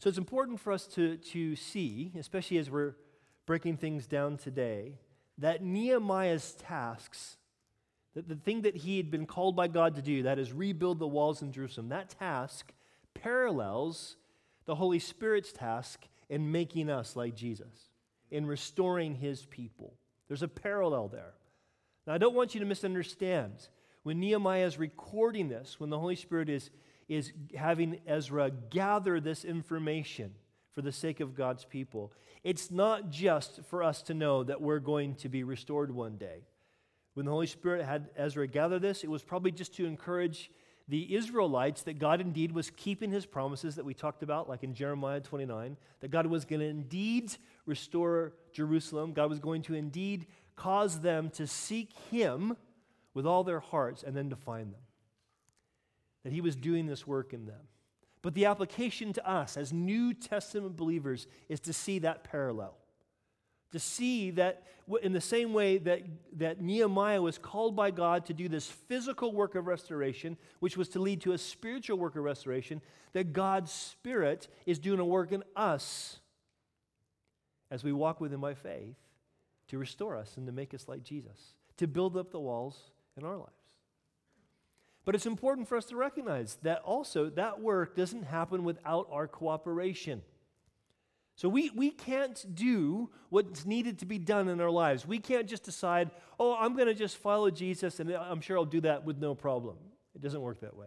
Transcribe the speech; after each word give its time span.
So 0.00 0.08
it's 0.08 0.18
important 0.18 0.58
for 0.60 0.72
us 0.72 0.86
to, 0.94 1.18
to 1.18 1.54
see, 1.54 2.10
especially 2.18 2.56
as 2.56 2.70
we're 2.70 2.94
breaking 3.44 3.76
things 3.76 4.06
down 4.06 4.38
today, 4.38 4.98
that 5.36 5.62
Nehemiah's 5.62 6.54
tasks, 6.54 7.36
that 8.14 8.26
the 8.26 8.34
thing 8.34 8.62
that 8.62 8.76
he 8.76 8.96
had 8.96 9.10
been 9.10 9.26
called 9.26 9.54
by 9.54 9.68
God 9.68 9.96
to 9.96 10.02
do, 10.02 10.22
that 10.22 10.38
is 10.38 10.54
rebuild 10.54 10.98
the 10.98 11.06
walls 11.06 11.42
in 11.42 11.52
Jerusalem, 11.52 11.90
that 11.90 12.08
task 12.18 12.72
parallels 13.12 14.16
the 14.64 14.74
Holy 14.74 14.98
Spirit's 14.98 15.52
task 15.52 16.06
in 16.30 16.50
making 16.50 16.88
us 16.88 17.14
like 17.14 17.36
Jesus, 17.36 17.90
in 18.30 18.46
restoring 18.46 19.14
his 19.14 19.44
people. 19.44 19.92
There's 20.28 20.42
a 20.42 20.48
parallel 20.48 21.08
there. 21.08 21.34
Now, 22.06 22.14
I 22.14 22.18
don't 22.18 22.34
want 22.34 22.54
you 22.54 22.60
to 22.60 22.66
misunderstand. 22.66 23.68
When 24.02 24.18
Nehemiah 24.18 24.64
is 24.64 24.78
recording 24.78 25.50
this, 25.50 25.78
when 25.78 25.90
the 25.90 25.98
Holy 25.98 26.16
Spirit 26.16 26.48
is, 26.48 26.70
is 27.10 27.32
having 27.56 27.98
Ezra 28.06 28.52
gather 28.70 29.18
this 29.18 29.44
information 29.44 30.32
for 30.70 30.80
the 30.80 30.92
sake 30.92 31.18
of 31.18 31.34
God's 31.34 31.64
people, 31.64 32.12
it's 32.44 32.70
not 32.70 33.10
just 33.10 33.60
for 33.68 33.82
us 33.82 34.00
to 34.02 34.14
know 34.14 34.44
that 34.44 34.62
we're 34.62 34.78
going 34.78 35.16
to 35.16 35.28
be 35.28 35.42
restored 35.42 35.90
one 35.90 36.16
day. 36.16 36.44
When 37.14 37.26
the 37.26 37.32
Holy 37.32 37.48
Spirit 37.48 37.84
had 37.84 38.10
Ezra 38.16 38.46
gather 38.46 38.78
this, 38.78 39.02
it 39.02 39.10
was 39.10 39.24
probably 39.24 39.50
just 39.50 39.74
to 39.74 39.86
encourage 39.86 40.52
the 40.86 41.12
Israelites 41.12 41.82
that 41.82 41.98
God 41.98 42.20
indeed 42.20 42.52
was 42.52 42.70
keeping 42.70 43.10
his 43.10 43.26
promises 43.26 43.74
that 43.74 43.84
we 43.84 43.92
talked 43.92 44.22
about, 44.22 44.48
like 44.48 44.62
in 44.62 44.72
Jeremiah 44.72 45.20
29, 45.20 45.76
that 46.00 46.10
God 46.12 46.26
was 46.26 46.44
going 46.44 46.60
to 46.60 46.66
indeed 46.66 47.32
restore 47.66 48.34
Jerusalem. 48.52 49.14
God 49.14 49.30
was 49.30 49.40
going 49.40 49.62
to 49.62 49.74
indeed 49.74 50.26
cause 50.54 51.00
them 51.00 51.28
to 51.30 51.48
seek 51.48 51.92
him 52.12 52.56
with 53.14 53.26
all 53.26 53.42
their 53.42 53.60
hearts 53.60 54.04
and 54.04 54.16
then 54.16 54.30
to 54.30 54.36
find 54.36 54.72
them. 54.72 54.80
That 56.24 56.32
he 56.32 56.40
was 56.40 56.56
doing 56.56 56.86
this 56.86 57.06
work 57.06 57.32
in 57.32 57.46
them. 57.46 57.68
But 58.22 58.34
the 58.34 58.46
application 58.46 59.12
to 59.14 59.28
us 59.28 59.56
as 59.56 59.72
New 59.72 60.12
Testament 60.12 60.76
believers 60.76 61.26
is 61.48 61.60
to 61.60 61.72
see 61.72 62.00
that 62.00 62.24
parallel. 62.24 62.76
To 63.72 63.78
see 63.78 64.30
that 64.32 64.64
in 65.02 65.12
the 65.12 65.20
same 65.20 65.52
way 65.52 65.78
that, 65.78 66.02
that 66.36 66.60
Nehemiah 66.60 67.22
was 67.22 67.38
called 67.38 67.76
by 67.76 67.90
God 67.90 68.26
to 68.26 68.34
do 68.34 68.48
this 68.48 68.66
physical 68.66 69.32
work 69.32 69.54
of 69.54 69.66
restoration, 69.66 70.36
which 70.58 70.76
was 70.76 70.88
to 70.90 70.98
lead 70.98 71.20
to 71.22 71.32
a 71.32 71.38
spiritual 71.38 71.96
work 71.96 72.16
of 72.16 72.24
restoration, 72.24 72.82
that 73.12 73.32
God's 73.32 73.70
Spirit 73.72 74.48
is 74.66 74.78
doing 74.78 75.00
a 75.00 75.04
work 75.04 75.32
in 75.32 75.44
us 75.54 76.18
as 77.70 77.84
we 77.84 77.92
walk 77.92 78.20
with 78.20 78.32
Him 78.32 78.40
by 78.40 78.54
faith 78.54 78.96
to 79.68 79.78
restore 79.78 80.16
us 80.16 80.36
and 80.36 80.46
to 80.46 80.52
make 80.52 80.74
us 80.74 80.88
like 80.88 81.04
Jesus, 81.04 81.54
to 81.76 81.86
build 81.86 82.16
up 82.16 82.32
the 82.32 82.40
walls 82.40 82.90
in 83.16 83.24
our 83.24 83.36
lives. 83.36 83.59
But 85.10 85.16
it's 85.16 85.26
important 85.26 85.66
for 85.66 85.76
us 85.76 85.86
to 85.86 85.96
recognize 85.96 86.56
that 86.62 86.82
also 86.82 87.30
that 87.30 87.60
work 87.60 87.96
doesn't 87.96 88.22
happen 88.22 88.62
without 88.62 89.08
our 89.10 89.26
cooperation. 89.26 90.22
So 91.34 91.48
we, 91.48 91.68
we 91.70 91.90
can't 91.90 92.46
do 92.54 93.10
what's 93.28 93.66
needed 93.66 93.98
to 93.98 94.06
be 94.06 94.18
done 94.18 94.46
in 94.48 94.60
our 94.60 94.70
lives. 94.70 95.08
We 95.08 95.18
can't 95.18 95.48
just 95.48 95.64
decide, 95.64 96.12
oh, 96.38 96.54
I'm 96.54 96.76
going 96.76 96.86
to 96.86 96.94
just 96.94 97.16
follow 97.16 97.50
Jesus 97.50 97.98
and 97.98 98.12
I'm 98.12 98.40
sure 98.40 98.56
I'll 98.56 98.64
do 98.64 98.82
that 98.82 99.04
with 99.04 99.18
no 99.18 99.34
problem. 99.34 99.78
It 100.14 100.20
doesn't 100.20 100.40
work 100.40 100.60
that 100.60 100.76
way. 100.76 100.86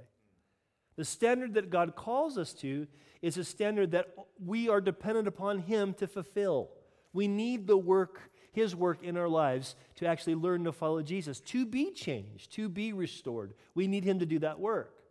The 0.95 1.03
standard 1.03 1.55
that 1.55 1.69
God 1.69 1.97
calls 1.97 2.37
us 2.37 2.53
to 2.61 2.87
is 3.21 3.37
a 3.37 3.43
standard 3.43 3.91
that 3.91 4.15
we 4.41 4.69
are 4.69 4.79
dependent 4.79 5.27
upon 5.27 5.59
Him 5.59 5.93
to 5.95 6.07
fulfill. 6.07 6.69
We 7.11 7.27
need 7.27 7.67
the 7.67 7.75
work, 7.75 8.21
His 8.53 8.75
work 8.75 9.03
in 9.03 9.17
our 9.17 9.27
lives 9.27 9.75
to 9.95 10.05
actually 10.05 10.35
learn 10.35 10.63
to 10.63 10.71
follow 10.71 11.01
Jesus, 11.01 11.41
to 11.41 11.65
be 11.65 11.91
changed, 11.91 12.53
to 12.53 12.69
be 12.69 12.93
restored. 12.93 13.53
We 13.73 13.87
need 13.87 14.03
Him 14.03 14.19
to 14.19 14.25
do 14.25 14.39
that 14.39 14.59
work. 14.59 15.03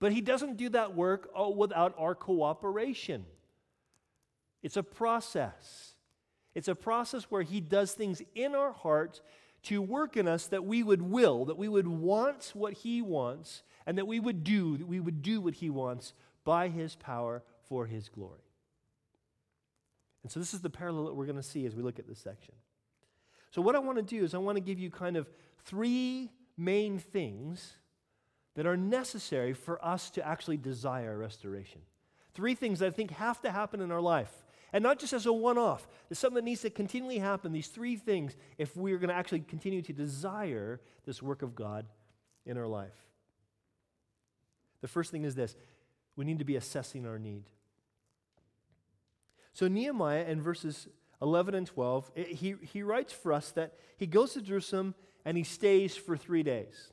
But 0.00 0.12
He 0.12 0.22
doesn't 0.22 0.56
do 0.56 0.70
that 0.70 0.96
work 0.96 1.30
without 1.54 1.94
our 1.98 2.14
cooperation. 2.14 3.26
It's 4.62 4.78
a 4.78 4.82
process. 4.82 5.94
It's 6.54 6.68
a 6.68 6.74
process 6.74 7.24
where 7.24 7.42
He 7.42 7.60
does 7.60 7.92
things 7.92 8.22
in 8.34 8.54
our 8.54 8.72
heart 8.72 9.20
to 9.64 9.82
work 9.82 10.16
in 10.16 10.26
us 10.26 10.46
that 10.46 10.64
we 10.64 10.82
would 10.82 11.02
will, 11.02 11.44
that 11.44 11.58
we 11.58 11.68
would 11.68 11.86
want 11.86 12.52
what 12.54 12.72
He 12.72 13.02
wants, 13.02 13.62
and 13.86 13.98
that 13.98 14.06
we 14.06 14.20
would 14.20 14.42
do, 14.42 14.78
that 14.78 14.88
we 14.88 15.00
would 15.00 15.20
do 15.20 15.40
what 15.42 15.54
He 15.54 15.68
wants 15.68 16.14
by 16.44 16.68
His 16.68 16.96
power 16.96 17.42
for 17.68 17.86
His 17.86 18.08
glory. 18.08 18.47
And 20.28 20.32
so 20.34 20.40
this 20.40 20.52
is 20.52 20.60
the 20.60 20.68
parallel 20.68 21.06
that 21.06 21.14
we're 21.14 21.24
going 21.24 21.36
to 21.36 21.42
see 21.42 21.64
as 21.64 21.74
we 21.74 21.82
look 21.82 21.98
at 21.98 22.06
this 22.06 22.18
section. 22.18 22.52
So, 23.50 23.62
what 23.62 23.74
I 23.74 23.78
want 23.78 23.96
to 23.96 24.02
do 24.02 24.22
is, 24.22 24.34
I 24.34 24.38
want 24.38 24.56
to 24.56 24.60
give 24.60 24.78
you 24.78 24.90
kind 24.90 25.16
of 25.16 25.26
three 25.64 26.30
main 26.54 26.98
things 26.98 27.78
that 28.54 28.66
are 28.66 28.76
necessary 28.76 29.54
for 29.54 29.82
us 29.82 30.10
to 30.10 30.26
actually 30.26 30.58
desire 30.58 31.16
restoration. 31.16 31.80
Three 32.34 32.54
things 32.54 32.80
that 32.80 32.88
I 32.88 32.90
think 32.90 33.12
have 33.12 33.40
to 33.40 33.50
happen 33.50 33.80
in 33.80 33.90
our 33.90 34.02
life 34.02 34.44
and 34.74 34.82
not 34.82 34.98
just 34.98 35.14
as 35.14 35.24
a 35.24 35.32
one 35.32 35.56
off. 35.56 35.88
It's 36.10 36.20
something 36.20 36.34
that 36.34 36.44
needs 36.44 36.60
to 36.60 36.68
continually 36.68 37.20
happen, 37.20 37.52
these 37.52 37.68
three 37.68 37.96
things, 37.96 38.36
if 38.58 38.76
we're 38.76 38.98
going 38.98 39.08
to 39.08 39.14
actually 39.14 39.40
continue 39.40 39.80
to 39.80 39.94
desire 39.94 40.78
this 41.06 41.22
work 41.22 41.40
of 41.40 41.54
God 41.54 41.86
in 42.44 42.58
our 42.58 42.66
life. 42.66 42.92
The 44.82 44.88
first 44.88 45.10
thing 45.10 45.24
is 45.24 45.34
this 45.34 45.56
we 46.16 46.26
need 46.26 46.40
to 46.40 46.44
be 46.44 46.56
assessing 46.56 47.06
our 47.06 47.18
need. 47.18 47.44
So, 49.58 49.66
Nehemiah 49.66 50.24
in 50.28 50.40
verses 50.40 50.86
11 51.20 51.56
and 51.56 51.66
12, 51.66 52.12
it, 52.14 52.28
he, 52.28 52.54
he 52.62 52.84
writes 52.84 53.12
for 53.12 53.32
us 53.32 53.50
that 53.56 53.72
he 53.96 54.06
goes 54.06 54.34
to 54.34 54.40
Jerusalem 54.40 54.94
and 55.24 55.36
he 55.36 55.42
stays 55.42 55.96
for 55.96 56.16
three 56.16 56.44
days 56.44 56.92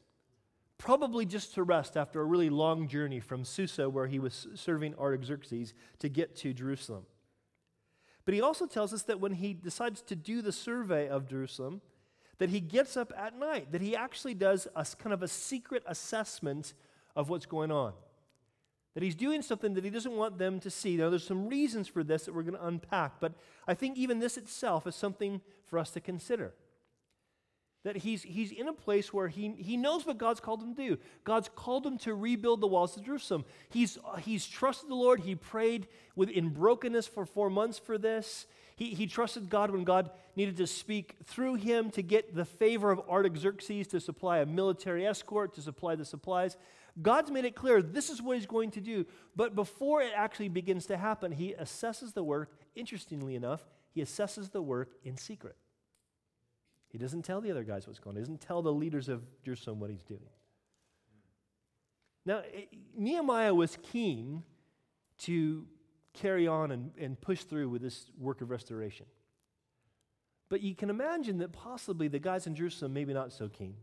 probably 0.79 1.27
just 1.27 1.53
to 1.53 1.61
rest 1.61 1.95
after 1.95 2.19
a 2.19 2.25
really 2.25 2.49
long 2.49 2.87
journey 2.87 3.19
from 3.19 3.45
Susa, 3.45 3.87
where 3.87 4.07
he 4.07 4.17
was 4.17 4.47
serving 4.55 4.95
Artaxerxes, 4.95 5.75
to 5.99 6.09
get 6.09 6.35
to 6.37 6.53
Jerusalem. 6.53 7.05
But 8.25 8.33
he 8.33 8.41
also 8.41 8.65
tells 8.65 8.93
us 8.93 9.03
that 9.03 9.19
when 9.19 9.33
he 9.33 9.53
decides 9.53 10.01
to 10.01 10.15
do 10.15 10.41
the 10.41 10.51
survey 10.51 11.07
of 11.07 11.29
Jerusalem, 11.29 11.81
that 12.39 12.49
he 12.49 12.61
gets 12.61 12.97
up 12.97 13.13
at 13.15 13.37
night, 13.37 13.73
that 13.73 13.81
he 13.81 13.95
actually 13.95 14.33
does 14.33 14.67
a 14.75 14.83
kind 14.97 15.13
of 15.13 15.21
a 15.21 15.27
secret 15.27 15.83
assessment 15.85 16.73
of 17.15 17.29
what's 17.29 17.45
going 17.45 17.71
on. 17.71 17.93
That 18.95 19.03
he's 19.03 19.15
doing 19.15 19.41
something 19.41 19.75
that 19.75 19.83
he 19.83 19.89
doesn't 19.89 20.15
want 20.15 20.37
them 20.37 20.59
to 20.61 20.71
see. 20.71 20.97
Now, 20.97 21.09
there's 21.09 21.27
some 21.27 21.47
reasons 21.47 21.87
for 21.87 22.03
this 22.03 22.25
that 22.25 22.33
we're 22.33 22.43
going 22.43 22.55
to 22.55 22.65
unpack, 22.65 23.19
but 23.19 23.33
I 23.67 23.75
think 23.75 23.97
even 23.97 24.19
this 24.19 24.37
itself 24.37 24.87
is 24.87 24.95
something 24.95 25.41
for 25.65 25.77
us 25.77 25.91
to 25.91 25.99
consider 25.99 26.53
that 27.85 27.97
he's, 27.97 28.23
he's 28.23 28.51
in 28.51 28.67
a 28.67 28.73
place 28.73 29.13
where 29.13 29.27
he, 29.27 29.49
he 29.59 29.77
knows 29.77 30.07
what 30.07 30.17
God's 30.17 30.39
called 30.39 30.61
him 30.61 30.73
to 30.73 30.89
do. 30.89 30.97
God's 31.23 31.51
called 31.55 31.85
him 31.85 31.99
to 31.99 32.15
rebuild 32.15 32.59
the 32.59 32.67
walls 32.67 32.97
of 32.97 33.05
Jerusalem. 33.05 33.45
He's, 33.69 33.99
he's 34.21 34.47
trusted 34.47 34.89
the 34.89 34.95
Lord. 34.95 35.19
He 35.19 35.35
prayed 35.35 35.87
in 36.17 36.49
brokenness 36.49 37.05
for 37.05 37.27
four 37.27 37.51
months 37.51 37.77
for 37.77 37.99
this. 37.99 38.47
He, 38.75 38.95
he 38.95 39.05
trusted 39.05 39.51
God 39.51 39.69
when 39.69 39.83
God 39.83 40.09
needed 40.35 40.57
to 40.57 40.65
speak 40.65 41.15
through 41.25 41.55
him 41.55 41.91
to 41.91 42.01
get 42.01 42.35
the 42.35 42.43
favor 42.43 42.89
of 42.89 43.07
Artaxerxes 43.07 43.85
to 43.89 43.99
supply 43.99 44.39
a 44.39 44.47
military 44.47 45.05
escort, 45.05 45.53
to 45.53 45.61
supply 45.61 45.93
the 45.93 46.05
supplies. 46.05 46.57
God's 47.01 47.29
made 47.29 47.45
it 47.45 47.55
clear 47.55 47.81
this 47.81 48.09
is 48.09 48.21
what 48.21 48.37
he's 48.37 48.45
going 48.45 48.71
to 48.71 48.81
do. 48.81 49.05
But 49.35 49.55
before 49.55 50.01
it 50.01 50.13
actually 50.15 50.49
begins 50.49 50.85
to 50.87 50.97
happen, 50.97 51.31
he 51.31 51.53
assesses 51.59 52.13
the 52.13 52.23
work. 52.23 52.53
Interestingly 52.75 53.35
enough, 53.35 53.65
he 53.93 54.01
assesses 54.01 54.51
the 54.51 54.61
work 54.61 54.93
in 55.03 55.17
secret. 55.17 55.55
He 56.89 56.97
doesn't 56.97 57.23
tell 57.23 57.41
the 57.41 57.51
other 57.51 57.63
guys 57.63 57.87
what's 57.87 57.99
going 57.99 58.15
on. 58.15 58.21
He 58.21 58.21
doesn't 58.21 58.41
tell 58.41 58.61
the 58.61 58.71
leaders 58.71 59.09
of 59.09 59.23
Jerusalem 59.43 59.79
what 59.79 59.89
he's 59.89 60.03
doing. 60.03 60.21
Now, 62.25 62.39
eh, 62.53 62.65
Nehemiah 62.97 63.53
was 63.53 63.77
keen 63.83 64.43
to 65.19 65.65
carry 66.13 66.47
on 66.47 66.71
and, 66.71 66.91
and 66.97 67.19
push 67.19 67.43
through 67.43 67.69
with 67.69 67.81
this 67.81 68.09
work 68.17 68.41
of 68.41 68.49
restoration. 68.49 69.05
But 70.47 70.61
you 70.61 70.75
can 70.75 70.89
imagine 70.89 71.39
that 71.39 71.51
possibly 71.51 72.07
the 72.07 72.19
guys 72.19 72.47
in 72.47 72.55
Jerusalem 72.55 72.93
maybe 72.93 73.13
not 73.13 73.33
so 73.33 73.49
keen. 73.49 73.75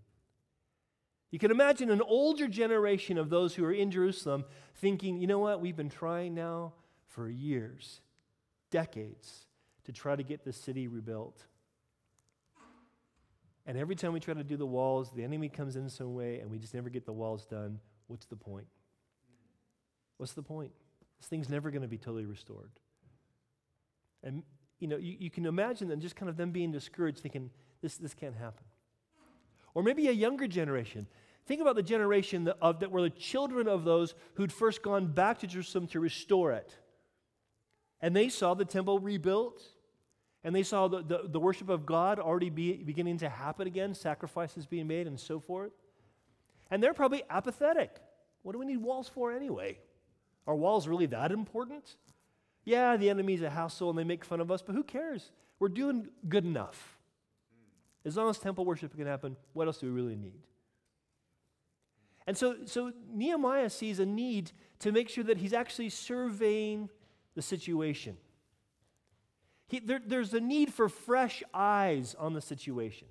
You 1.32 1.38
can 1.38 1.50
imagine 1.50 1.90
an 1.90 2.02
older 2.02 2.46
generation 2.46 3.16
of 3.16 3.30
those 3.30 3.54
who 3.54 3.64
are 3.64 3.72
in 3.72 3.90
Jerusalem 3.90 4.44
thinking, 4.76 5.16
you 5.16 5.26
know 5.26 5.38
what, 5.38 5.60
we've 5.60 5.74
been 5.74 5.88
trying 5.88 6.34
now 6.34 6.74
for 7.06 7.28
years, 7.28 8.02
decades, 8.70 9.46
to 9.84 9.92
try 9.92 10.14
to 10.14 10.22
get 10.22 10.44
the 10.44 10.52
city 10.52 10.86
rebuilt. 10.88 11.46
And 13.64 13.78
every 13.78 13.96
time 13.96 14.12
we 14.12 14.20
try 14.20 14.34
to 14.34 14.44
do 14.44 14.58
the 14.58 14.66
walls, 14.66 15.10
the 15.12 15.24
enemy 15.24 15.48
comes 15.48 15.74
in 15.74 15.88
some 15.88 16.14
way 16.14 16.40
and 16.40 16.50
we 16.50 16.58
just 16.58 16.74
never 16.74 16.90
get 16.90 17.06
the 17.06 17.12
walls 17.12 17.46
done. 17.46 17.80
What's 18.08 18.26
the 18.26 18.36
point? 18.36 18.66
What's 20.18 20.32
the 20.34 20.42
point? 20.42 20.72
This 21.18 21.28
thing's 21.28 21.48
never 21.48 21.70
going 21.70 21.82
to 21.82 21.88
be 21.88 21.96
totally 21.98 22.26
restored. 22.26 22.72
And, 24.22 24.42
you 24.80 24.88
know, 24.88 24.98
you, 24.98 25.16
you 25.18 25.30
can 25.30 25.46
imagine 25.46 25.88
them 25.88 26.00
just 26.00 26.14
kind 26.14 26.28
of 26.28 26.36
them 26.36 26.50
being 26.50 26.72
discouraged, 26.72 27.20
thinking, 27.20 27.50
this, 27.80 27.96
this 27.96 28.12
can't 28.12 28.36
happen. 28.36 28.64
Or 29.74 29.82
maybe 29.82 30.08
a 30.08 30.12
younger 30.12 30.46
generation. 30.46 31.06
Think 31.46 31.60
about 31.60 31.76
the 31.76 31.82
generation 31.82 32.48
of, 32.60 32.80
that 32.80 32.90
were 32.90 33.02
the 33.02 33.10
children 33.10 33.66
of 33.68 33.84
those 33.84 34.14
who'd 34.34 34.52
first 34.52 34.82
gone 34.82 35.08
back 35.08 35.40
to 35.40 35.46
Jerusalem 35.46 35.86
to 35.88 36.00
restore 36.00 36.52
it. 36.52 36.76
And 38.00 38.14
they 38.14 38.28
saw 38.28 38.54
the 38.54 38.64
temple 38.64 38.98
rebuilt 38.98 39.62
and 40.44 40.54
they 40.54 40.62
saw 40.62 40.88
the, 40.88 41.02
the, 41.02 41.20
the 41.28 41.40
worship 41.40 41.68
of 41.68 41.86
God 41.86 42.18
already 42.18 42.50
be, 42.50 42.74
beginning 42.74 43.18
to 43.18 43.28
happen 43.28 43.66
again, 43.66 43.94
sacrifices 43.94 44.66
being 44.66 44.88
made, 44.88 45.06
and 45.06 45.18
so 45.18 45.38
forth. 45.38 45.72
And 46.70 46.82
they're 46.82 46.94
probably 46.94 47.22
apathetic. 47.30 48.00
What 48.42 48.52
do 48.52 48.58
we 48.58 48.66
need 48.66 48.78
walls 48.78 49.08
for 49.08 49.32
anyway? 49.32 49.78
Are 50.46 50.56
walls 50.56 50.88
really 50.88 51.06
that 51.06 51.30
important? 51.30 51.96
Yeah, 52.64 52.96
the 52.96 53.10
enemy's 53.10 53.42
a 53.42 53.50
hassle 53.50 53.90
and 53.90 53.98
they 53.98 54.04
make 54.04 54.24
fun 54.24 54.40
of 54.40 54.50
us, 54.50 54.62
but 54.62 54.74
who 54.74 54.82
cares? 54.82 55.30
We're 55.60 55.68
doing 55.68 56.08
good 56.28 56.44
enough. 56.44 56.98
As 58.04 58.16
long 58.16 58.28
as 58.28 58.38
temple 58.38 58.64
worship 58.64 58.96
can 58.96 59.06
happen, 59.06 59.36
what 59.52 59.68
else 59.68 59.78
do 59.78 59.86
we 59.86 59.92
really 59.92 60.16
need? 60.16 60.40
And 62.26 62.36
so, 62.36 62.56
so 62.66 62.92
Nehemiah 63.12 63.70
sees 63.70 63.98
a 63.98 64.06
need 64.06 64.52
to 64.80 64.92
make 64.92 65.08
sure 65.08 65.24
that 65.24 65.38
he's 65.38 65.52
actually 65.52 65.90
surveying 65.90 66.88
the 67.34 67.42
situation. 67.42 68.16
He, 69.68 69.80
there, 69.80 70.00
there's 70.04 70.34
a 70.34 70.40
need 70.40 70.72
for 70.72 70.88
fresh 70.88 71.42
eyes 71.52 72.14
on 72.18 72.34
the 72.34 72.40
situation. 72.40 73.08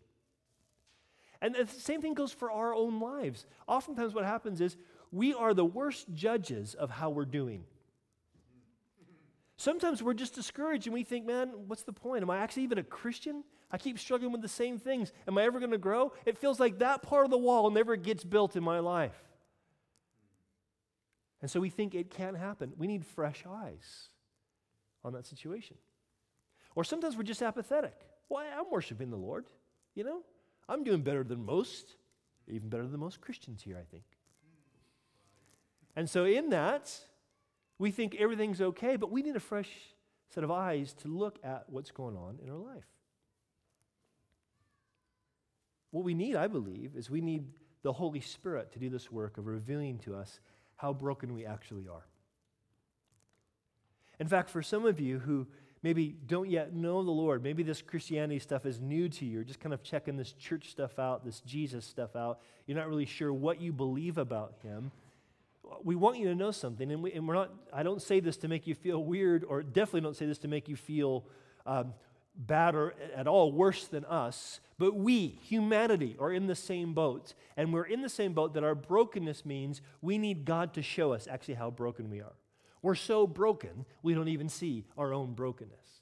And 1.41 1.55
the 1.55 1.65
same 1.65 2.01
thing 2.01 2.13
goes 2.13 2.31
for 2.31 2.51
our 2.51 2.73
own 2.73 2.99
lives. 2.99 3.45
Oftentimes, 3.67 4.13
what 4.13 4.25
happens 4.25 4.61
is 4.61 4.77
we 5.11 5.33
are 5.33 5.53
the 5.53 5.65
worst 5.65 6.07
judges 6.13 6.75
of 6.75 6.91
how 6.91 7.09
we're 7.09 7.25
doing. 7.25 7.63
Sometimes 9.61 10.01
we're 10.01 10.15
just 10.15 10.33
discouraged 10.33 10.87
and 10.87 10.93
we 10.95 11.03
think, 11.03 11.23
man, 11.23 11.51
what's 11.67 11.83
the 11.83 11.93
point? 11.93 12.23
Am 12.23 12.31
I 12.31 12.39
actually 12.39 12.63
even 12.63 12.79
a 12.79 12.83
Christian? 12.83 13.43
I 13.71 13.77
keep 13.77 13.99
struggling 13.99 14.31
with 14.31 14.41
the 14.41 14.47
same 14.47 14.79
things. 14.79 15.13
Am 15.27 15.37
I 15.37 15.43
ever 15.43 15.59
going 15.59 15.69
to 15.69 15.77
grow? 15.77 16.13
It 16.25 16.39
feels 16.39 16.59
like 16.59 16.79
that 16.79 17.03
part 17.03 17.25
of 17.25 17.29
the 17.29 17.37
wall 17.37 17.69
never 17.69 17.95
gets 17.95 18.23
built 18.23 18.55
in 18.55 18.63
my 18.63 18.79
life. 18.79 19.13
And 21.43 21.51
so 21.51 21.59
we 21.59 21.69
think 21.69 21.93
it 21.93 22.09
can't 22.09 22.35
happen. 22.35 22.73
We 22.75 22.87
need 22.87 23.05
fresh 23.05 23.43
eyes 23.47 24.09
on 25.03 25.13
that 25.13 25.27
situation. 25.27 25.77
Or 26.73 26.83
sometimes 26.83 27.15
we're 27.15 27.21
just 27.21 27.43
apathetic. 27.43 27.93
Well, 28.29 28.43
I'm 28.43 28.71
worshiping 28.71 29.11
the 29.11 29.15
Lord, 29.15 29.45
you 29.93 30.03
know? 30.03 30.23
I'm 30.67 30.83
doing 30.83 31.03
better 31.03 31.23
than 31.23 31.45
most, 31.45 31.97
even 32.47 32.69
better 32.69 32.87
than 32.87 32.99
most 32.99 33.21
Christians 33.21 33.61
here, 33.61 33.77
I 33.79 33.85
think. 33.91 34.05
And 35.95 36.09
so 36.09 36.25
in 36.25 36.49
that, 36.49 36.91
we 37.81 37.89
think 37.89 38.15
everything's 38.19 38.61
okay, 38.61 38.95
but 38.95 39.11
we 39.11 39.23
need 39.23 39.35
a 39.35 39.39
fresh 39.39 39.69
set 40.29 40.43
of 40.43 40.51
eyes 40.51 40.93
to 41.01 41.07
look 41.07 41.39
at 41.43 41.65
what's 41.67 41.89
going 41.89 42.15
on 42.15 42.37
in 42.43 42.49
our 42.51 42.57
life. 42.57 42.85
What 45.89 46.03
we 46.03 46.13
need, 46.13 46.35
I 46.35 46.45
believe, 46.45 46.91
is 46.95 47.09
we 47.09 47.21
need 47.21 47.47
the 47.81 47.91
Holy 47.91 48.21
Spirit 48.21 48.71
to 48.73 48.79
do 48.79 48.89
this 48.89 49.11
work 49.11 49.39
of 49.39 49.47
revealing 49.47 49.97
to 49.99 50.15
us 50.15 50.39
how 50.75 50.93
broken 50.93 51.33
we 51.33 51.43
actually 51.45 51.87
are. 51.87 52.05
In 54.19 54.27
fact, 54.27 54.51
for 54.51 54.61
some 54.61 54.85
of 54.85 54.99
you 54.99 55.17
who 55.17 55.47
maybe 55.81 56.15
don't 56.27 56.51
yet 56.51 56.75
know 56.75 57.03
the 57.03 57.09
Lord, 57.09 57.41
maybe 57.41 57.63
this 57.63 57.81
Christianity 57.81 58.37
stuff 58.37 58.67
is 58.67 58.79
new 58.79 59.09
to 59.09 59.25
you, 59.25 59.31
you're 59.31 59.43
just 59.43 59.59
kind 59.59 59.73
of 59.73 59.81
checking 59.81 60.17
this 60.17 60.33
church 60.33 60.69
stuff 60.69 60.99
out, 60.99 61.25
this 61.25 61.39
Jesus 61.41 61.83
stuff 61.83 62.15
out, 62.15 62.41
you're 62.67 62.77
not 62.77 62.87
really 62.87 63.07
sure 63.07 63.33
what 63.33 63.59
you 63.59 63.73
believe 63.73 64.19
about 64.19 64.53
Him. 64.61 64.91
We 65.83 65.95
want 65.95 66.17
you 66.17 66.27
to 66.27 66.35
know 66.35 66.51
something, 66.51 66.91
and, 66.91 67.03
we, 67.03 67.11
and 67.13 67.27
we're 67.27 67.35
not, 67.35 67.51
I 67.73 67.83
don't 67.83 68.01
say 68.01 68.19
this 68.19 68.37
to 68.37 68.47
make 68.47 68.67
you 68.67 68.75
feel 68.75 69.03
weird, 69.03 69.43
or 69.43 69.63
definitely 69.63 70.01
don't 70.01 70.15
say 70.15 70.25
this 70.25 70.39
to 70.39 70.47
make 70.47 70.67
you 70.67 70.75
feel 70.75 71.25
um, 71.65 71.93
bad 72.35 72.75
or 72.75 72.93
at 73.15 73.27
all 73.27 73.51
worse 73.51 73.87
than 73.87 74.05
us, 74.05 74.59
but 74.77 74.95
we, 74.95 75.27
humanity, 75.27 76.15
are 76.19 76.31
in 76.31 76.47
the 76.47 76.55
same 76.55 76.93
boat. 76.93 77.33
And 77.57 77.73
we're 77.73 77.85
in 77.85 78.01
the 78.01 78.09
same 78.09 78.33
boat 78.33 78.53
that 78.53 78.63
our 78.63 78.75
brokenness 78.75 79.45
means 79.45 79.81
we 80.01 80.17
need 80.17 80.45
God 80.45 80.73
to 80.73 80.81
show 80.81 81.13
us 81.13 81.27
actually 81.27 81.55
how 81.55 81.69
broken 81.69 82.09
we 82.09 82.21
are. 82.21 82.33
We're 82.81 82.95
so 82.95 83.27
broken, 83.27 83.85
we 84.01 84.13
don't 84.13 84.27
even 84.27 84.49
see 84.49 84.85
our 84.97 85.13
own 85.13 85.33
brokenness. 85.33 86.01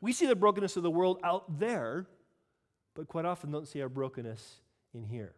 We 0.00 0.12
see 0.12 0.26
the 0.26 0.36
brokenness 0.36 0.76
of 0.76 0.82
the 0.82 0.90
world 0.90 1.18
out 1.24 1.58
there, 1.58 2.06
but 2.94 3.08
quite 3.08 3.24
often 3.24 3.50
don't 3.50 3.66
see 3.66 3.82
our 3.82 3.88
brokenness 3.88 4.60
in 4.92 5.04
here. 5.04 5.34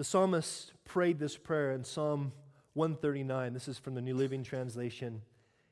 The 0.00 0.04
psalmist 0.04 0.72
prayed 0.86 1.18
this 1.18 1.36
prayer 1.36 1.72
in 1.72 1.84
Psalm 1.84 2.32
139. 2.72 3.52
This 3.52 3.68
is 3.68 3.76
from 3.76 3.94
the 3.94 4.00
New 4.00 4.14
Living 4.14 4.42
Translation. 4.42 5.20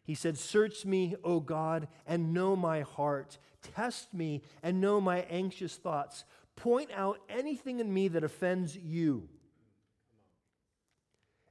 He 0.05 0.15
said, 0.15 0.37
Search 0.37 0.85
me, 0.85 1.17
O 1.25 1.41
God, 1.41 1.89
and 2.07 2.35
know 2.35 2.55
my 2.55 2.83
heart. 2.83 3.39
Test 3.75 4.13
me 4.13 4.43
and 4.63 4.83
know 4.83 5.01
my 5.01 5.21
anxious 5.31 5.77
thoughts. 5.77 6.27
Point 6.57 6.91
out 6.95 7.21
anything 7.31 7.81
in 7.81 7.91
me 7.91 8.09
that 8.09 8.23
offends 8.23 8.77
you 8.77 9.31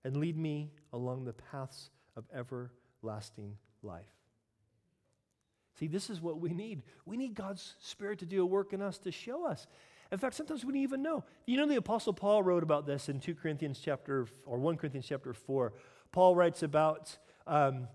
and 0.04 0.16
lead 0.16 0.38
me 0.38 0.70
along 0.94 1.26
the 1.26 1.34
paths 1.34 1.90
of 2.16 2.26
everlasting 2.32 3.58
life. 3.82 4.06
See, 5.80 5.88
this 5.88 6.12
is 6.12 6.22
what 6.22 6.40
we 6.40 6.52
need. 6.52 6.84
We 7.08 7.18
need 7.18 7.34
God's 7.34 7.74
Spirit 7.80 8.20
to 8.20 8.28
do 8.28 8.44
a 8.44 8.46
work 8.46 8.72
in 8.72 8.84
us 8.84 9.00
to 9.00 9.12
show 9.12 9.48
us. 9.48 9.66
In 10.12 10.18
fact, 10.18 10.36
sometimes 10.36 10.64
we 10.64 10.74
don't 10.74 10.82
even 10.82 11.02
know. 11.02 11.24
You 11.46 11.58
know, 11.58 11.68
the 11.68 11.76
Apostle 11.76 12.14
Paul 12.14 12.44
wrote 12.44 12.64
about 12.64 12.86
this 12.86 13.10
in 13.10 13.20
2 13.20 13.36
Corinthians 13.36 13.80
chapter, 13.84 14.28
or 14.46 14.58
1 14.58 14.78
Corinthians 14.78 15.06
chapter 15.08 15.34
4. 15.34 15.74
Paul 16.12 16.36
writes 16.36 16.64
about 16.64 17.18
um, 17.46 17.88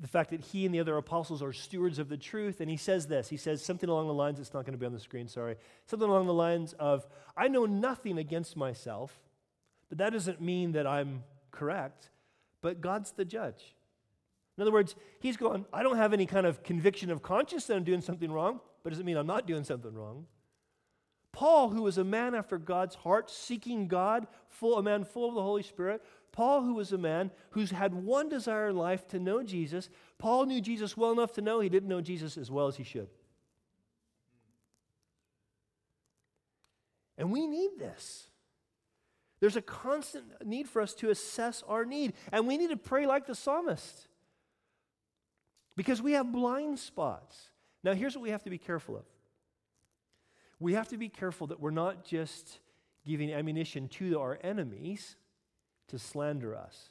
the 0.00 0.08
fact 0.08 0.30
that 0.30 0.40
he 0.40 0.64
and 0.66 0.74
the 0.74 0.80
other 0.80 0.96
apostles 0.96 1.42
are 1.42 1.52
stewards 1.52 1.98
of 1.98 2.08
the 2.08 2.16
truth, 2.16 2.60
and 2.60 2.70
he 2.70 2.76
says 2.76 3.06
this. 3.06 3.28
He 3.28 3.36
says 3.36 3.64
something 3.64 3.88
along 3.88 4.06
the 4.06 4.14
lines, 4.14 4.40
it's 4.40 4.54
not 4.54 4.64
going 4.64 4.72
to 4.72 4.78
be 4.78 4.86
on 4.86 4.92
the 4.92 5.00
screen, 5.00 5.28
sorry. 5.28 5.56
Something 5.86 6.08
along 6.08 6.26
the 6.26 6.34
lines 6.34 6.72
of, 6.74 7.06
I 7.36 7.48
know 7.48 7.66
nothing 7.66 8.18
against 8.18 8.56
myself, 8.56 9.20
but 9.88 9.98
that 9.98 10.12
doesn't 10.12 10.40
mean 10.40 10.72
that 10.72 10.86
I'm 10.86 11.24
correct, 11.50 12.10
but 12.60 12.80
God's 12.80 13.12
the 13.12 13.24
judge. 13.24 13.74
In 14.56 14.62
other 14.62 14.72
words, 14.72 14.94
he's 15.20 15.36
going, 15.36 15.64
I 15.72 15.82
don't 15.82 15.96
have 15.96 16.12
any 16.12 16.26
kind 16.26 16.46
of 16.46 16.62
conviction 16.62 17.10
of 17.10 17.22
conscience 17.22 17.66
that 17.66 17.76
I'm 17.76 17.84
doing 17.84 18.00
something 18.00 18.30
wrong, 18.30 18.60
but 18.82 18.90
doesn't 18.90 19.06
mean 19.06 19.16
I'm 19.16 19.26
not 19.26 19.46
doing 19.46 19.64
something 19.64 19.94
wrong. 19.94 20.26
Paul, 21.32 21.70
who 21.70 21.82
was 21.82 21.98
a 21.98 22.04
man 22.04 22.34
after 22.34 22.58
God's 22.58 22.94
heart, 22.94 23.30
seeking 23.30 23.88
God, 23.88 24.26
full, 24.48 24.78
a 24.78 24.82
man 24.82 25.04
full 25.04 25.30
of 25.30 25.34
the 25.34 25.42
Holy 25.42 25.62
Spirit, 25.62 26.02
Paul, 26.30 26.62
who 26.62 26.74
was 26.74 26.92
a 26.92 26.98
man 26.98 27.30
who's 27.50 27.70
had 27.70 27.94
one 27.94 28.28
desire 28.28 28.68
in 28.68 28.76
life 28.76 29.08
to 29.08 29.18
know 29.18 29.42
Jesus, 29.42 29.88
Paul 30.18 30.46
knew 30.46 30.60
Jesus 30.60 30.96
well 30.96 31.12
enough 31.12 31.32
to 31.32 31.42
know 31.42 31.60
he 31.60 31.68
didn't 31.68 31.88
know 31.88 32.00
Jesus 32.00 32.36
as 32.36 32.50
well 32.50 32.68
as 32.68 32.76
he 32.76 32.84
should. 32.84 33.08
And 37.18 37.30
we 37.30 37.46
need 37.46 37.72
this. 37.78 38.28
There's 39.40 39.56
a 39.56 39.62
constant 39.62 40.24
need 40.46 40.68
for 40.68 40.80
us 40.80 40.94
to 40.94 41.10
assess 41.10 41.62
our 41.66 41.84
need. 41.84 42.14
And 42.30 42.46
we 42.46 42.56
need 42.56 42.70
to 42.70 42.76
pray 42.76 43.06
like 43.06 43.26
the 43.26 43.34
psalmist 43.34 44.08
because 45.76 46.00
we 46.00 46.12
have 46.12 46.32
blind 46.32 46.78
spots. 46.78 47.50
Now, 47.84 47.92
here's 47.92 48.14
what 48.14 48.22
we 48.22 48.30
have 48.30 48.44
to 48.44 48.50
be 48.50 48.58
careful 48.58 48.96
of 48.96 49.04
we 50.62 50.74
have 50.74 50.88
to 50.88 50.96
be 50.96 51.08
careful 51.08 51.48
that 51.48 51.60
we're 51.60 51.70
not 51.70 52.04
just 52.04 52.60
giving 53.04 53.32
ammunition 53.32 53.88
to 53.88 54.20
our 54.20 54.38
enemies 54.42 55.16
to 55.88 55.98
slander 55.98 56.54
us. 56.54 56.90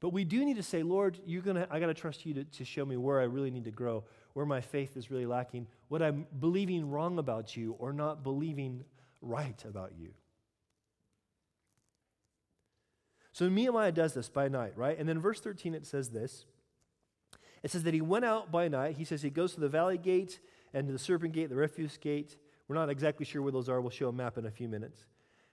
But 0.00 0.12
we 0.12 0.24
do 0.24 0.44
need 0.44 0.56
to 0.56 0.62
say, 0.62 0.82
Lord, 0.82 1.18
you're 1.24 1.40
gonna, 1.40 1.66
I 1.70 1.80
got 1.80 1.86
to 1.86 1.94
trust 1.94 2.26
you 2.26 2.34
to, 2.34 2.44
to 2.44 2.64
show 2.64 2.84
me 2.84 2.96
where 2.96 3.20
I 3.20 3.24
really 3.24 3.50
need 3.50 3.64
to 3.64 3.70
grow, 3.70 4.04
where 4.34 4.44
my 4.44 4.60
faith 4.60 4.96
is 4.96 5.10
really 5.10 5.24
lacking, 5.24 5.66
what 5.88 6.02
I'm 6.02 6.26
believing 6.38 6.90
wrong 6.90 7.18
about 7.18 7.56
you 7.56 7.76
or 7.78 7.92
not 7.92 8.22
believing 8.22 8.84
right 9.22 9.64
about 9.64 9.92
you. 9.96 10.10
So 13.32 13.48
Nehemiah 13.48 13.92
does 13.92 14.14
this 14.14 14.28
by 14.28 14.48
night, 14.48 14.74
right? 14.76 14.98
And 14.98 15.08
then 15.08 15.20
verse 15.20 15.40
13 15.40 15.74
it 15.74 15.86
says 15.86 16.10
this. 16.10 16.44
It 17.62 17.70
says 17.70 17.84
that 17.84 17.94
he 17.94 18.02
went 18.02 18.26
out 18.26 18.52
by 18.52 18.68
night. 18.68 18.96
He 18.96 19.04
says 19.04 19.22
he 19.22 19.30
goes 19.30 19.54
to 19.54 19.60
the 19.60 19.70
valley 19.70 19.96
gate 19.96 20.38
and 20.74 20.88
the 20.88 20.98
serpent 20.98 21.32
gate, 21.32 21.48
the 21.48 21.56
refuse 21.56 21.96
gate. 21.96 22.36
We're 22.68 22.76
not 22.76 22.90
exactly 22.90 23.24
sure 23.24 23.42
where 23.42 23.52
those 23.52 23.68
are. 23.68 23.80
We'll 23.80 23.90
show 23.90 24.08
a 24.08 24.12
map 24.12 24.36
in 24.36 24.46
a 24.46 24.50
few 24.50 24.68
minutes. 24.68 25.06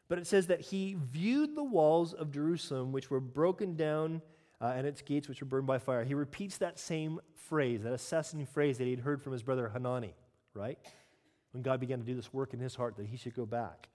But 0.08 0.18
it 0.18 0.28
says 0.28 0.48
that 0.48 0.60
he 0.60 0.98
viewed 1.12 1.56
the 1.56 1.64
walls 1.64 2.14
of 2.14 2.32
Jerusalem, 2.32 2.92
which 2.92 3.10
were 3.10 3.20
broken 3.22 3.76
down, 3.76 4.22
uh, 4.60 4.74
and 4.76 4.86
its 4.86 5.02
gates, 5.02 5.30
which 5.30 5.40
were 5.40 5.48
burned 5.48 5.68
by 5.68 5.78
fire. 5.78 6.04
He 6.04 6.14
repeats 6.14 6.58
that 6.58 6.78
same 6.78 7.20
phrase, 7.34 7.84
that 7.84 7.94
assassin 7.94 8.46
phrase 8.46 8.78
that 8.78 8.86
he'd 8.86 9.00
heard 9.00 9.22
from 9.22 9.32
his 9.32 9.42
brother 9.42 9.70
Hanani, 9.70 10.14
right? 10.54 10.78
when 11.52 11.64
God 11.64 11.80
began 11.80 12.00
to 12.00 12.06
do 12.06 12.16
this 12.16 12.34
work 12.34 12.54
in 12.54 12.60
his 12.60 12.76
heart 12.76 12.96
that 12.98 13.08
he 13.08 13.18
should 13.18 13.34
go 13.34 13.46
back. 13.46 13.90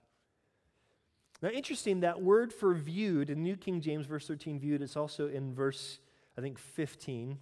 Now, 1.43 1.49
interesting, 1.49 2.01
that 2.01 2.23
word 2.23 2.53
for 2.53 2.75
viewed 2.75 3.29
in 3.29 3.43
New 3.43 3.57
King 3.57 3.81
James, 3.81 4.07
verse 4.07 4.27
13, 4.27 4.59
viewed, 4.59 4.83
it's 4.83 4.97
also 4.97 5.29
in 5.29 5.55
verse, 5.55 5.99
I 6.37 6.41
think, 6.41 6.59
15. 6.59 7.39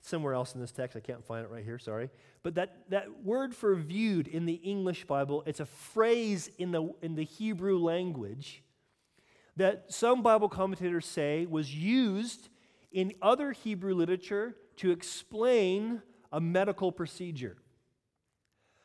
Somewhere 0.00 0.34
else 0.34 0.54
in 0.54 0.60
this 0.60 0.72
text. 0.72 0.96
I 0.96 1.00
can't 1.00 1.24
find 1.24 1.44
it 1.44 1.50
right 1.50 1.64
here, 1.64 1.78
sorry. 1.78 2.10
But 2.42 2.54
that, 2.54 2.90
that 2.90 3.24
word 3.24 3.54
for 3.54 3.74
viewed 3.74 4.28
in 4.28 4.46
the 4.46 4.54
English 4.54 5.04
Bible, 5.04 5.42
it's 5.46 5.60
a 5.60 5.66
phrase 5.66 6.50
in 6.58 6.70
the, 6.70 6.92
in 7.02 7.14
the 7.14 7.24
Hebrew 7.24 7.78
language 7.78 8.62
that 9.56 9.92
some 9.92 10.22
Bible 10.22 10.48
commentators 10.48 11.06
say 11.06 11.46
was 11.46 11.74
used 11.74 12.48
in 12.92 13.12
other 13.20 13.52
Hebrew 13.52 13.94
literature 13.94 14.54
to 14.76 14.90
explain 14.90 16.02
a 16.30 16.40
medical 16.40 16.92
procedure 16.92 17.56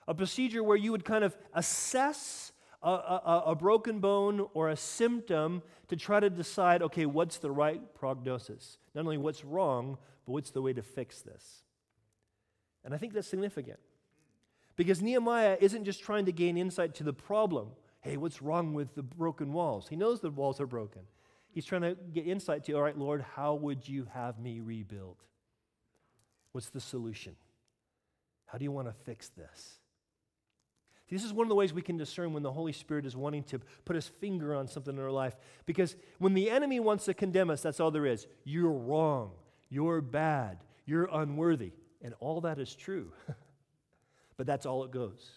a 0.07 0.13
procedure 0.13 0.63
where 0.63 0.77
you 0.77 0.91
would 0.91 1.05
kind 1.05 1.23
of 1.23 1.37
assess 1.53 2.51
a, 2.83 2.89
a, 2.89 3.43
a, 3.47 3.55
broken 3.55 3.99
bone 3.99 4.47
or 4.53 4.69
a 4.69 4.75
symptom 4.75 5.61
to 5.87 5.95
try 5.95 6.19
to 6.19 6.29
decide 6.29 6.81
okay, 6.81 7.05
what's 7.05 7.37
the 7.37 7.51
right 7.51 7.81
prognosis? 7.93 8.77
Not 8.95 9.01
only 9.01 9.17
what's 9.17 9.45
wrong, 9.45 9.97
but 10.25 10.33
what's 10.33 10.51
the 10.51 10.61
way 10.61 10.73
to 10.73 10.81
fix 10.81 11.21
this? 11.21 11.63
And 12.83 12.93
I 12.93 12.97
think 12.97 13.13
that's 13.13 13.27
significant 13.27 13.79
because 14.75 15.01
Nehemiah 15.01 15.57
isn't 15.59 15.85
just 15.85 16.01
trying 16.01 16.25
to 16.25 16.31
gain 16.31 16.57
insight 16.57 16.95
to 16.95 17.03
the 17.03 17.13
problem, 17.13 17.69
hey, 18.01 18.17
what's 18.17 18.41
wrong 18.41 18.73
with 18.73 18.95
the 18.95 19.03
broken 19.03 19.53
walls? 19.53 19.87
He 19.87 19.95
knows 19.95 20.21
the 20.21 20.31
walls 20.31 20.59
are 20.59 20.67
broken. 20.67 21.01
He's 21.51 21.65
trying 21.65 21.81
to 21.81 21.95
get 22.13 22.25
insight 22.25 22.63
to, 22.65 22.73
all 22.73 22.81
right, 22.81 22.97
Lord, 22.97 23.23
how 23.35 23.55
would 23.55 23.87
you 23.87 24.07
have 24.13 24.39
me 24.39 24.59
rebuild? 24.59 25.17
What's 26.53 26.69
the 26.69 26.79
solution? 26.79 27.35
How 28.45 28.57
do 28.57 28.63
you 28.63 28.71
want 28.71 28.87
to 28.87 28.93
fix 29.05 29.29
this? 29.29 29.79
This 31.09 31.25
is 31.25 31.33
one 31.33 31.45
of 31.45 31.49
the 31.49 31.55
ways 31.55 31.73
we 31.73 31.81
can 31.81 31.97
discern 31.97 32.31
when 32.31 32.41
the 32.41 32.53
Holy 32.53 32.71
Spirit 32.71 33.05
is 33.05 33.17
wanting 33.17 33.43
to 33.43 33.59
put 33.83 33.97
his 33.97 34.07
finger 34.07 34.55
on 34.55 34.69
something 34.69 34.95
in 34.95 35.03
our 35.03 35.11
life. 35.11 35.35
Because 35.65 35.97
when 36.19 36.33
the 36.33 36.49
enemy 36.49 36.79
wants 36.79 37.03
to 37.05 37.13
condemn 37.13 37.49
us, 37.49 37.61
that's 37.61 37.81
all 37.81 37.91
there 37.91 38.05
is. 38.05 38.27
You're 38.45 38.71
wrong. 38.71 39.31
You're 39.71 40.01
bad. 40.01 40.59
You're 40.85 41.09
unworthy. 41.11 41.71
And 42.03 42.13
all 42.19 42.41
that 42.41 42.59
is 42.59 42.75
true. 42.75 43.11
but 44.37 44.45
that's 44.45 44.67
all 44.67 44.83
it 44.83 44.91
goes. 44.91 45.27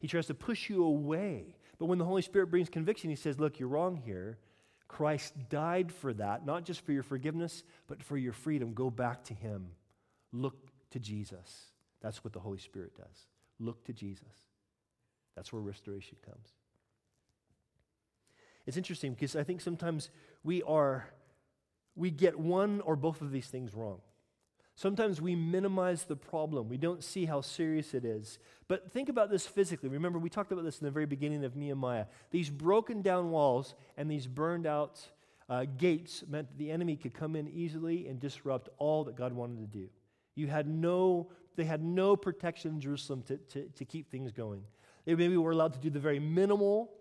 He 0.00 0.08
tries 0.08 0.26
to 0.26 0.34
push 0.34 0.68
you 0.68 0.82
away. 0.82 1.54
But 1.78 1.86
when 1.86 1.98
the 1.98 2.04
Holy 2.04 2.22
Spirit 2.22 2.48
brings 2.50 2.68
conviction, 2.68 3.10
he 3.10 3.16
says, 3.16 3.38
Look, 3.38 3.60
you're 3.60 3.68
wrong 3.68 3.96
here. 3.96 4.38
Christ 4.88 5.34
died 5.48 5.92
for 5.92 6.12
that, 6.14 6.44
not 6.44 6.64
just 6.64 6.84
for 6.84 6.92
your 6.92 7.02
forgiveness, 7.02 7.62
but 7.86 8.02
for 8.02 8.16
your 8.16 8.32
freedom. 8.32 8.74
Go 8.74 8.90
back 8.90 9.24
to 9.24 9.34
him. 9.34 9.68
Look 10.32 10.56
to 10.90 10.98
Jesus. 10.98 11.66
That's 12.00 12.24
what 12.24 12.32
the 12.32 12.40
Holy 12.40 12.58
Spirit 12.58 12.96
does. 12.96 13.26
Look 13.58 13.84
to 13.84 13.92
Jesus. 13.92 14.26
That's 15.34 15.52
where 15.52 15.62
restoration 15.62 16.16
comes. 16.24 16.48
It's 18.66 18.76
interesting 18.76 19.14
because 19.14 19.34
I 19.34 19.44
think 19.44 19.60
sometimes 19.60 20.10
we 20.44 20.62
are 20.62 21.08
we 21.94 22.10
get 22.10 22.38
one 22.38 22.80
or 22.82 22.96
both 22.96 23.20
of 23.20 23.30
these 23.30 23.46
things 23.46 23.74
wrong. 23.74 24.00
Sometimes 24.74 25.20
we 25.20 25.34
minimize 25.34 26.04
the 26.04 26.16
problem. 26.16 26.68
We 26.68 26.78
don't 26.78 27.04
see 27.04 27.26
how 27.26 27.42
serious 27.42 27.92
it 27.92 28.04
is. 28.04 28.38
But 28.68 28.90
think 28.90 29.08
about 29.08 29.30
this 29.30 29.46
physically. 29.46 29.90
Remember, 29.90 30.18
we 30.18 30.30
talked 30.30 30.50
about 30.50 30.64
this 30.64 30.80
in 30.80 30.86
the 30.86 30.90
very 30.90 31.06
beginning 31.06 31.44
of 31.44 31.56
Nehemiah. 31.56 32.06
These 32.30 32.48
broken 32.48 33.02
down 33.02 33.30
walls 33.30 33.74
and 33.96 34.10
these 34.10 34.26
burned 34.26 34.66
out 34.66 35.00
uh, 35.48 35.66
gates 35.76 36.24
meant 36.26 36.48
that 36.48 36.58
the 36.58 36.70
enemy 36.70 36.96
could 36.96 37.12
come 37.12 37.36
in 37.36 37.48
easily 37.48 38.08
and 38.08 38.18
disrupt 38.18 38.70
all 38.78 39.04
that 39.04 39.16
God 39.16 39.34
wanted 39.34 39.60
to 39.60 39.78
do. 39.78 39.88
You 40.34 40.46
had 40.46 40.66
no, 40.66 41.28
they 41.56 41.64
had 41.64 41.84
no 41.84 42.16
protection 42.16 42.72
in 42.72 42.80
Jerusalem 42.80 43.22
to, 43.26 43.36
to, 43.36 43.68
to 43.68 43.84
keep 43.84 44.10
things 44.10 44.32
going. 44.32 44.62
They 45.04 45.14
maybe 45.14 45.36
were 45.36 45.50
allowed 45.50 45.74
to 45.74 45.80
do 45.80 45.90
the 45.90 46.00
very 46.00 46.18
minimal, 46.18 46.94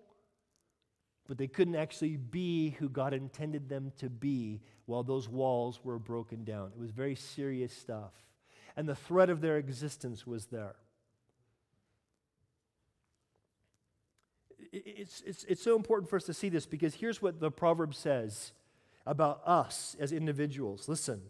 but 1.31 1.37
they 1.37 1.47
couldn't 1.47 1.77
actually 1.77 2.17
be 2.17 2.71
who 2.71 2.89
God 2.89 3.13
intended 3.13 3.69
them 3.69 3.93
to 3.99 4.09
be 4.09 4.59
while 4.85 5.01
those 5.01 5.29
walls 5.29 5.79
were 5.81 5.97
broken 5.97 6.43
down. 6.43 6.73
It 6.75 6.77
was 6.77 6.91
very 6.91 7.15
serious 7.15 7.71
stuff. 7.71 8.11
And 8.75 8.85
the 8.85 8.95
threat 8.95 9.29
of 9.29 9.39
their 9.39 9.55
existence 9.55 10.27
was 10.27 10.47
there. 10.47 10.75
It's, 14.73 15.23
it's, 15.25 15.45
it's 15.45 15.63
so 15.63 15.77
important 15.77 16.09
for 16.09 16.17
us 16.17 16.25
to 16.25 16.33
see 16.33 16.49
this 16.49 16.65
because 16.65 16.95
here's 16.95 17.21
what 17.21 17.39
the 17.39 17.49
proverb 17.49 17.95
says 17.95 18.51
about 19.05 19.41
us 19.45 19.95
as 20.01 20.11
individuals. 20.11 20.89
Listen. 20.89 21.21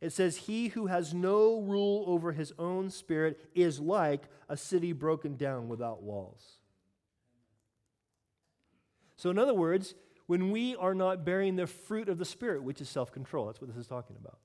It 0.00 0.12
says, 0.12 0.36
He 0.36 0.68
who 0.68 0.86
has 0.86 1.12
no 1.12 1.60
rule 1.60 2.04
over 2.06 2.30
his 2.30 2.52
own 2.56 2.88
spirit 2.88 3.40
is 3.56 3.80
like 3.80 4.28
a 4.48 4.56
city 4.56 4.92
broken 4.92 5.34
down 5.34 5.68
without 5.68 6.04
walls. 6.04 6.59
So, 9.20 9.28
in 9.28 9.38
other 9.38 9.52
words, 9.52 9.94
when 10.28 10.50
we 10.50 10.76
are 10.76 10.94
not 10.94 11.26
bearing 11.26 11.54
the 11.54 11.66
fruit 11.66 12.08
of 12.08 12.16
the 12.16 12.24
Spirit, 12.24 12.62
which 12.62 12.80
is 12.80 12.88
self 12.88 13.12
control, 13.12 13.44
that's 13.44 13.60
what 13.60 13.68
this 13.68 13.76
is 13.76 13.86
talking 13.86 14.16
about. 14.18 14.38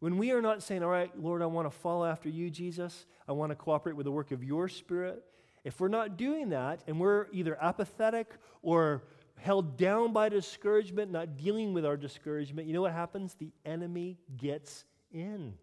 When 0.00 0.18
we 0.18 0.32
are 0.32 0.42
not 0.42 0.64
saying, 0.64 0.82
All 0.82 0.88
right, 0.88 1.16
Lord, 1.16 1.42
I 1.42 1.46
want 1.46 1.70
to 1.70 1.78
follow 1.78 2.04
after 2.04 2.28
you, 2.28 2.50
Jesus, 2.50 3.06
I 3.28 3.32
want 3.32 3.50
to 3.50 3.54
cooperate 3.54 3.94
with 3.94 4.06
the 4.06 4.10
work 4.10 4.32
of 4.32 4.42
your 4.42 4.68
Spirit, 4.68 5.22
if 5.62 5.78
we're 5.78 5.86
not 5.86 6.16
doing 6.16 6.48
that 6.48 6.82
and 6.88 6.98
we're 6.98 7.26
either 7.30 7.56
apathetic 7.62 8.32
or 8.62 9.04
held 9.36 9.76
down 9.76 10.12
by 10.12 10.28
discouragement, 10.28 11.12
not 11.12 11.36
dealing 11.36 11.72
with 11.72 11.86
our 11.86 11.96
discouragement, 11.96 12.66
you 12.66 12.74
know 12.74 12.82
what 12.82 12.92
happens? 12.92 13.34
The 13.34 13.52
enemy 13.64 14.18
gets 14.36 14.84
in. 15.12 15.54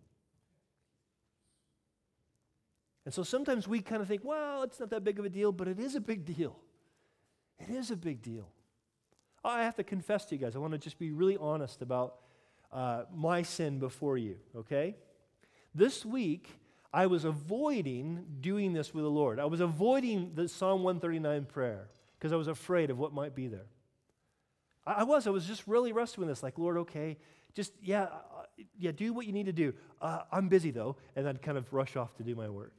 And 3.03 3.13
so 3.13 3.23
sometimes 3.23 3.67
we 3.67 3.81
kind 3.81 4.01
of 4.01 4.07
think, 4.07 4.23
well, 4.23 4.63
it's 4.63 4.79
not 4.79 4.89
that 4.91 5.03
big 5.03 5.19
of 5.19 5.25
a 5.25 5.29
deal, 5.29 5.51
but 5.51 5.67
it 5.67 5.81
is 5.81 5.95
a 5.95 6.01
big 6.01 6.23
deal. 6.23 6.55
It 7.67 7.75
is 7.75 7.91
a 7.91 7.95
big 7.95 8.21
deal. 8.21 8.47
I 9.43 9.63
have 9.63 9.75
to 9.75 9.83
confess 9.83 10.25
to 10.25 10.35
you 10.35 10.41
guys, 10.41 10.55
I 10.55 10.59
want 10.59 10.73
to 10.73 10.79
just 10.79 10.99
be 10.99 11.11
really 11.11 11.37
honest 11.37 11.81
about 11.81 12.15
uh, 12.71 13.03
my 13.13 13.41
sin 13.41 13.79
before 13.79 14.17
you, 14.17 14.37
okay? 14.55 14.95
This 15.73 16.05
week, 16.05 16.49
I 16.93 17.07
was 17.07 17.25
avoiding 17.25 18.25
doing 18.41 18.73
this 18.73 18.93
with 18.93 19.03
the 19.03 19.09
Lord. 19.09 19.39
I 19.39 19.45
was 19.45 19.61
avoiding 19.61 20.33
the 20.35 20.47
Psalm 20.47 20.83
139 20.83 21.45
prayer 21.45 21.87
because 22.17 22.33
I 22.33 22.35
was 22.35 22.47
afraid 22.47 22.89
of 22.89 22.97
what 22.97 23.13
might 23.13 23.33
be 23.33 23.47
there. 23.47 23.65
I, 24.85 24.93
I 24.93 25.03
was. 25.03 25.25
I 25.25 25.29
was 25.29 25.45
just 25.45 25.67
really 25.67 25.93
wrestling 25.93 26.27
with 26.27 26.35
this. 26.35 26.43
Like, 26.43 26.57
Lord, 26.57 26.77
okay, 26.77 27.17
just, 27.53 27.73
yeah, 27.81 28.03
uh, 28.03 28.07
yeah, 28.77 28.91
do 28.91 29.13
what 29.13 29.25
you 29.25 29.31
need 29.31 29.45
to 29.45 29.53
do. 29.53 29.73
Uh, 30.01 30.19
I'm 30.31 30.49
busy, 30.49 30.71
though. 30.71 30.97
And 31.15 31.27
I'd 31.27 31.41
kind 31.41 31.57
of 31.57 31.71
rush 31.73 31.95
off 31.95 32.15
to 32.17 32.23
do 32.23 32.35
my 32.35 32.49
work. 32.49 32.73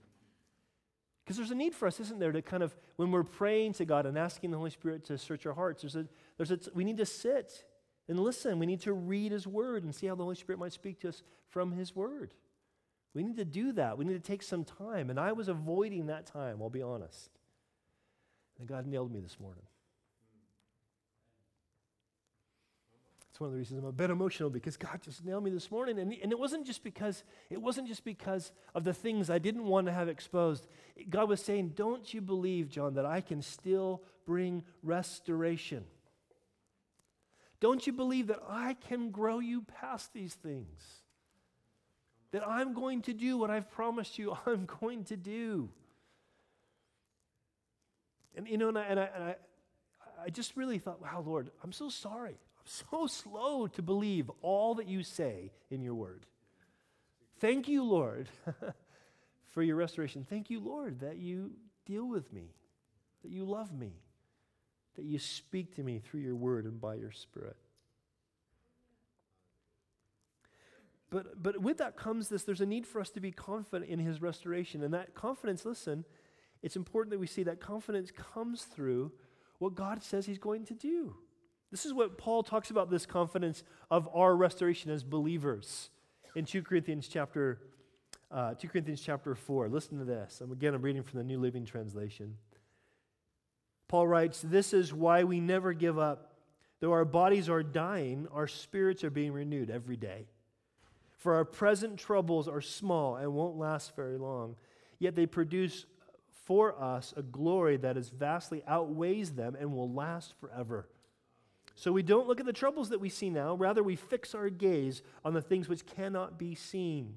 Because 1.25 1.37
there's 1.37 1.51
a 1.51 1.57
need 1.57 1.75
for 1.75 1.87
us, 1.87 2.01
isn't 2.01 2.19
there, 2.19 2.33
to 2.33 2.43
kind 2.43 2.63
of, 2.63 2.77
when 2.97 3.11
we're 3.11 3.23
praying 3.23 3.75
to 3.75 3.85
God 3.85 4.07
and 4.07 4.19
asking 4.19 4.51
the 4.51 4.57
Holy 4.57 4.71
Spirit 4.71 5.05
to 5.05 5.17
search 5.17 5.47
our 5.47 5.53
hearts, 5.53 5.83
there's 5.83 5.95
a, 5.95 6.07
there's 6.37 6.51
a, 6.51 6.59
we 6.75 6.85
need 6.85 6.97
to 6.97 7.07
sit 7.07 7.65
and 8.09 8.19
listen. 8.19 8.59
We 8.59 8.67
need 8.67 8.81
to 8.81 8.93
read 8.93 9.31
His 9.31 9.47
Word 9.47 9.85
and 9.85 9.95
see 9.95 10.09
how 10.09 10.17
the 10.17 10.25
Holy 10.25 10.35
Spirit 10.35 10.59
might 10.59 10.73
speak 10.73 11.01
to 11.01 11.11
us 11.11 11.23
from 11.49 11.73
His 11.73 11.95
Word. 11.95 12.35
We 13.15 13.23
need 13.23 13.37
to 13.37 13.45
do 13.45 13.73
that. 13.73 13.99
We 13.99 14.05
need 14.05 14.15
to 14.15 14.21
take 14.21 14.43
some 14.43 14.65
time. 14.65 15.11
And 15.11 15.21
I 15.21 15.33
was 15.33 15.49
avoiding 15.49 16.07
that 16.07 16.27
time, 16.27 16.59
I'll 16.61 16.71
be 16.71 16.83
honest. 16.83 17.31
And 18.59 18.67
God 18.67 18.87
nailed 18.87 19.13
me 19.13 19.21
this 19.21 19.39
morning. 19.39 19.65
It's 23.33 23.41
one 23.41 23.49
of 23.49 23.53
the 23.55 23.59
reasons 23.59 23.79
I'm 23.79 23.89
a 23.89 23.93
bit 23.93 24.11
emotional 24.11 24.51
because 24.51 24.77
God 24.77 25.01
just 25.01 25.25
nailed 25.25 25.43
me 25.43 25.51
this 25.51 25.71
morning. 25.71 25.99
And, 25.99 26.13
and 26.13 26.33
it 26.33 26.39
wasn't 26.39 26.67
just 26.67 26.85
because 26.85 27.25
it 27.49 27.63
wasn't 27.63 27.89
just 27.89 28.05
because 28.05 28.53
of 28.75 28.85
the 28.85 28.93
things 28.93 29.31
I 29.31 29.39
didn't 29.39 29.65
want 29.65 29.87
to 29.87 29.93
have 29.93 30.07
exposed. 30.07 30.67
God 31.09 31.31
was 31.31 31.43
saying, 31.43 31.73
Don't 31.75 32.13
you 32.13 32.21
believe, 32.21 32.69
John, 32.69 32.93
that 32.93 33.07
I 33.07 33.23
can 33.23 33.41
still 33.41 34.03
bring 34.27 34.65
restoration? 34.83 35.85
Don't 37.59 37.87
you 37.87 37.95
believe 37.95 38.27
that 38.27 38.43
I 38.47 38.75
can 38.75 39.11
grow 39.11 39.39
you 39.39 39.63
past 39.63 40.13
these 40.13 40.35
things? 40.35 40.83
That 42.33 42.47
I'm 42.47 42.75
going 42.75 43.01
to 43.03 43.15
do 43.15 43.39
what 43.39 43.51
I've 43.51 43.71
promised 43.71 44.19
you 44.19 44.37
I'm 44.47 44.67
going 44.67 45.05
to 45.05 45.17
do. 45.17 45.71
And 48.37 48.47
you 48.47 48.59
know, 48.59 48.69
and 48.69 48.79
I, 48.79 48.83
and 48.83 49.01
I, 49.01 49.09
and 49.15 49.25
I, 49.25 49.37
I 50.25 50.29
just 50.29 50.55
really 50.55 50.79
thought, 50.79 51.01
wow, 51.01 51.25
Lord, 51.27 51.51
I'm 51.65 51.73
so 51.73 51.89
sorry. 51.89 52.37
So 52.65 53.07
slow 53.07 53.67
to 53.69 53.83
believe 53.83 54.31
all 54.41 54.75
that 54.77 54.89
you 54.89 55.03
say 55.03 55.53
in 55.71 55.83
your 55.83 55.95
word. 55.95 56.27
Thank 57.39 57.69
you, 57.69 57.83
Lord, 57.83 58.29
for 59.51 59.63
your 59.63 59.77
restoration. 59.77 60.27
Thank 60.29 60.49
you, 60.51 60.61
Lord, 60.61 61.01
that 61.01 61.17
you 61.17 61.53
deal 61.87 62.07
with 62.07 62.33
me, 62.33 62.55
that 63.23 63.31
you 63.31 63.45
love 63.45 63.73
me, 63.73 63.95
that 64.97 65.05
you 65.05 65.19
speak 65.19 65.75
to 65.77 65.83
me 65.83 65.99
through 65.99 66.21
your 66.21 66.37
word 66.37 66.65
and 66.65 66.81
by 66.81 66.95
your 66.95 67.11
spirit. 67.11 67.57
But, 71.11 71.43
but 71.43 71.61
with 71.61 71.79
that 71.79 71.97
comes 71.97 72.29
this 72.29 72.45
there's 72.45 72.63
a 72.63 72.67
need 72.67 72.87
for 72.87 73.01
us 73.01 73.11
to 73.11 73.21
be 73.21 73.33
confident 73.33 73.91
in 73.91 73.99
his 73.99 74.23
restoration. 74.23 74.83
And 74.83 74.95
that 74.95 75.15
confidence, 75.15 75.65
listen, 75.65 76.05
it's 76.63 76.77
important 76.77 77.11
that 77.11 77.19
we 77.19 77.27
see 77.27 77.43
that 77.43 77.61
confidence 77.61 78.11
comes 78.11 78.63
through 78.63 79.13
what 79.59 79.75
God 79.75 80.03
says 80.03 80.27
He's 80.27 80.39
going 80.39 80.65
to 80.67 80.75
do. 80.75 81.17
This 81.73 81.87
is 81.87 81.95
what 81.95 82.19
Paul 82.19 82.43
talks 82.43 82.71
about 82.71 82.91
this 82.91 83.07
confidence 83.07 83.65
of 83.91 84.07
our 84.15 84.37
restoration 84.37 84.91
as 84.91 85.03
believers 85.03 85.89
in 86.37 86.45
2 86.45 86.63
Corinthians 86.63 87.09
chapter 87.09 87.59
uh, 88.31 88.55
2 88.55 88.69
Corinthians 88.69 89.01
chapter 89.01 89.35
4. 89.35 89.69
Listen 89.69 89.99
to 89.99 90.05
this. 90.05 90.41
I'm, 90.41 90.53
again, 90.53 90.75
I'm 90.75 90.83
reading 90.83 91.03
from 91.03 91.19
the 91.19 91.25
New 91.25 91.39
Living 91.39 91.67
Translation. 91.67 92.37
Paul 93.89 94.07
writes, 94.07 94.41
This 94.43 94.73
is 94.73 94.93
why 94.93 95.25
we 95.25 95.39
never 95.39 95.75
give 95.75 95.99
up. 95.99 96.33
Though 96.81 96.93
our 96.93 97.05
bodies 97.05 97.49
are 97.49 97.63
dying, 97.63 98.27
our 98.33 98.47
spirits 98.47 99.05
are 99.05 99.11
being 99.11 99.33
renewed 99.33 99.71
every 99.71 99.97
day. 99.97 100.27
For 101.19 101.35
our 101.35 101.45
present 101.45 101.99
troubles 101.99 102.49
are 102.49 102.63
small 102.63 103.17
and 103.17 103.35
won't 103.35 103.57
last 103.57 103.95
very 103.95 104.19
long, 104.19 104.57
yet 104.99 105.15
they 105.15 105.27
produce 105.27 105.85
for 106.47 106.81
us 106.83 107.15
a 107.17 107.23
glory 107.23 107.77
that 107.77 107.97
is 107.97 108.09
vastly 108.09 108.63
outweighs 108.67 109.33
them 109.33 109.57
and 109.59 109.73
will 109.73 109.93
last 109.93 110.35
forever. 110.41 110.89
So 111.75 111.93
we 111.93 112.03
don't 112.03 112.27
look 112.27 112.41
at 112.41 112.47
the 112.47 112.53
troubles 112.53 112.91
that 112.91 113.01
we 113.01 113.09
see 113.09 113.31
now, 113.31 113.55
rather, 113.55 113.83
we 113.83 113.97
fix 113.97 114.35
our 114.35 114.51
gaze 114.51 115.03
on 115.25 115.35
the 115.35 115.43
things 115.43 115.69
which 115.69 115.87
cannot 115.87 116.39
be 116.39 116.55
seen. 116.55 117.15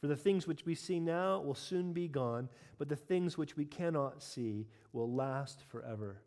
For 0.00 0.08
the 0.08 0.16
things 0.16 0.46
which 0.46 0.66
we 0.66 0.74
see 0.74 1.00
now 1.00 1.40
will 1.40 1.54
soon 1.54 1.92
be 1.92 2.08
gone, 2.08 2.48
but 2.78 2.88
the 2.88 2.96
things 2.96 3.38
which 3.38 3.56
we 3.56 3.64
cannot 3.64 4.22
see 4.22 4.66
will 4.92 5.10
last 5.12 5.62
forever. 5.68 6.20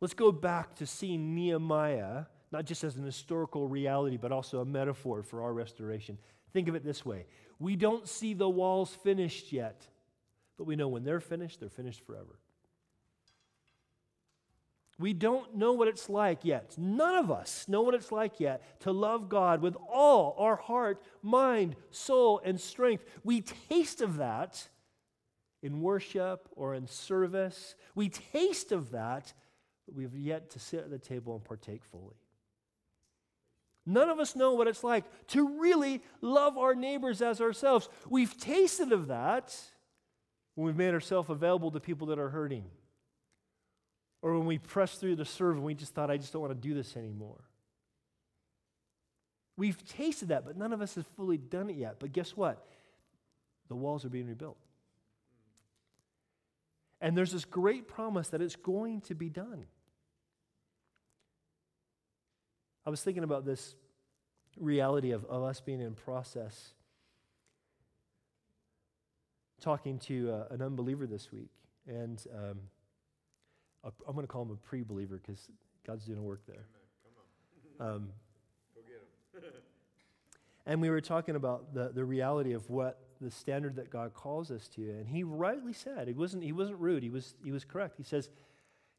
Let's 0.00 0.14
go 0.14 0.30
back 0.30 0.76
to 0.76 0.86
seeing 0.86 1.34
Nehemiah, 1.34 2.26
not 2.52 2.66
just 2.66 2.84
as 2.84 2.96
an 2.96 3.04
historical 3.04 3.66
reality, 3.66 4.16
but 4.16 4.32
also 4.32 4.60
a 4.60 4.64
metaphor 4.64 5.22
for 5.22 5.42
our 5.42 5.52
restoration. 5.52 6.18
Think 6.52 6.68
of 6.68 6.74
it 6.74 6.84
this 6.84 7.04
way 7.04 7.26
we 7.58 7.76
don't 7.76 8.08
see 8.08 8.34
the 8.34 8.48
walls 8.48 8.94
finished 9.02 9.52
yet. 9.52 9.86
But 10.56 10.64
we 10.64 10.76
know 10.76 10.88
when 10.88 11.04
they're 11.04 11.20
finished, 11.20 11.60
they're 11.60 11.68
finished 11.68 12.04
forever. 12.06 12.38
We 14.98 15.12
don't 15.12 15.56
know 15.56 15.72
what 15.72 15.88
it's 15.88 16.08
like 16.08 16.44
yet. 16.44 16.74
None 16.78 17.16
of 17.16 17.30
us 17.30 17.66
know 17.66 17.82
what 17.82 17.94
it's 17.94 18.12
like 18.12 18.38
yet 18.38 18.80
to 18.80 18.92
love 18.92 19.28
God 19.28 19.60
with 19.60 19.76
all 19.92 20.36
our 20.38 20.56
heart, 20.56 21.02
mind, 21.22 21.74
soul, 21.90 22.40
and 22.44 22.60
strength. 22.60 23.04
We 23.24 23.40
taste 23.40 24.00
of 24.00 24.18
that 24.18 24.68
in 25.62 25.80
worship 25.80 26.48
or 26.52 26.74
in 26.74 26.86
service. 26.86 27.74
We 27.94 28.08
taste 28.08 28.70
of 28.70 28.92
that, 28.92 29.32
but 29.86 29.96
we 29.96 30.04
have 30.04 30.14
yet 30.14 30.50
to 30.50 30.60
sit 30.60 30.80
at 30.80 30.90
the 30.90 30.98
table 30.98 31.34
and 31.34 31.44
partake 31.44 31.84
fully. 31.84 32.16
None 33.86 34.08
of 34.08 34.20
us 34.20 34.36
know 34.36 34.54
what 34.54 34.68
it's 34.68 34.84
like 34.84 35.04
to 35.28 35.60
really 35.60 36.02
love 36.20 36.56
our 36.56 36.74
neighbors 36.74 37.20
as 37.20 37.40
ourselves. 37.40 37.88
We've 38.08 38.36
tasted 38.38 38.92
of 38.92 39.08
that 39.08 39.54
when 40.54 40.66
we've 40.66 40.76
made 40.76 40.94
ourselves 40.94 41.30
available 41.30 41.72
to 41.72 41.80
people 41.80 42.06
that 42.08 42.18
are 42.18 42.30
hurting 42.30 42.64
or 44.24 44.38
when 44.38 44.46
we 44.46 44.56
pressed 44.56 45.00
through 45.00 45.14
to 45.14 45.24
serve 45.26 45.56
and 45.56 45.64
we 45.66 45.74
just 45.74 45.92
thought, 45.92 46.10
I 46.10 46.16
just 46.16 46.32
don't 46.32 46.40
want 46.40 46.54
to 46.54 46.68
do 46.68 46.72
this 46.72 46.96
anymore. 46.96 47.44
We've 49.54 49.76
tasted 49.86 50.28
that, 50.28 50.46
but 50.46 50.56
none 50.56 50.72
of 50.72 50.80
us 50.80 50.94
has 50.94 51.04
fully 51.14 51.36
done 51.36 51.68
it 51.68 51.76
yet. 51.76 51.96
But 51.98 52.14
guess 52.14 52.34
what? 52.34 52.66
The 53.68 53.74
walls 53.74 54.02
are 54.06 54.08
being 54.08 54.26
rebuilt. 54.26 54.56
And 57.02 57.14
there's 57.14 57.32
this 57.32 57.44
great 57.44 57.86
promise 57.86 58.28
that 58.28 58.40
it's 58.40 58.56
going 58.56 59.02
to 59.02 59.14
be 59.14 59.28
done. 59.28 59.66
I 62.86 62.90
was 62.90 63.02
thinking 63.02 63.24
about 63.24 63.44
this 63.44 63.74
reality 64.58 65.10
of, 65.10 65.26
of 65.26 65.42
us 65.42 65.60
being 65.60 65.82
in 65.82 65.92
process. 65.92 66.72
Talking 69.60 69.98
to 69.98 70.30
uh, 70.30 70.54
an 70.54 70.62
unbeliever 70.62 71.06
this 71.06 71.30
week, 71.30 71.50
and 71.86 72.24
um, 72.34 72.60
i 73.84 73.88
am 74.08 74.14
going 74.14 74.26
to 74.26 74.32
call 74.32 74.42
him 74.42 74.50
a 74.50 74.56
pre 74.56 74.82
believer 74.82 75.20
because 75.24 75.48
God's 75.86 76.04
doing 76.04 76.18
a 76.18 76.22
work 76.22 76.40
there. 76.46 76.66
Um, 77.80 78.10
and 80.66 80.80
we 80.80 80.90
were 80.90 81.00
talking 81.00 81.36
about 81.36 81.74
the, 81.74 81.90
the 81.94 82.04
reality 82.04 82.52
of 82.52 82.70
what 82.70 83.00
the 83.20 83.30
standard 83.30 83.76
that 83.76 83.90
God 83.90 84.14
calls 84.14 84.50
us 84.50 84.68
to. 84.68 84.82
And 84.82 85.08
he 85.08 85.22
rightly 85.22 85.72
said, 85.72 86.08
he 86.08 86.14
wasn't, 86.14 86.44
he 86.44 86.52
wasn't 86.52 86.78
rude, 86.78 87.02
he 87.02 87.10
was, 87.10 87.34
he 87.44 87.52
was 87.52 87.64
correct. 87.64 87.96
He 87.98 88.04
says, 88.04 88.30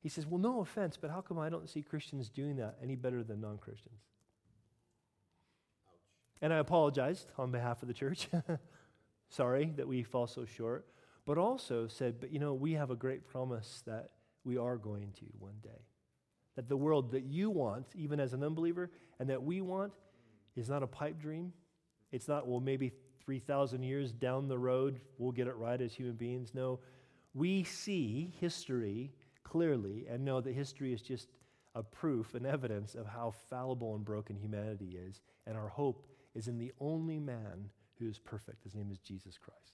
he 0.05 0.09
says, 0.09 0.27
Well, 0.27 0.39
no 0.39 0.61
offense, 0.61 0.97
but 1.01 1.09
how 1.09 1.21
come 1.21 1.39
I 1.39 1.49
don't 1.49 1.67
see 1.67 1.81
Christians 1.81 2.29
doing 2.29 2.57
that 2.57 2.77
any 2.79 2.95
better 2.95 3.23
than 3.23 3.41
non 3.41 3.57
Christians? 3.57 4.01
And 6.41 6.53
I 6.53 6.57
apologized 6.57 7.31
on 7.39 7.51
behalf 7.51 7.81
of 7.81 7.87
the 7.87 7.93
church. 7.95 8.27
Sorry 9.29 9.73
that 9.77 9.87
we 9.87 10.03
fall 10.03 10.27
so 10.27 10.45
short. 10.45 10.85
But 11.25 11.39
also 11.39 11.87
said, 11.87 12.19
But 12.19 12.31
you 12.31 12.37
know, 12.37 12.53
we 12.53 12.73
have 12.73 12.91
a 12.91 12.95
great 12.95 13.25
promise 13.25 13.81
that 13.87 14.11
we 14.45 14.57
are 14.57 14.77
going 14.77 15.11
to 15.19 15.25
one 15.39 15.55
day. 15.61 15.81
That 16.55 16.69
the 16.69 16.77
world 16.77 17.11
that 17.11 17.23
you 17.23 17.49
want, 17.49 17.87
even 17.95 18.19
as 18.19 18.33
an 18.33 18.43
unbeliever, 18.43 18.89
and 19.19 19.29
that 19.29 19.43
we 19.43 19.59
want, 19.61 19.91
is 20.55 20.69
not 20.69 20.83
a 20.83 20.87
pipe 20.87 21.19
dream. 21.19 21.51
It's 22.11 22.27
not, 22.27 22.47
well, 22.47 22.61
maybe 22.61 22.93
3,000 23.25 23.83
years 23.83 24.11
down 24.13 24.47
the 24.47 24.57
road, 24.57 25.01
we'll 25.17 25.31
get 25.31 25.47
it 25.47 25.55
right 25.57 25.81
as 25.81 25.93
human 25.93 26.15
beings. 26.15 26.51
No, 26.53 26.79
we 27.33 27.63
see 27.63 28.33
history 28.39 29.11
clearly 29.43 30.05
and 30.09 30.23
know 30.23 30.39
that 30.39 30.53
history 30.53 30.93
is 30.93 31.01
just 31.01 31.27
a 31.73 31.83
proof 31.83 32.35
and 32.35 32.45
evidence 32.45 32.95
of 32.95 33.05
how 33.05 33.33
fallible 33.49 33.95
and 33.95 34.05
broken 34.05 34.37
humanity 34.37 34.97
is. 34.97 35.21
And 35.45 35.57
our 35.57 35.67
hope 35.67 36.05
is 36.33 36.47
in 36.47 36.57
the 36.57 36.71
only 36.79 37.19
man 37.19 37.69
who 37.99 38.07
is 38.07 38.17
perfect. 38.19 38.63
His 38.63 38.75
name 38.75 38.91
is 38.91 38.99
Jesus 38.99 39.37
Christ. 39.37 39.73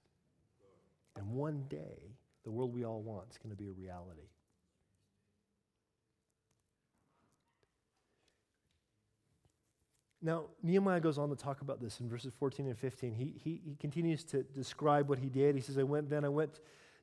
And 1.15 1.27
one 1.31 1.65
day, 1.69 2.15
the 2.43 2.51
world 2.51 2.73
we 2.73 2.85
all 2.85 3.01
want 3.01 3.29
is 3.29 3.37
going 3.37 3.51
to 3.51 3.55
be 3.55 3.67
a 3.67 3.71
reality. 3.71 4.29
Now, 10.21 10.45
Nehemiah 10.61 10.99
goes 10.99 11.17
on 11.17 11.29
to 11.29 11.35
talk 11.35 11.61
about 11.61 11.81
this 11.81 11.99
in 11.99 12.07
verses 12.07 12.33
14 12.37 12.67
and 12.67 12.77
15. 12.77 13.13
He, 13.13 13.33
he, 13.43 13.61
he 13.65 13.75
continues 13.79 14.23
to 14.25 14.43
describe 14.43 15.09
what 15.09 15.17
he 15.17 15.29
did. 15.29 15.55
He 15.55 15.61
says, 15.61 15.77
I 15.77 15.83
went 15.83 16.09
then, 16.09 16.23
I 16.23 16.29
went 16.29 16.59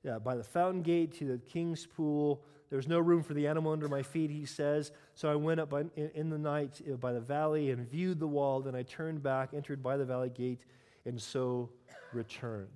uh, 0.09 0.21
by 0.21 0.37
the 0.37 0.45
fountain 0.45 0.83
gate 0.83 1.19
to 1.19 1.25
the 1.25 1.39
king's 1.39 1.85
pool. 1.85 2.45
There 2.71 2.77
was 2.77 2.87
no 2.87 3.01
room 3.01 3.23
for 3.25 3.35
the 3.35 3.49
animal 3.49 3.73
under 3.73 3.89
my 3.89 4.03
feet, 4.03 4.31
he 4.31 4.45
says. 4.45 4.93
So 5.15 5.31
I 5.31 5.35
went 5.35 5.59
up 5.59 5.71
by, 5.71 5.81
in, 5.97 6.11
in, 6.15 6.31
the 6.31 6.39
night 6.39 6.81
uh, 6.89 6.97
by 6.97 7.13
the 7.13 7.21
valley 7.21 7.71
and 7.71 7.89
viewed 7.89 8.21
the 8.21 8.27
wall. 8.27 8.61
Then 8.61 8.77
I 8.77 8.83
turned 8.83 9.23
back, 9.23 9.51
entered 9.53 9.83
by 9.83 9.97
the 9.97 10.05
valley 10.05 10.31
gate, 10.31 10.61
and 11.05 11.21
so 11.21 11.71
returned. 12.13 12.69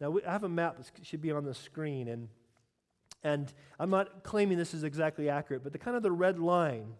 Now, 0.00 0.10
we, 0.10 0.24
I 0.24 0.32
have 0.32 0.44
a 0.44 0.48
map 0.48 0.78
that 0.78 0.90
should 1.02 1.20
be 1.20 1.32
on 1.32 1.44
the 1.44 1.54
screen, 1.54 2.08
and, 2.08 2.28
and 3.24 3.52
I'm 3.78 3.90
not 3.90 4.22
claiming 4.22 4.56
this 4.56 4.72
is 4.72 4.84
exactly 4.84 5.28
accurate, 5.28 5.64
but 5.64 5.72
the 5.72 5.78
kind 5.78 5.96
of 5.96 6.02
the 6.02 6.12
red 6.12 6.38
line 6.38 6.94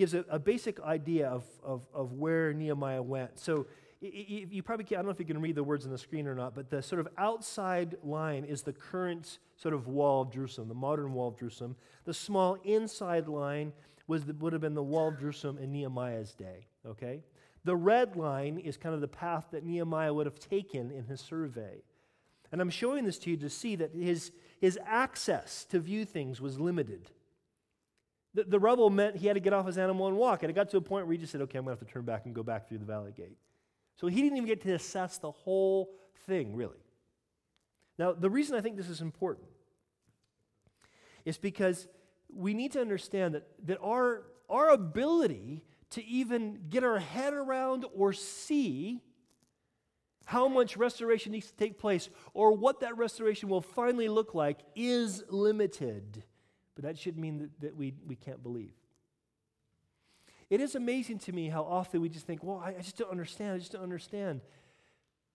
gives 0.00 0.14
a, 0.14 0.24
a 0.30 0.38
basic 0.38 0.80
idea 0.80 1.28
of, 1.28 1.44
of, 1.62 1.86
of, 1.92 2.12
where 2.14 2.54
Nehemiah 2.54 3.02
went. 3.02 3.38
So 3.38 3.66
you 4.00 4.62
probably 4.62 4.84
can't, 4.84 4.98
I 4.98 5.02
don't 5.02 5.08
know 5.08 5.12
if 5.12 5.20
you 5.20 5.26
can 5.26 5.42
read 5.42 5.56
the 5.56 5.62
words 5.62 5.84
on 5.84 5.92
the 5.92 5.98
screen 5.98 6.26
or 6.26 6.34
not, 6.34 6.54
but 6.54 6.70
the 6.70 6.82
sort 6.82 7.00
of 7.00 7.08
outside 7.18 7.96
line 8.02 8.44
is 8.44 8.62
the 8.62 8.72
current 8.72 9.40
sort 9.56 9.74
of 9.74 9.88
wall 9.88 10.22
of 10.22 10.32
Jerusalem, 10.32 10.68
the 10.68 10.74
modern 10.74 11.12
wall 11.12 11.28
of 11.28 11.38
Jerusalem. 11.38 11.76
The 12.06 12.14
small 12.14 12.56
inside 12.64 13.28
line 13.28 13.74
was 14.06 14.24
the, 14.24 14.32
would 14.32 14.54
have 14.54 14.62
been 14.62 14.74
the 14.74 14.82
wall 14.82 15.08
of 15.08 15.20
Jerusalem 15.20 15.58
in 15.58 15.70
Nehemiah's 15.70 16.32
day, 16.32 16.66
okay? 16.86 17.22
The 17.64 17.76
red 17.76 18.16
line 18.16 18.56
is 18.56 18.78
kind 18.78 18.94
of 18.94 19.02
the 19.02 19.08
path 19.08 19.48
that 19.52 19.64
Nehemiah 19.64 20.14
would 20.14 20.24
have 20.24 20.40
taken 20.40 20.90
in 20.90 21.04
his 21.04 21.20
survey. 21.20 21.82
And 22.52 22.62
I'm 22.62 22.70
showing 22.70 23.04
this 23.04 23.18
to 23.18 23.30
you 23.30 23.36
to 23.36 23.50
see 23.50 23.76
that 23.76 23.94
his, 23.94 24.32
his 24.62 24.78
access 24.86 25.66
to 25.66 25.78
view 25.78 26.06
things 26.06 26.40
was 26.40 26.58
limited. 26.58 27.10
The, 28.34 28.44
the 28.44 28.60
rubble 28.60 28.90
meant 28.90 29.16
he 29.16 29.26
had 29.26 29.34
to 29.34 29.40
get 29.40 29.52
off 29.52 29.66
his 29.66 29.78
animal 29.78 30.06
and 30.06 30.16
walk. 30.16 30.42
And 30.42 30.50
it 30.50 30.54
got 30.54 30.70
to 30.70 30.76
a 30.76 30.80
point 30.80 31.06
where 31.06 31.12
he 31.12 31.18
just 31.18 31.32
said, 31.32 31.40
okay, 31.42 31.58
I'm 31.58 31.64
going 31.64 31.76
to 31.76 31.80
have 31.80 31.88
to 31.88 31.92
turn 31.92 32.04
back 32.04 32.26
and 32.26 32.34
go 32.34 32.42
back 32.42 32.68
through 32.68 32.78
the 32.78 32.84
valley 32.84 33.12
gate. 33.16 33.36
So 33.96 34.06
he 34.06 34.22
didn't 34.22 34.36
even 34.36 34.46
get 34.46 34.62
to 34.62 34.72
assess 34.72 35.18
the 35.18 35.30
whole 35.30 35.90
thing, 36.26 36.54
really. 36.54 36.78
Now, 37.98 38.12
the 38.12 38.30
reason 38.30 38.56
I 38.56 38.60
think 38.60 38.76
this 38.76 38.88
is 38.88 39.00
important 39.00 39.48
is 41.24 41.38
because 41.38 41.86
we 42.32 42.54
need 42.54 42.72
to 42.72 42.80
understand 42.80 43.34
that, 43.34 43.48
that 43.66 43.78
our, 43.82 44.22
our 44.48 44.70
ability 44.70 45.64
to 45.90 46.04
even 46.04 46.60
get 46.70 46.84
our 46.84 46.98
head 46.98 47.34
around 47.34 47.84
or 47.94 48.12
see 48.12 49.02
how 50.24 50.46
much 50.46 50.76
restoration 50.76 51.32
needs 51.32 51.48
to 51.48 51.56
take 51.56 51.78
place 51.78 52.08
or 52.32 52.52
what 52.52 52.80
that 52.80 52.96
restoration 52.96 53.48
will 53.48 53.60
finally 53.60 54.08
look 54.08 54.34
like 54.34 54.60
is 54.76 55.24
limited. 55.28 56.22
But 56.80 56.94
that 56.94 56.98
shouldn't 56.98 57.20
mean 57.20 57.38
that, 57.38 57.60
that 57.60 57.76
we, 57.76 57.92
we 58.06 58.16
can't 58.16 58.42
believe. 58.42 58.72
It 60.48 60.62
is 60.62 60.74
amazing 60.74 61.18
to 61.20 61.32
me 61.32 61.50
how 61.50 61.62
often 61.62 62.00
we 62.00 62.08
just 62.08 62.26
think, 62.26 62.42
well, 62.42 62.62
I, 62.64 62.70
I 62.70 62.80
just 62.80 62.96
don't 62.96 63.10
understand. 63.10 63.56
I 63.56 63.58
just 63.58 63.72
don't 63.72 63.82
understand. 63.82 64.40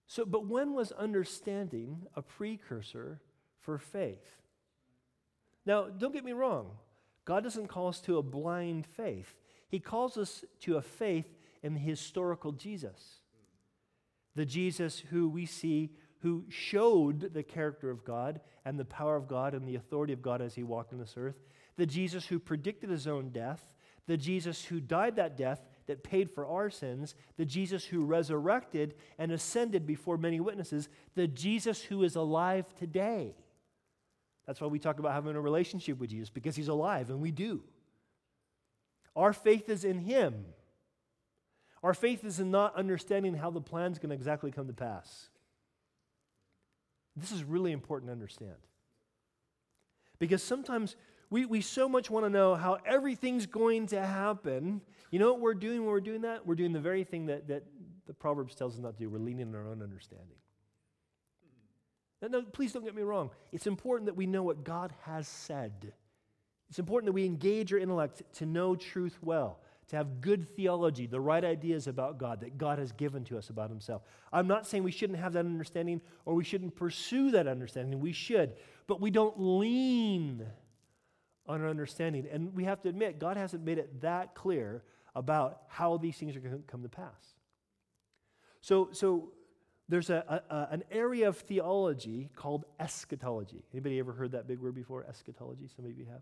So, 0.08 0.26
but 0.26 0.48
when 0.48 0.74
was 0.74 0.92
understanding 0.92 2.08
a 2.16 2.24
precursor 2.24 3.22
for 3.62 3.78
faith? 3.78 4.26
Now, 5.68 5.84
don't 5.84 6.14
get 6.14 6.26
me 6.26 6.32
wrong. 6.32 6.72
God 7.26 7.44
doesn't 7.44 7.68
call 7.68 7.90
us 7.90 8.00
to 8.02 8.18
a 8.18 8.24
blind 8.24 8.88
faith. 8.88 9.36
He 9.70 9.80
calls 9.80 10.18
us 10.18 10.44
to 10.62 10.78
a 10.78 10.82
faith 10.82 11.28
in 11.62 11.76
the 11.76 11.80
historical 11.80 12.54
Jesus. 12.54 13.20
The 14.36 14.46
Jesus 14.46 14.98
who 15.12 15.30
we 15.30 15.46
see 15.46 15.92
who 16.26 16.44
showed 16.50 17.36
the 17.36 17.44
character 17.44 17.92
of 17.92 18.04
God 18.04 18.42
and 18.66 18.80
the 18.80 18.84
power 18.84 19.16
of 19.16 19.28
God 19.28 19.54
and 19.54 19.68
the 19.68 19.76
authority 19.76 20.12
of 20.12 20.24
God 20.24 20.42
as 20.42 20.56
he 20.56 20.64
walked 20.64 20.92
on 20.92 20.98
this 20.98 21.14
earth, 21.18 21.36
the 21.78 21.86
Jesus 21.86 22.26
who 22.26 22.40
predicted 22.40 22.90
his 22.90 23.06
own 23.06 23.30
death, 23.30 23.76
the 24.08 24.18
Jesus 24.18 24.66
who 24.66 24.80
died 24.80 25.18
that 25.18 25.38
death 25.38 25.62
that 25.86 26.04
paid 26.04 26.32
for 26.32 26.48
our 26.48 26.72
sins, 26.72 27.14
the 27.38 27.46
Jesus 27.46 27.86
who 27.86 28.04
resurrected 28.04 28.96
and 29.20 29.32
ascended 29.32 29.86
before 29.86 30.18
many 30.18 30.40
witnesses, 30.40 30.90
the 31.14 31.28
Jesus 31.28 31.84
who 31.84 32.02
is 32.02 32.16
alive 32.16 32.66
today. 32.74 33.36
That's 34.48 34.60
why 34.60 34.66
we 34.66 34.80
talk 34.80 34.98
about 34.98 35.14
having 35.14 35.36
a 35.36 35.42
relationship 35.42 36.00
with 36.00 36.10
Jesus, 36.10 36.32
because 36.32 36.56
he's 36.56 36.70
alive, 36.70 37.12
and 37.12 37.22
we 37.22 37.30
do. 37.30 37.62
Our 39.16 39.32
faith 39.32 39.70
is 39.70 39.86
in 39.86 40.00
him. 40.00 40.44
Our 41.84 41.94
faith 41.94 42.24
is 42.26 42.40
in 42.40 42.50
not 42.50 42.76
understanding 42.76 43.36
how 43.36 43.52
the 43.52 43.62
plan's 43.62 44.00
going 44.00 44.10
to 44.10 44.16
exactly 44.16 44.50
come 44.50 44.66
to 44.66 44.74
pass. 44.74 45.30
This 47.16 47.32
is 47.32 47.44
really 47.44 47.72
important 47.72 48.10
to 48.10 48.14
understand. 48.14 48.56
Because 50.20 50.44
sometimes 50.44 50.96
we, 51.30 51.46
we 51.46 51.62
so 51.62 51.90
much 51.90 52.10
want 52.10 52.26
to 52.26 52.30
know 52.30 52.56
how 52.56 52.78
everything's 52.86 53.46
going 53.46 53.88
to 53.88 54.06
happen. 54.06 54.82
You 55.12 55.20
know 55.20 55.32
what 55.32 55.42
we're 55.42 55.54
doing 55.54 55.80
when 55.80 55.90
we're 55.90 56.00
doing 56.02 56.22
that? 56.22 56.46
We're 56.46 56.56
doing 56.56 56.74
the 56.74 56.80
very 56.80 57.04
thing 57.04 57.28
that, 57.28 57.48
that 57.48 57.64
the 58.06 58.14
Proverbs 58.14 58.56
tells 58.56 58.76
us 58.76 58.80
not 58.80 58.98
to 58.98 59.04
do. 59.04 59.10
We're 59.10 59.20
leaning 59.20 59.50
on 59.50 59.56
our 59.56 59.68
own 59.68 59.82
understanding. 59.82 60.38
Now, 62.22 62.28
no, 62.30 62.42
please 62.44 62.74
don't 62.74 62.84
get 62.84 62.96
me 62.96 63.02
wrong. 63.02 63.32
It's 63.52 63.68
important 63.68 64.06
that 64.06 64.16
we 64.16 64.26
know 64.26 64.44
what 64.44 64.64
God 64.64 64.94
has 65.04 65.28
said. 65.28 65.94
It's 66.70 66.80
important 66.80 67.08
that 67.08 67.14
we 67.14 67.26
engage 67.26 67.72
our 67.74 67.80
intellect 67.80 68.24
to 68.36 68.46
know 68.46 68.76
truth 68.76 69.18
well 69.22 69.60
to 69.88 69.96
have 69.96 70.22
good 70.22 70.48
theology, 70.48 71.06
the 71.06 71.20
right 71.20 71.44
ideas 71.44 71.88
about 71.88 72.18
God 72.18 72.42
that 72.42 72.58
God 72.58 72.80
has 72.80 72.92
given 72.92 73.24
to 73.26 73.38
us 73.38 73.50
about 73.50 73.70
Himself. 73.70 74.02
I'm 74.34 74.48
not 74.48 74.66
saying 74.66 74.84
we 74.84 74.92
shouldn't 74.92 75.20
have 75.20 75.34
that 75.34 75.46
understanding 75.46 76.02
or 76.26 76.34
we 76.34 76.44
shouldn't 76.44 76.76
pursue 76.76 77.32
that 77.32 77.48
understanding. 77.48 78.00
We 78.00 78.12
should, 78.12 78.56
but 78.88 79.00
we 79.00 79.12
don't 79.12 79.40
lean 79.40 80.46
on 81.48 81.62
our 81.62 81.70
understanding. 81.70 82.28
And 82.32 82.56
we 82.56 82.64
have 82.64 82.82
to 82.82 82.90
admit, 82.90 83.20
God 83.20 83.38
hasn't 83.38 83.64
made 83.64 83.78
it 83.78 84.02
that 84.02 84.34
clear 84.34 84.84
about 85.16 85.62
how 85.68 85.98
these 85.98 86.18
things 86.18 86.36
are 86.36 86.40
going 86.40 86.56
to 86.56 86.64
come 86.64 86.84
to 86.84 86.90
pass. 86.90 87.36
So, 88.62 88.90
so 88.92 89.32
there's 89.88 90.10
a, 90.10 90.42
a, 90.50 90.74
an 90.74 90.84
area 90.92 91.28
of 91.28 91.38
theology 91.38 92.32
called 92.36 92.66
eschatology. 92.80 93.64
Anybody 93.72 94.00
ever 94.00 94.12
heard 94.12 94.32
that 94.32 94.48
big 94.48 94.60
word 94.60 94.74
before? 94.74 95.06
Eschatology? 95.08 95.70
Some 95.76 95.86
of 95.86 95.96
you 95.96 96.06
have. 96.06 96.22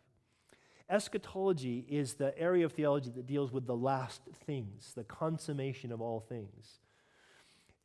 Eschatology 0.89 1.85
is 1.89 2.15
the 2.15 2.37
area 2.37 2.65
of 2.65 2.73
theology 2.73 3.09
that 3.11 3.25
deals 3.25 3.51
with 3.51 3.65
the 3.65 3.75
last 3.75 4.21
things, 4.45 4.93
the 4.95 5.03
consummation 5.03 5.91
of 5.91 6.01
all 6.01 6.19
things. 6.19 6.79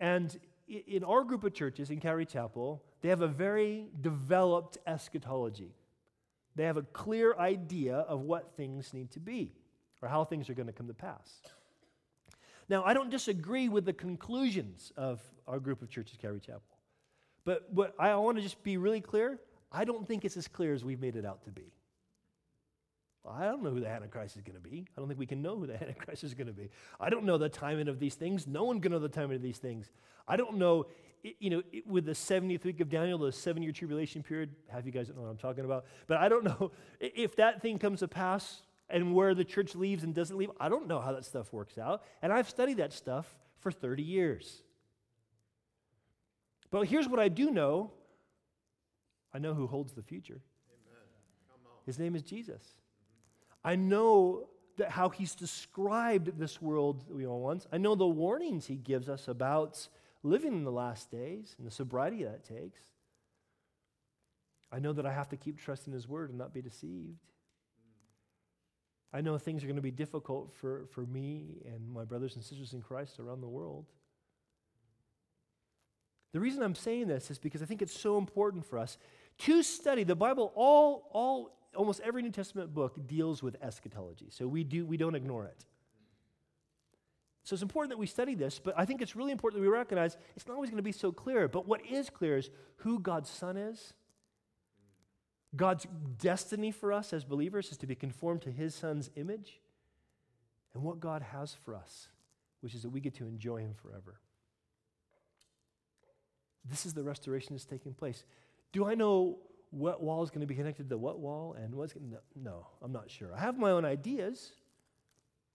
And 0.00 0.38
in 0.68 1.04
our 1.04 1.24
group 1.24 1.44
of 1.44 1.54
churches 1.54 1.90
in 1.90 2.00
Calvary 2.00 2.26
Chapel, 2.26 2.82
they 3.00 3.08
have 3.08 3.22
a 3.22 3.28
very 3.28 3.87
developed 4.00 4.78
eschatology. 4.87 5.74
They 6.56 6.64
have 6.64 6.76
a 6.76 6.82
clear 6.82 7.37
idea 7.37 7.96
of 7.96 8.20
what 8.20 8.56
things 8.56 8.92
need 8.92 9.11
to 9.12 9.20
be 9.20 9.52
or 10.02 10.08
how 10.08 10.24
things 10.24 10.50
are 10.50 10.54
going 10.54 10.66
to 10.66 10.72
come 10.72 10.88
to 10.88 10.94
pass. 10.94 11.40
Now, 12.68 12.84
I 12.84 12.92
don't 12.92 13.11
disagree 13.11 13.68
with 13.68 13.84
the 13.84 13.92
conclusions 13.92 14.92
of 14.96 15.22
our 15.46 15.58
group 15.58 15.80
of 15.82 15.88
churches, 15.88 16.18
Calvary 16.20 16.40
Chapel. 16.40 16.62
But 17.44 17.72
what 17.72 17.94
I 17.98 18.14
want 18.16 18.37
to 18.37 18.42
just 18.42 18.62
be 18.62 18.76
really 18.76 19.00
clear 19.00 19.38
I 19.70 19.84
don't 19.84 20.06
think 20.08 20.24
it's 20.24 20.37
as 20.38 20.48
clear 20.48 20.72
as 20.72 20.82
we've 20.82 21.00
made 21.00 21.14
it 21.14 21.26
out 21.26 21.44
to 21.44 21.50
be. 21.50 21.72
I 23.26 23.44
don't 23.44 23.62
know 23.62 23.70
who 23.70 23.81
the 23.81 23.88
Antichrist 23.88 24.37
is 24.37 24.42
going 24.42 24.54
to 24.54 24.61
be. 24.61 24.87
I 24.96 25.00
don't 25.00 25.09
think 25.09 25.18
we 25.18 25.26
can 25.26 25.42
know 25.42 25.57
who 25.57 25.66
the 25.66 25.74
Antichrist 25.83 26.24
is 26.24 26.35
going 26.35 26.46
to 26.46 26.52
be. 26.52 26.70
I 27.00 27.11
don't 27.11 27.24
know 27.24 27.38
the 27.38 27.48
timing 27.48 27.88
of 27.88 27.98
these 27.98 28.14
things. 28.14 28.46
No 28.46 28.64
one 28.64 28.81
can 28.81 28.92
know 28.92 28.98
the 28.98 29.09
timing 29.09 29.37
of 29.37 29.42
these 29.42 29.59
things. 29.59 29.90
I 30.26 30.37
don't 30.37 30.57
know, 30.57 30.87
you 31.22 31.50
know, 31.50 31.62
with 31.87 32.04
the 32.04 32.12
70th 32.12 32.64
week 32.64 32.81
of 32.81 32.88
Daniel, 32.88 33.18
the 33.18 33.33
seven 33.33 33.62
year 33.62 33.72
tribulation 33.72 34.22
period, 34.22 34.54
half 34.68 34.87
you 34.87 34.92
guys 34.92 35.09
don't 35.09 35.16
know 35.16 35.22
what 35.22 35.31
I'm 35.31 35.37
talking 35.37 35.64
about, 35.64 35.87
but 36.07 36.18
I 36.18 36.28
don't 36.28 36.44
know 36.44 36.70
if 37.00 37.37
that 37.37 37.61
thing 37.62 37.78
comes 37.78 38.00
to 38.00 38.09
pass 38.09 38.62
and 38.90 39.14
where 39.14 39.35
the 39.35 39.44
church 39.44 39.74
leaves 39.74 40.04
and 40.04 40.14
doesn't 40.14 40.37
leave. 40.37 40.50
I 40.59 40.68
don't 40.68 40.87
know 40.87 41.00
how 41.00 41.12
that 41.12 41.24
stuff 41.24 41.52
works 41.52 41.76
out. 41.76 42.02
And 42.22 42.33
I've 42.33 42.48
studied 42.48 42.78
that 42.78 42.92
stuff 42.92 43.37
for 43.59 43.70
30 43.70 44.02
years. 44.02 44.62
But 46.70 46.87
here's 46.87 47.09
what 47.09 47.20
I 47.20 47.28
do 47.28 47.50
know 47.50 47.92
I 49.33 49.38
know 49.38 49.52
who 49.52 49.66
holds 49.66 49.92
the 49.92 50.02
future. 50.02 50.40
His 51.85 51.98
name 51.98 52.14
is 52.14 52.22
Jesus. 52.22 52.62
I 53.64 53.76
know 53.76 54.48
that 54.76 54.90
how 54.90 55.08
he's 55.08 55.34
described 55.34 56.38
this 56.38 56.62
world 56.62 57.04
we 57.10 57.26
all 57.26 57.40
once. 57.40 57.66
I 57.72 57.78
know 57.78 57.94
the 57.94 58.06
warnings 58.06 58.66
he 58.66 58.76
gives 58.76 59.08
us 59.08 59.28
about 59.28 59.88
living 60.22 60.52
in 60.52 60.64
the 60.64 60.72
last 60.72 61.10
days 61.10 61.54
and 61.58 61.66
the 61.66 61.70
sobriety 61.70 62.24
that 62.24 62.44
takes. 62.44 62.80
I 64.70 64.78
know 64.78 64.92
that 64.92 65.06
I 65.06 65.12
have 65.12 65.28
to 65.30 65.36
keep 65.36 65.58
trusting 65.58 65.92
his 65.92 66.08
word 66.08 66.30
and 66.30 66.38
not 66.38 66.52
be 66.52 66.62
deceived. 66.62 67.18
I 69.12 69.22
know 69.22 69.38
things 69.38 69.64
are 69.64 69.66
going 69.66 69.76
to 69.76 69.82
be 69.82 69.90
difficult 69.90 70.52
for, 70.60 70.86
for 70.90 71.06
me 71.06 71.62
and 71.64 71.92
my 71.92 72.04
brothers 72.04 72.36
and 72.36 72.44
sisters 72.44 72.74
in 72.74 72.82
Christ 72.82 73.18
around 73.18 73.40
the 73.40 73.48
world. 73.48 73.86
The 76.32 76.40
reason 76.40 76.62
I'm 76.62 76.74
saying 76.74 77.08
this 77.08 77.30
is 77.30 77.38
because 77.38 77.62
I 77.62 77.64
think 77.64 77.80
it's 77.80 77.98
so 77.98 78.18
important 78.18 78.66
for 78.66 78.78
us 78.78 78.98
to 79.38 79.62
study 79.62 80.04
the 80.04 80.14
Bible. 80.14 80.52
All, 80.54 81.08
all, 81.12 81.57
almost 81.74 82.00
every 82.00 82.22
New 82.22 82.31
Testament 82.31 82.74
book 82.74 83.07
deals 83.07 83.42
with 83.42 83.57
eschatology, 83.62 84.28
so 84.31 84.46
we 84.46 84.64
do 84.64 84.87
we 84.87 84.96
don't 84.96 85.14
ignore 85.14 85.44
it. 85.44 85.64
So 87.44 87.54
it's 87.54 87.62
important 87.62 87.90
that 87.90 87.98
we 87.98 88.07
study 88.07 88.35
this, 88.35 88.59
but 88.59 88.74
I 88.76 88.85
think 88.85 89.00
it's 89.00 89.16
really 89.16 89.33
important 89.33 89.62
that 89.62 89.66
we 89.66 89.74
recognize 89.74 90.18
it's 90.37 90.46
not 90.46 90.54
always 90.54 90.68
going 90.68 90.78
to 90.78 90.83
be 90.83 90.92
so 90.92 91.11
clear. 91.11 91.48
But 91.48 91.66
what 91.66 91.81
is 91.87 92.11
clear 92.11 92.37
is 92.37 92.50
who 92.76 92.98
God's 92.98 93.31
Son 93.31 93.57
is. 93.57 93.94
God's 95.57 95.87
destiny 96.18 96.70
for 96.70 96.92
us 96.92 97.14
as 97.14 97.24
believers 97.24 97.70
is 97.70 97.78
to 97.78 97.87
be 97.87 97.94
conformed 97.94 98.42
to 98.42 98.50
His 98.50 98.74
Son's 98.74 99.09
image, 99.16 99.61
and 100.74 100.83
what 100.83 101.00
God 101.00 101.22
has 101.22 101.54
for 101.54 101.74
us, 101.74 102.09
which 102.61 102.74
is 102.74 102.83
that 102.83 102.90
we 102.90 103.00
get 103.00 103.14
to 103.14 103.24
enjoy 103.24 103.61
Him 103.61 103.72
forever. 103.72 104.20
This 106.68 106.85
is 106.85 106.92
the 106.92 107.02
restoration 107.02 107.54
that's 107.54 107.64
taking 107.64 107.94
place. 107.94 108.24
Do 108.72 108.85
I 108.85 108.94
know 108.94 109.38
what 109.70 110.02
wall 110.02 110.22
is 110.22 110.31
going 110.31 110.40
to 110.40 110.46
be 110.46 110.54
connected 110.54 110.88
to 110.88 110.96
what 110.96 111.18
wall 111.18 111.54
and 111.54 111.74
what's 111.74 111.92
going 111.92 112.11
to, 112.11 112.18
no, 112.37 112.66
I'm 112.83 112.92
not 112.92 113.11
sure. 113.11 113.35
I 113.35 113.40
have 113.40 113.59
my 113.59 113.70
own 113.70 113.85
ideas. 113.85 114.52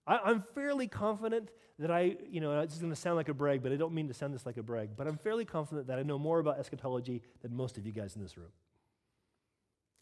I, 0.06 0.32
am 0.32 0.44
fairly 0.54 0.88
confident 0.88 1.50
that 1.80 1.90
I, 1.90 2.18
you 2.30 2.42
know, 2.42 2.60
it's 2.60 2.78
going 2.78 2.92
to 2.92 2.96
sound 2.96 3.16
like 3.16 3.30
a 3.30 3.34
brag, 3.34 3.64
but 3.64 3.72
I 3.72 3.76
don't 3.76 3.94
mean 3.94 4.08
to 4.08 4.14
sound 4.14 4.34
this 4.34 4.46
like 4.46 4.58
a 4.58 4.64
brag, 4.64 4.92
but 4.96 5.08
I'm 5.08 5.18
fairly 5.18 5.46
confident 5.46 5.88
that 5.88 5.98
I 5.98 6.04
know 6.04 6.20
more 6.20 6.40
about 6.40 6.60
eschatology 6.60 7.22
than 7.42 7.56
most 7.56 7.78
of 7.78 7.86
you 7.86 7.92
guys 7.92 8.16
in 8.16 8.22
this 8.22 8.38
room. 8.38 8.52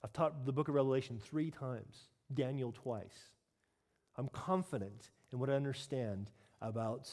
I've 0.04 0.14
taught 0.14 0.46
the 0.46 0.52
book 0.52 0.68
of 0.68 0.76
Revelation 0.76 1.20
three 1.24 1.52
times, 1.52 2.10
Daniel 2.34 2.72
twice. 2.72 3.30
I'm 4.18 4.28
confident 4.30 5.12
in 5.32 5.40
what 5.40 5.50
I 5.50 5.54
understand 5.54 6.32
about 6.62 7.10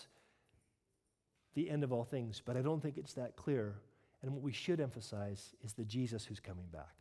the 1.55 1.71
end 1.71 1.85
of 1.85 1.93
all 1.93 2.05
things, 2.05 2.43
but 2.45 2.57
I 2.57 2.63
don't 2.63 2.81
think 2.81 2.99
it's 2.99 3.15
that 3.15 3.37
clear. 3.37 3.77
And 4.23 4.33
what 4.33 4.43
we 4.43 4.53
should 4.53 4.81
emphasize 4.81 5.55
is 5.63 5.75
the 5.75 5.85
Jesus 5.85 6.25
who's 6.25 6.41
coming 6.41 6.67
back. 6.73 6.97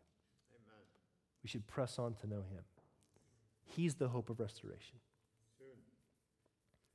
Amen. 0.52 0.82
We 1.44 1.50
should 1.50 1.66
press 1.68 1.98
on 1.98 2.14
to 2.16 2.28
know 2.28 2.44
him. 2.52 2.64
He's 3.64 3.96
the 3.96 4.08
hope 4.08 4.30
of 4.30 4.40
restoration. 4.40 4.98
Soon. 5.58 5.68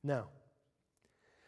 Now, 0.03 0.27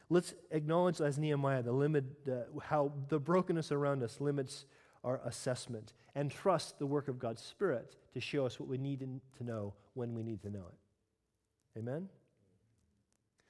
let's 0.09 0.33
acknowledge 0.51 1.01
as 1.01 1.17
Nehemiah 1.17 1.63
the 1.63 1.71
limit, 1.71 2.05
uh, 2.27 2.59
how 2.61 2.91
the 3.07 3.19
brokenness 3.19 3.71
around 3.71 4.03
us 4.03 4.19
limits 4.19 4.65
our 5.03 5.21
assessment 5.23 5.93
and 6.15 6.31
trust 6.31 6.79
the 6.79 6.85
work 6.85 7.07
of 7.07 7.19
God's 7.19 7.41
Spirit 7.41 7.95
to 8.13 8.19
show 8.19 8.45
us 8.45 8.59
what 8.59 8.67
we 8.67 8.77
need 8.77 8.99
to 9.37 9.43
know 9.43 9.73
when 9.93 10.13
we 10.13 10.23
need 10.23 10.41
to 10.41 10.49
know 10.49 10.65
it. 10.67 11.79
Amen? 11.79 12.09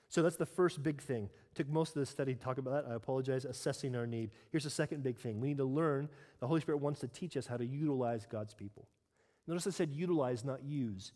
So 0.09 0.21
that's 0.21 0.35
the 0.35 0.45
first 0.45 0.83
big 0.83 1.01
thing. 1.01 1.29
Took 1.55 1.67
most 1.67 1.95
of 1.95 1.99
the 1.99 2.05
study 2.05 2.35
to 2.35 2.39
talk 2.39 2.57
about 2.57 2.85
that. 2.85 2.91
I 2.91 2.95
apologize. 2.95 3.45
Assessing 3.45 3.95
our 3.95 4.07
need. 4.07 4.31
Here's 4.51 4.63
the 4.63 4.69
second 4.69 5.03
big 5.03 5.17
thing. 5.17 5.41
We 5.41 5.49
need 5.49 5.57
to 5.57 5.65
learn. 5.65 6.09
The 6.39 6.47
Holy 6.47 6.61
Spirit 6.61 6.77
wants 6.77 6.99
to 7.01 7.07
teach 7.07 7.35
us 7.37 7.47
how 7.47 7.57
to 7.57 7.65
utilize 7.65 8.25
God's 8.25 8.53
people. 8.53 8.87
Notice 9.47 9.67
I 9.67 9.71
said 9.71 9.91
utilize, 9.91 10.43
not 10.43 10.63
use. 10.63 11.11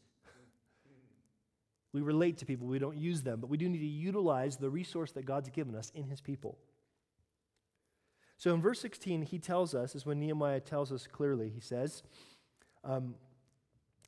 we 1.93 2.01
relate 2.01 2.37
to 2.39 2.45
people, 2.45 2.67
we 2.67 2.79
don't 2.79 2.97
use 2.97 3.23
them, 3.23 3.39
but 3.39 3.49
we 3.49 3.57
do 3.57 3.67
need 3.67 3.79
to 3.79 3.85
utilize 3.85 4.57
the 4.57 4.69
resource 4.69 5.11
that 5.13 5.25
God's 5.25 5.49
given 5.49 5.75
us 5.75 5.91
in 5.95 6.03
His 6.03 6.21
people. 6.21 6.57
So 8.37 8.53
in 8.53 8.61
verse 8.61 8.79
16, 8.79 9.23
he 9.23 9.37
tells 9.37 9.75
us, 9.75 9.95
is 9.95 10.05
when 10.05 10.19
Nehemiah 10.19 10.61
tells 10.61 10.93
us 10.93 11.05
clearly, 11.07 11.49
he 11.49 11.59
says, 11.59 12.03
um, 12.85 13.15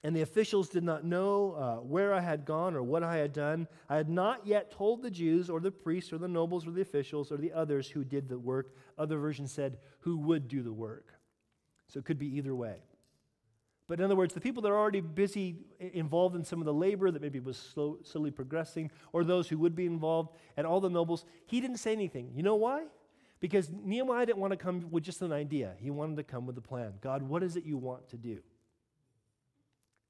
and 0.03 0.15
the 0.15 0.21
officials 0.21 0.67
did 0.69 0.83
not 0.83 1.05
know 1.05 1.53
uh, 1.53 1.75
where 1.75 2.13
I 2.13 2.21
had 2.21 2.43
gone 2.43 2.75
or 2.75 2.81
what 2.81 3.03
I 3.03 3.17
had 3.17 3.33
done. 3.33 3.67
I 3.87 3.97
had 3.97 4.09
not 4.09 4.47
yet 4.47 4.71
told 4.71 5.03
the 5.03 5.11
Jews 5.11 5.49
or 5.49 5.59
the 5.59 5.71
priests 5.71 6.11
or 6.11 6.17
the 6.17 6.27
nobles 6.27 6.65
or 6.65 6.71
the 6.71 6.81
officials 6.81 7.31
or 7.31 7.37
the 7.37 7.53
others 7.53 7.87
who 7.87 8.03
did 8.03 8.27
the 8.27 8.39
work. 8.39 8.75
Other 8.97 9.19
versions 9.19 9.51
said, 9.51 9.77
who 9.99 10.17
would 10.17 10.47
do 10.47 10.63
the 10.63 10.73
work. 10.73 11.13
So 11.87 11.99
it 11.99 12.05
could 12.05 12.17
be 12.17 12.35
either 12.37 12.55
way. 12.55 12.77
But 13.87 13.99
in 13.99 14.05
other 14.05 14.15
words, 14.15 14.33
the 14.33 14.41
people 14.41 14.61
that 14.63 14.69
are 14.69 14.79
already 14.79 15.01
busy 15.01 15.57
involved 15.79 16.35
in 16.35 16.45
some 16.45 16.59
of 16.59 16.65
the 16.65 16.73
labor 16.73 17.11
that 17.11 17.21
maybe 17.21 17.39
was 17.39 17.57
slow, 17.57 17.97
slowly 18.03 18.31
progressing, 18.31 18.89
or 19.11 19.23
those 19.23 19.49
who 19.49 19.57
would 19.57 19.75
be 19.75 19.85
involved, 19.85 20.29
and 20.55 20.65
all 20.65 20.79
the 20.79 20.89
nobles, 20.89 21.25
he 21.45 21.59
didn't 21.59 21.77
say 21.77 21.91
anything. 21.91 22.31
You 22.33 22.41
know 22.41 22.55
why? 22.55 22.85
Because 23.41 23.69
Nehemiah 23.69 24.25
didn't 24.25 24.39
want 24.39 24.51
to 24.51 24.57
come 24.57 24.85
with 24.91 25.03
just 25.03 25.21
an 25.21 25.33
idea, 25.33 25.73
he 25.77 25.91
wanted 25.91 26.15
to 26.17 26.23
come 26.23 26.47
with 26.47 26.57
a 26.57 26.61
plan. 26.61 26.93
God, 27.01 27.21
what 27.21 27.43
is 27.43 27.57
it 27.57 27.65
you 27.65 27.77
want 27.77 28.07
to 28.09 28.17
do? 28.17 28.39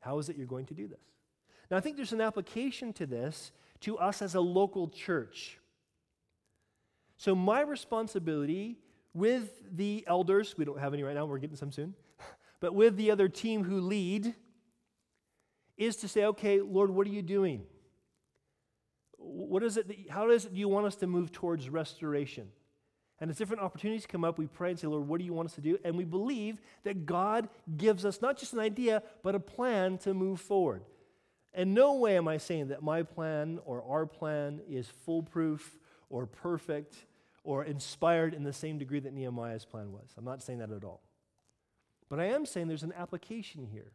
How 0.01 0.19
is 0.19 0.29
it 0.29 0.35
you're 0.35 0.45
going 0.45 0.65
to 0.65 0.73
do 0.73 0.87
this? 0.87 0.99
Now, 1.69 1.77
I 1.77 1.79
think 1.79 1.95
there's 1.95 2.11
an 2.11 2.21
application 2.21 2.91
to 2.93 3.05
this 3.05 3.51
to 3.81 3.97
us 3.97 4.21
as 4.21 4.35
a 4.35 4.41
local 4.41 4.89
church. 4.89 5.57
So, 7.17 7.33
my 7.33 7.61
responsibility 7.61 8.77
with 9.13 9.49
the 9.71 10.03
elders, 10.07 10.55
we 10.57 10.65
don't 10.65 10.79
have 10.79 10.93
any 10.93 11.03
right 11.03 11.15
now, 11.15 11.25
we're 11.25 11.37
getting 11.37 11.55
some 11.55 11.71
soon, 11.71 11.93
but 12.59 12.75
with 12.75 12.97
the 12.97 13.11
other 13.11 13.29
team 13.29 13.63
who 13.63 13.79
lead, 13.79 14.33
is 15.77 15.95
to 15.97 16.07
say, 16.07 16.25
okay, 16.25 16.61
Lord, 16.61 16.91
what 16.91 17.07
are 17.07 17.11
you 17.11 17.21
doing? 17.21 17.63
What 19.17 19.63
is 19.63 19.77
it 19.77 19.87
that, 19.87 19.97
how 20.09 20.27
does 20.27 20.45
it, 20.45 20.53
do 20.53 20.59
you 20.59 20.67
want 20.67 20.85
us 20.85 20.95
to 20.97 21.07
move 21.07 21.31
towards 21.31 21.69
restoration? 21.69 22.49
And 23.21 23.29
as 23.29 23.37
different 23.37 23.61
opportunities 23.61 24.07
come 24.07 24.25
up, 24.25 24.39
we 24.39 24.47
pray 24.47 24.71
and 24.71 24.79
say, 24.79 24.87
Lord, 24.87 25.07
what 25.07 25.19
do 25.19 25.25
you 25.25 25.33
want 25.33 25.47
us 25.47 25.55
to 25.55 25.61
do? 25.61 25.77
And 25.85 25.95
we 25.95 26.05
believe 26.05 26.59
that 26.83 27.05
God 27.05 27.47
gives 27.77 28.03
us 28.03 28.19
not 28.19 28.37
just 28.37 28.53
an 28.53 28.59
idea, 28.59 29.03
but 29.21 29.35
a 29.35 29.39
plan 29.39 29.99
to 29.99 30.15
move 30.15 30.41
forward. 30.41 30.81
And 31.53 31.75
no 31.75 31.93
way 31.93 32.17
am 32.17 32.27
I 32.27 32.39
saying 32.39 32.69
that 32.69 32.81
my 32.81 33.03
plan 33.03 33.59
or 33.63 33.83
our 33.87 34.07
plan 34.07 34.59
is 34.67 34.87
foolproof 35.05 35.77
or 36.09 36.25
perfect 36.25 36.95
or 37.43 37.63
inspired 37.63 38.33
in 38.33 38.43
the 38.43 38.53
same 38.53 38.79
degree 38.79 38.99
that 38.99 39.13
Nehemiah's 39.13 39.65
plan 39.65 39.91
was. 39.91 40.09
I'm 40.17 40.25
not 40.25 40.41
saying 40.41 40.59
that 40.59 40.71
at 40.71 40.83
all. 40.83 41.01
But 42.09 42.19
I 42.19 42.25
am 42.25 42.45
saying 42.45 42.67
there's 42.67 42.83
an 42.83 42.93
application 42.97 43.67
here. 43.71 43.91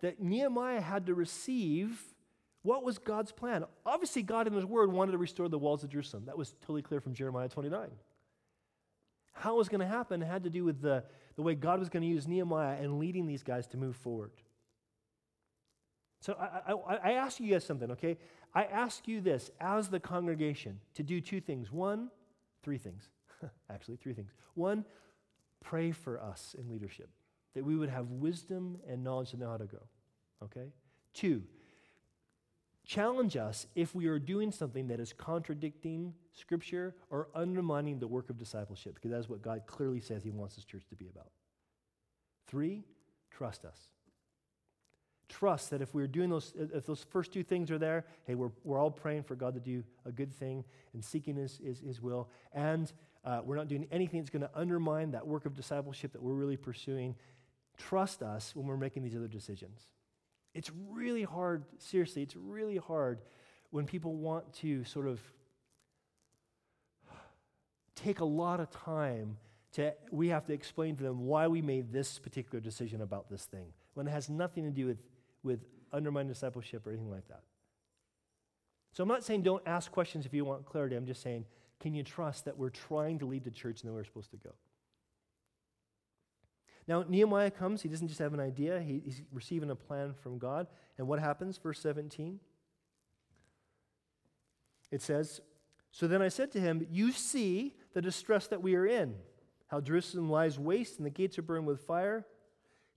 That 0.00 0.20
Nehemiah 0.20 0.82
had 0.82 1.06
to 1.06 1.14
receive 1.14 2.00
what 2.66 2.82
was 2.82 2.98
God's 2.98 3.30
plan? 3.30 3.64
Obviously, 3.86 4.24
God 4.24 4.48
in 4.48 4.52
His 4.52 4.64
Word 4.64 4.90
wanted 4.90 5.12
to 5.12 5.18
restore 5.18 5.48
the 5.48 5.58
walls 5.58 5.84
of 5.84 5.90
Jerusalem. 5.90 6.24
That 6.26 6.36
was 6.36 6.56
totally 6.62 6.82
clear 6.82 7.00
from 7.00 7.14
Jeremiah 7.14 7.48
29. 7.48 7.88
How 9.34 9.54
it 9.54 9.58
was 9.58 9.68
going 9.68 9.82
to 9.82 9.86
happen 9.86 10.20
had 10.20 10.42
to 10.42 10.50
do 10.50 10.64
with 10.64 10.82
the, 10.82 11.04
the 11.36 11.42
way 11.42 11.54
God 11.54 11.78
was 11.78 11.88
going 11.88 12.02
to 12.02 12.08
use 12.08 12.26
Nehemiah 12.26 12.76
and 12.82 12.98
leading 12.98 13.28
these 13.28 13.44
guys 13.44 13.68
to 13.68 13.76
move 13.76 13.94
forward. 13.94 14.32
So 16.22 16.36
I, 16.40 16.72
I, 16.72 16.96
I 16.96 17.12
ask 17.12 17.38
you 17.38 17.52
guys 17.52 17.64
something, 17.64 17.92
okay? 17.92 18.18
I 18.52 18.64
ask 18.64 19.06
you 19.06 19.20
this 19.20 19.48
as 19.60 19.88
the 19.88 20.00
congregation 20.00 20.80
to 20.94 21.04
do 21.04 21.20
two 21.20 21.40
things. 21.40 21.70
One, 21.70 22.10
three 22.64 22.78
things. 22.78 23.08
Actually, 23.70 23.96
three 23.98 24.14
things. 24.14 24.32
One, 24.54 24.84
pray 25.62 25.92
for 25.92 26.20
us 26.20 26.56
in 26.58 26.68
leadership, 26.68 27.10
that 27.54 27.64
we 27.64 27.76
would 27.76 27.90
have 27.90 28.10
wisdom 28.10 28.78
and 28.88 29.04
knowledge 29.04 29.30
to 29.30 29.36
know 29.36 29.50
how 29.50 29.56
to 29.56 29.66
go, 29.66 29.82
okay? 30.42 30.72
Two, 31.14 31.44
challenge 32.86 33.36
us 33.36 33.66
if 33.74 33.94
we 33.94 34.06
are 34.06 34.18
doing 34.18 34.52
something 34.52 34.88
that 34.88 35.00
is 35.00 35.12
contradicting 35.12 36.14
Scripture 36.32 36.94
or 37.10 37.28
undermining 37.34 37.98
the 37.98 38.06
work 38.06 38.30
of 38.30 38.38
discipleship, 38.38 38.94
because 38.94 39.10
that's 39.10 39.28
what 39.28 39.42
God 39.42 39.62
clearly 39.66 40.00
says 40.00 40.22
He 40.22 40.30
wants 40.30 40.54
His 40.54 40.64
church 40.64 40.84
to 40.90 40.96
be 40.96 41.08
about. 41.08 41.30
Three, 42.46 42.84
trust 43.30 43.64
us. 43.64 43.78
Trust 45.28 45.70
that 45.70 45.82
if 45.82 45.92
we're 45.92 46.06
doing 46.06 46.30
those, 46.30 46.54
if 46.56 46.86
those 46.86 47.04
first 47.10 47.32
two 47.32 47.42
things 47.42 47.72
are 47.72 47.78
there, 47.78 48.06
hey, 48.24 48.36
we're, 48.36 48.52
we're 48.62 48.78
all 48.78 48.92
praying 48.92 49.24
for 49.24 49.34
God 49.34 49.54
to 49.54 49.60
do 49.60 49.82
a 50.04 50.12
good 50.12 50.32
thing 50.32 50.64
and 50.94 51.04
seeking 51.04 51.34
His, 51.34 51.58
His, 51.58 51.80
his 51.80 52.00
will, 52.00 52.30
and 52.52 52.92
uh, 53.24 53.40
we're 53.44 53.56
not 53.56 53.66
doing 53.66 53.88
anything 53.90 54.20
that's 54.20 54.30
going 54.30 54.42
to 54.42 54.50
undermine 54.54 55.10
that 55.10 55.26
work 55.26 55.46
of 55.46 55.54
discipleship 55.54 56.12
that 56.12 56.22
we're 56.22 56.34
really 56.34 56.56
pursuing. 56.56 57.16
Trust 57.76 58.22
us 58.22 58.54
when 58.54 58.66
we're 58.66 58.76
making 58.76 59.02
these 59.02 59.16
other 59.16 59.26
decisions. 59.26 59.80
It's 60.56 60.70
really 60.90 61.22
hard, 61.22 61.64
seriously, 61.78 62.22
it's 62.22 62.34
really 62.34 62.78
hard 62.78 63.20
when 63.70 63.84
people 63.84 64.14
want 64.14 64.54
to 64.54 64.84
sort 64.84 65.06
of 65.06 65.20
take 67.94 68.20
a 68.20 68.24
lot 68.24 68.58
of 68.60 68.70
time 68.70 69.36
to, 69.72 69.92
we 70.10 70.28
have 70.28 70.46
to 70.46 70.54
explain 70.54 70.96
to 70.96 71.02
them 71.02 71.26
why 71.26 71.46
we 71.46 71.60
made 71.60 71.92
this 71.92 72.18
particular 72.18 72.58
decision 72.58 73.02
about 73.02 73.28
this 73.28 73.44
thing 73.44 73.66
when 73.92 74.08
it 74.08 74.10
has 74.10 74.30
nothing 74.30 74.64
to 74.64 74.70
do 74.70 74.86
with, 74.86 75.02
with 75.42 75.60
undermining 75.92 76.32
discipleship 76.32 76.86
or 76.86 76.90
anything 76.90 77.10
like 77.10 77.28
that. 77.28 77.42
So 78.92 79.02
I'm 79.02 79.08
not 79.08 79.24
saying 79.24 79.42
don't 79.42 79.62
ask 79.66 79.92
questions 79.92 80.24
if 80.24 80.32
you 80.32 80.46
want 80.46 80.64
clarity. 80.64 80.96
I'm 80.96 81.06
just 81.06 81.22
saying, 81.22 81.44
can 81.80 81.92
you 81.94 82.02
trust 82.02 82.46
that 82.46 82.56
we're 82.56 82.70
trying 82.70 83.18
to 83.18 83.26
lead 83.26 83.44
the 83.44 83.50
church 83.50 83.82
and 83.82 83.90
that 83.90 83.94
we're 83.94 84.04
supposed 84.04 84.30
to 84.30 84.38
go? 84.38 84.54
Now, 86.88 87.04
Nehemiah 87.08 87.50
comes. 87.50 87.82
He 87.82 87.88
doesn't 87.88 88.08
just 88.08 88.20
have 88.20 88.34
an 88.34 88.40
idea, 88.40 88.80
he, 88.80 89.02
he's 89.04 89.22
receiving 89.32 89.70
a 89.70 89.76
plan 89.76 90.14
from 90.22 90.38
God. 90.38 90.66
And 90.98 91.08
what 91.08 91.18
happens? 91.18 91.58
Verse 91.58 91.80
17. 91.80 92.40
It 94.90 95.02
says, 95.02 95.40
So 95.90 96.06
then 96.06 96.22
I 96.22 96.28
said 96.28 96.52
to 96.52 96.60
him, 96.60 96.86
You 96.90 97.12
see 97.12 97.74
the 97.92 98.02
distress 98.02 98.46
that 98.48 98.62
we 98.62 98.76
are 98.76 98.86
in, 98.86 99.14
how 99.68 99.80
Jerusalem 99.80 100.30
lies 100.30 100.58
waste 100.58 100.98
and 100.98 101.06
the 101.06 101.10
gates 101.10 101.38
are 101.38 101.42
burned 101.42 101.66
with 101.66 101.80
fire. 101.80 102.24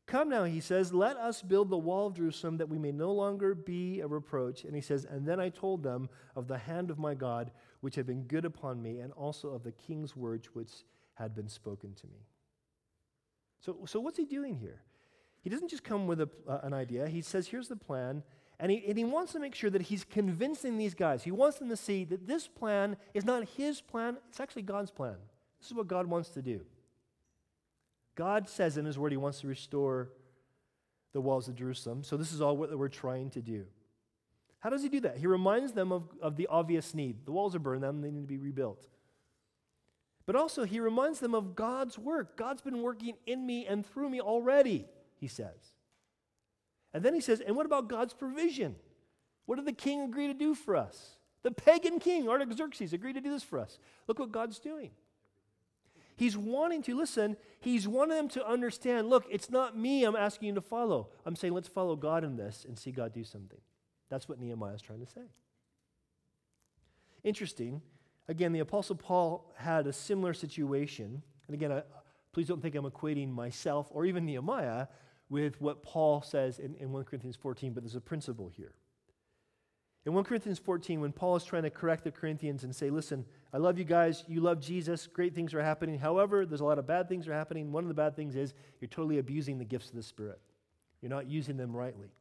Come 0.10 0.30
now, 0.30 0.43
he 0.43 0.60
says, 0.60 0.91
let 0.91 1.17
us 1.17 1.43
build 1.43 1.69
the 1.69 1.78
wall 1.78 2.08
of 2.08 2.15
Jerusalem 2.15 2.58
that 2.58 2.67
we 2.67 2.80
may 2.80 2.91
no 2.91 3.12
longer 3.12 3.54
be 3.54 3.99
a 3.99 4.08
reproach. 4.08 4.63
And 4.63 4.73
he 4.73 4.82
says, 4.82 5.06
And 5.06 5.23
then 5.23 5.39
I 5.39 5.49
told 5.49 5.84
them 5.84 6.10
of 6.36 6.47
the 6.47 6.58
hand 6.58 6.89
of 6.89 6.97
my 6.97 7.13
God, 7.13 7.52
which 7.82 7.93
had 7.93 8.08
been 8.08 8.23
good 8.23 8.43
upon 8.43 8.82
me, 8.82 9.02
and 9.02 9.13
also 9.13 9.49
of 9.49 9.63
the 9.63 9.71
king's 9.71 10.15
words 10.15 10.47
which 10.54 10.84
had 11.13 11.36
been 11.36 11.47
spoken 11.47 11.93
to 11.93 12.08
me. 12.08 12.25
So, 13.60 13.78
so 13.86 14.00
what's 14.00 14.17
he 14.17 14.26
doing 14.26 14.56
here? 14.56 14.82
He 15.41 15.50
doesn't 15.50 15.69
just 15.69 15.84
come 15.84 16.08
with 16.08 16.22
a, 16.22 16.30
uh, 16.48 16.60
an 16.63 16.74
idea. 16.74 17.08
He 17.08 17.22
says, 17.22 17.48
here's 17.48 17.67
the 17.67 17.76
plan. 17.76 18.24
And 18.60 18.72
he, 18.72 18.84
and 18.88 18.98
he 18.98 19.06
wants 19.06 19.32
to 19.34 19.39
make 19.39 19.56
sure 19.56 19.69
that 19.69 19.84
he's 19.84 20.04
convincing 20.04 20.78
these 20.78 20.93
guys. 20.93 21.24
He 21.24 21.32
wants 21.32 21.60
them 21.60 21.69
to 21.69 21.78
see 21.78 22.04
that 22.06 22.28
this 22.28 22.48
plan 22.48 22.98
is 23.13 23.24
not 23.24 23.48
his 23.58 23.80
plan, 23.80 24.17
it's 24.30 24.39
actually 24.39 24.63
God's 24.63 24.91
plan. 24.91 25.15
This 25.60 25.69
is 25.69 25.74
what 25.74 25.88
God 25.88 26.08
wants 26.08 26.30
to 26.30 26.41
do. 26.41 26.62
God 28.15 28.50
says 28.50 28.78
in 28.78 28.84
his 28.86 29.00
word 29.00 29.13
he 29.13 29.17
wants 29.17 29.39
to 29.41 29.48
restore 29.48 30.10
the 31.13 31.22
walls 31.22 31.48
of 31.48 31.56
Jerusalem. 31.56 32.04
So 32.04 32.17
this 32.17 32.34
is 32.34 32.41
all 32.41 32.58
what 32.58 32.78
we're 32.78 32.89
trying 32.89 33.30
to 33.32 33.41
do. 33.41 33.65
How 34.60 34.69
does 34.69 34.84
he 34.84 34.89
do 34.89 35.00
that? 35.02 35.17
He 35.17 35.28
reminds 35.28 35.72
them 35.72 35.93
of, 35.93 36.04
of 36.22 36.36
the 36.36 36.48
obvious 36.48 36.93
need. 36.93 37.26
The 37.26 37.32
walls 37.32 37.56
are 37.56 37.60
burned, 37.60 37.82
them, 37.82 38.02
they 38.02 38.12
need 38.12 38.22
to 38.22 38.28
be 38.28 38.38
rebuilt. 38.38 38.86
But 40.30 40.36
also, 40.36 40.63
he 40.63 40.80
reminds 40.80 41.20
them 41.20 41.34
of 41.34 41.56
God's 41.56 41.98
work. 41.98 42.38
God's 42.38 42.62
been 42.62 42.84
working 42.84 43.15
in 43.26 43.48
me 43.48 43.65
and 43.65 43.84
through 43.84 44.12
me 44.12 44.22
already, 44.22 44.86
he 45.15 45.28
says. 45.28 45.74
And 46.94 47.04
then 47.04 47.15
he 47.15 47.20
says, 47.20 47.42
and 47.42 47.56
what 47.56 47.65
about 47.65 47.89
God's 47.89 48.13
provision? 48.13 48.76
What 49.48 49.56
did 49.56 49.65
the 49.65 49.74
king 49.74 50.02
agree 50.02 50.28
to 50.28 50.36
do 50.36 50.54
for 50.54 50.76
us? 50.76 51.18
The 51.42 51.50
pagan 51.50 51.98
king, 51.98 52.30
Artaxerxes, 52.30 52.94
agreed 52.94 53.13
to 53.13 53.22
do 53.22 53.32
this 53.32 53.42
for 53.42 53.58
us. 53.58 53.80
Look 54.08 54.20
what 54.20 54.32
God's 54.32 54.60
doing. 54.60 54.92
He's 56.15 56.38
wanting 56.38 56.84
to, 56.84 56.96
listen, 56.96 57.36
he's 57.60 57.88
wanting 57.88 58.18
them 58.18 58.30
to 58.30 58.48
understand 58.48 59.10
look, 59.10 59.26
it's 59.32 59.50
not 59.50 59.76
me 59.76 60.04
I'm 60.04 60.15
asking 60.15 60.50
you 60.50 60.54
to 60.54 60.62
follow. 60.62 61.10
I'm 61.26 61.36
saying 61.36 61.56
let's 61.56 61.68
follow 61.68 61.96
God 61.96 62.24
in 62.24 62.36
this 62.36 62.68
and 62.68 62.78
see 62.78 62.92
God 62.92 63.13
do 63.13 63.24
something. 63.24 63.62
That's 64.10 64.30
what 64.30 64.39
Nehemiah 64.39 64.76
is 64.76 64.82
trying 64.84 65.00
to 65.00 65.08
say. 65.08 65.26
Interesting. 67.24 67.82
Again, 68.30 68.54
the 68.54 68.60
Apostle 68.60 68.96
Paul 68.96 69.52
had 69.58 69.88
a 69.88 69.92
similar 69.92 70.36
situation. 70.36 71.24
And 71.48 71.56
again, 71.56 71.72
I, 71.72 71.82
please 72.32 72.48
don't 72.48 72.62
think 72.62 72.76
I'm 72.76 72.86
equating 72.86 73.34
myself 73.34 73.88
or 73.92 74.06
even 74.06 74.24
Nehemiah 74.24 74.86
with 75.32 75.60
what 75.60 75.82
Paul 75.82 76.22
says 76.22 76.60
in, 76.60 76.76
in 76.76 76.92
1 76.92 77.04
Corinthians 77.06 77.36
14, 77.36 77.74
but 77.74 77.82
there's 77.82 77.96
a 77.96 78.02
principle 78.02 78.48
here. 78.48 78.74
In 80.06 80.13
1 80.13 80.24
Corinthians 80.26 80.60
14, 80.60 81.02
when 81.02 81.12
Paul 81.12 81.38
is 81.38 81.44
trying 81.44 81.63
to 81.63 81.72
correct 81.72 82.04
the 82.04 82.12
Corinthians 82.12 82.63
and 82.63 82.76
say, 82.76 82.92
listen, 82.92 83.26
I 83.52 83.58
love 83.58 83.80
you 83.80 83.84
guys, 83.84 84.24
you 84.28 84.42
love 84.42 84.60
Jesus, 84.60 85.08
great 85.08 85.34
things 85.34 85.56
are 85.56 85.63
happening. 85.63 85.98
However, 85.98 86.46
there's 86.46 86.62
a 86.62 86.65
lot 86.65 86.78
of 86.78 86.86
bad 86.86 87.10
things 87.10 87.28
are 87.28 87.34
happening. 87.34 87.72
One 87.72 87.84
of 87.84 87.88
the 87.88 87.96
bad 87.96 88.15
things 88.15 88.36
is 88.36 88.54
you're 88.80 88.89
totally 88.89 89.18
abusing 89.18 89.58
the 89.58 89.65
gifts 89.65 89.89
of 89.89 89.96
the 89.96 90.04
Spirit, 90.04 90.39
you're 91.02 91.10
not 91.10 91.26
using 91.26 91.58
them 91.58 91.76
rightly. 91.76 92.12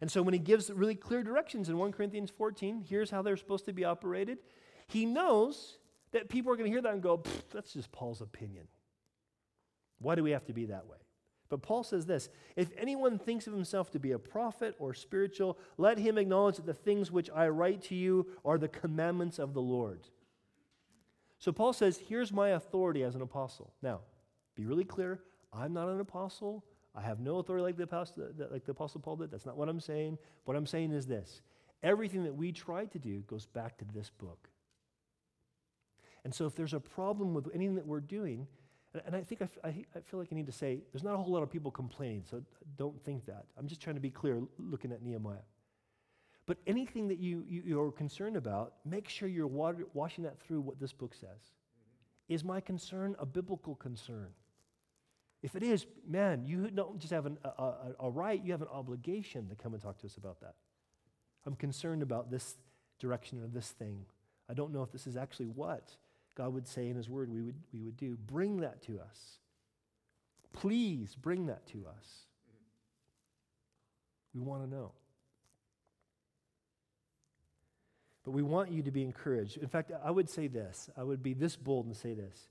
And 0.00 0.08
so 0.08 0.22
when 0.22 0.32
he 0.32 0.38
gives 0.38 0.70
really 0.70 0.94
clear 0.94 1.24
directions 1.24 1.68
in 1.68 1.76
1 1.76 1.90
Corinthians 1.90 2.30
14, 2.30 2.84
here's 2.88 3.10
how 3.10 3.20
they're 3.20 3.36
supposed 3.36 3.64
to 3.64 3.72
be 3.72 3.84
operated. 3.84 4.38
He 4.88 5.06
knows 5.06 5.78
that 6.12 6.28
people 6.28 6.52
are 6.52 6.56
going 6.56 6.70
to 6.70 6.72
hear 6.72 6.82
that 6.82 6.92
and 6.92 7.02
go, 7.02 7.22
that's 7.52 7.72
just 7.72 7.92
Paul's 7.92 8.20
opinion. 8.20 8.66
Why 9.98 10.14
do 10.14 10.22
we 10.22 10.30
have 10.30 10.46
to 10.46 10.52
be 10.52 10.66
that 10.66 10.86
way? 10.86 10.96
But 11.48 11.62
Paul 11.62 11.82
says 11.82 12.06
this 12.06 12.28
if 12.56 12.70
anyone 12.76 13.18
thinks 13.18 13.46
of 13.46 13.52
himself 13.52 13.90
to 13.92 13.98
be 13.98 14.12
a 14.12 14.18
prophet 14.18 14.74
or 14.78 14.94
spiritual, 14.94 15.58
let 15.76 15.98
him 15.98 16.18
acknowledge 16.18 16.56
that 16.56 16.66
the 16.66 16.74
things 16.74 17.10
which 17.10 17.30
I 17.34 17.48
write 17.48 17.82
to 17.84 17.94
you 17.94 18.26
are 18.44 18.58
the 18.58 18.68
commandments 18.68 19.38
of 19.38 19.54
the 19.54 19.62
Lord. 19.62 20.00
So 21.38 21.52
Paul 21.52 21.72
says, 21.72 22.00
here's 22.08 22.32
my 22.32 22.50
authority 22.50 23.02
as 23.02 23.14
an 23.14 23.22
apostle. 23.22 23.72
Now, 23.80 24.00
be 24.56 24.66
really 24.66 24.84
clear 24.84 25.20
I'm 25.52 25.72
not 25.72 25.88
an 25.88 26.00
apostle. 26.00 26.64
I 26.94 27.02
have 27.02 27.20
no 27.20 27.38
authority 27.38 27.62
like 27.62 27.76
the, 27.76 27.84
apostle, 27.84 28.28
like 28.50 28.64
the 28.64 28.72
apostle 28.72 29.00
Paul 29.00 29.16
did. 29.16 29.30
That's 29.30 29.46
not 29.46 29.56
what 29.56 29.68
I'm 29.68 29.80
saying. 29.80 30.18
What 30.44 30.56
I'm 30.56 30.66
saying 30.66 30.92
is 30.92 31.06
this 31.06 31.42
everything 31.82 32.24
that 32.24 32.34
we 32.34 32.50
try 32.50 32.86
to 32.86 32.98
do 32.98 33.20
goes 33.20 33.46
back 33.46 33.78
to 33.78 33.84
this 33.94 34.10
book. 34.10 34.48
And 36.24 36.34
so 36.34 36.46
if 36.46 36.54
there's 36.54 36.74
a 36.74 36.80
problem 36.80 37.34
with 37.34 37.48
anything 37.54 37.76
that 37.76 37.86
we're 37.86 38.00
doing, 38.00 38.46
and 39.06 39.14
I 39.14 39.22
think 39.22 39.42
I, 39.42 39.46
feel 40.00 40.18
like 40.18 40.28
I 40.32 40.34
need 40.34 40.46
to 40.46 40.52
say 40.52 40.80
there's 40.92 41.04
not 41.04 41.14
a 41.14 41.18
whole 41.18 41.32
lot 41.32 41.42
of 41.42 41.50
people 41.50 41.70
complaining, 41.70 42.24
so 42.28 42.42
don't 42.76 43.02
think 43.04 43.26
that. 43.26 43.44
I'm 43.56 43.66
just 43.66 43.80
trying 43.80 43.96
to 43.96 44.00
be 44.00 44.10
clear 44.10 44.42
looking 44.58 44.92
at 44.92 45.02
Nehemiah. 45.02 45.44
But 46.46 46.56
anything 46.66 47.08
that 47.08 47.18
you, 47.18 47.44
you, 47.46 47.78
are 47.78 47.92
concerned 47.92 48.34
about, 48.34 48.72
make 48.84 49.06
sure 49.06 49.28
you're 49.28 49.46
water, 49.46 49.86
washing 49.92 50.24
that 50.24 50.40
through 50.40 50.62
what 50.62 50.80
this 50.80 50.94
book 50.94 51.12
says. 51.12 51.28
Mm-hmm. 51.28 52.34
Is 52.34 52.42
my 52.42 52.60
concern 52.62 53.14
a 53.18 53.26
biblical 53.26 53.74
concern? 53.74 54.28
If 55.42 55.54
it 55.54 55.62
is, 55.62 55.86
man, 56.08 56.46
you 56.46 56.70
don't 56.70 56.98
just 56.98 57.12
have 57.12 57.26
an, 57.26 57.36
a, 57.44 57.48
a, 57.48 57.94
a 58.00 58.10
right, 58.10 58.42
you 58.42 58.52
have 58.52 58.62
an 58.62 58.68
obligation 58.72 59.48
to 59.50 59.54
come 59.54 59.74
and 59.74 59.82
talk 59.82 59.98
to 59.98 60.06
us 60.06 60.16
about 60.16 60.40
that. 60.40 60.54
I'm 61.44 61.54
concerned 61.54 62.02
about 62.02 62.30
this 62.30 62.56
direction 62.98 63.42
or 63.42 63.46
this 63.46 63.68
thing. 63.68 64.06
I 64.48 64.54
don't 64.54 64.72
know 64.72 64.82
if 64.82 64.90
this 64.90 65.06
is 65.06 65.16
actually 65.16 65.48
what 65.48 65.90
God 66.38 66.54
would 66.54 66.68
say 66.68 66.88
in 66.88 66.96
His 66.96 67.10
Word 67.10 67.30
we 67.30 67.42
would, 67.42 67.56
we 67.74 67.80
would 67.80 67.96
do. 67.96 68.16
Bring 68.16 68.60
that 68.60 68.80
to 68.84 69.00
us. 69.00 69.38
Please 70.52 71.14
bring 71.14 71.46
that 71.46 71.66
to 71.66 71.84
us. 71.86 72.06
We 74.32 74.40
want 74.40 74.62
to 74.62 74.70
know. 74.70 74.92
But 78.24 78.30
we 78.30 78.42
want 78.42 78.70
you 78.70 78.82
to 78.82 78.90
be 78.90 79.02
encouraged. 79.02 79.56
In 79.56 79.68
fact, 79.68 79.90
I 80.04 80.10
would 80.10 80.30
say 80.30 80.46
this 80.46 80.88
I 80.96 81.02
would 81.02 81.22
be 81.22 81.34
this 81.34 81.56
bold 81.56 81.86
and 81.86 81.96
say 81.96 82.14
this. 82.14 82.48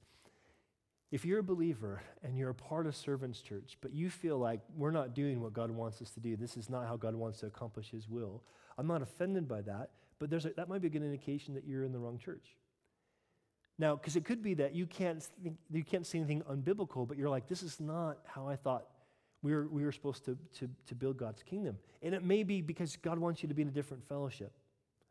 If 1.10 1.24
you're 1.24 1.40
a 1.40 1.44
believer 1.44 2.02
and 2.22 2.38
you're 2.38 2.50
a 2.50 2.56
part 2.56 2.86
of 2.86 2.96
Servants 2.96 3.42
Church, 3.42 3.78
but 3.80 3.94
you 3.94 4.10
feel 4.10 4.38
like 4.38 4.60
we're 4.76 4.92
not 4.92 5.14
doing 5.16 5.42
what 5.42 5.54
God 5.54 5.72
wants 5.72 6.02
us 6.02 6.10
to 6.12 6.20
do, 6.20 6.36
this 6.36 6.58
is 6.58 6.70
not 6.70 6.86
how 6.86 6.98
God 6.98 7.16
wants 7.16 7.40
to 7.40 7.46
accomplish 7.46 7.92
His 7.92 8.10
will, 8.10 8.44
I'm 8.78 8.88
not 8.88 9.02
offended 9.02 9.48
by 9.48 9.62
that, 9.62 9.92
but 10.20 10.30
there's 10.30 10.46
a, 10.46 10.50
that 10.58 10.68
might 10.68 10.82
be 10.82 10.88
a 10.88 10.92
good 10.92 11.04
indication 11.04 11.54
that 11.54 11.66
you're 11.66 11.86
in 11.86 11.94
the 11.94 12.00
wrong 12.00 12.18
church. 12.18 12.58
Now, 13.80 13.96
because 13.96 14.16
it 14.16 14.26
could 14.26 14.42
be 14.42 14.56
that 14.56 14.74
you 14.74 14.88
can't, 14.88 15.22
think, 15.44 15.58
you 15.72 15.84
can't 15.84 16.06
see 16.06 16.18
anything 16.18 16.42
unbiblical, 16.44 17.08
but 17.08 17.18
you're 17.18 17.30
like, 17.30 17.48
this 17.48 17.62
is 17.62 17.80
not 17.80 18.18
how 18.26 18.48
I 18.48 18.56
thought 18.56 18.88
we 19.44 19.54
were, 19.54 19.68
we 19.68 19.84
were 19.86 19.92
supposed 19.92 20.26
to, 20.26 20.38
to, 20.60 20.70
to 20.88 20.96
build 20.96 21.18
God's 21.18 21.44
kingdom. 21.44 21.78
And 22.02 22.16
it 22.16 22.24
may 22.24 22.44
be 22.44 22.62
because 22.62 22.96
God 22.96 23.20
wants 23.20 23.44
you 23.44 23.50
to 23.50 23.56
be 23.56 23.62
in 23.62 23.68
a 23.68 23.72
different 23.72 24.08
fellowship. 24.08 24.52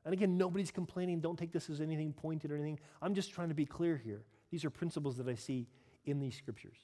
And 0.04 0.12
again, 0.12 0.36
nobody's 0.36 0.70
complaining. 0.70 1.20
Don't 1.20 1.38
take 1.38 1.52
this 1.52 1.70
as 1.70 1.80
anything 1.80 2.12
pointed 2.12 2.50
or 2.50 2.54
anything. 2.54 2.78
I'm 3.02 3.14
just 3.14 3.32
trying 3.32 3.48
to 3.48 3.54
be 3.54 3.66
clear 3.66 3.96
here. 3.96 4.22
These 4.50 4.64
are 4.64 4.70
principles 4.70 5.16
that 5.18 5.28
I 5.28 5.34
see 5.34 5.66
in 6.04 6.20
these 6.20 6.36
scriptures. 6.36 6.76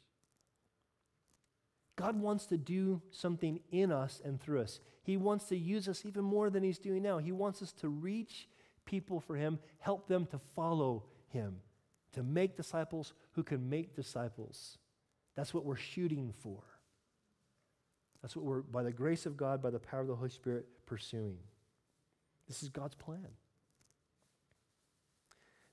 God 1.97 2.19
wants 2.19 2.47
to 2.47 2.57
do 2.57 3.01
something 3.11 3.61
in 3.71 3.93
us 3.93 4.21
and 4.25 4.41
through 4.41 4.63
us. 4.63 4.81
He 5.03 5.17
wants 5.17 5.45
to 5.47 5.57
use 5.57 5.89
us 5.89 6.05
even 6.05 6.25
more 6.25 6.51
than 6.51 6.63
He's 6.63 6.79
doing 6.79 7.03
now. 7.03 7.19
He 7.19 7.33
wants 7.33 7.63
us 7.63 7.73
to 7.75 7.89
reach 7.89 8.49
people 8.87 9.21
for 9.21 9.37
Him, 9.37 9.59
help 9.79 10.09
them 10.09 10.27
to 10.27 10.41
follow 10.57 11.05
Him, 11.29 11.57
to 12.13 12.23
make 12.23 12.57
disciples 12.57 13.15
who 13.33 13.43
can 13.43 13.69
make 13.69 13.95
disciples. 13.95 14.79
That's 15.35 15.55
what 15.55 15.65
we're 15.65 15.77
shooting 15.77 16.33
for. 16.43 16.59
That's 18.21 18.37
what 18.37 18.45
we're, 18.45 18.61
by 18.61 18.83
the 18.83 18.93
grace 18.93 19.27
of 19.27 19.37
God, 19.37 19.63
by 19.63 19.71
the 19.71 19.79
power 19.79 20.01
of 20.01 20.07
the 20.07 20.15
Holy 20.15 20.31
Spirit, 20.31 20.67
pursuing. 20.87 21.39
This 22.47 22.63
is 22.63 22.69
God's 22.69 22.95
plan. 22.95 23.27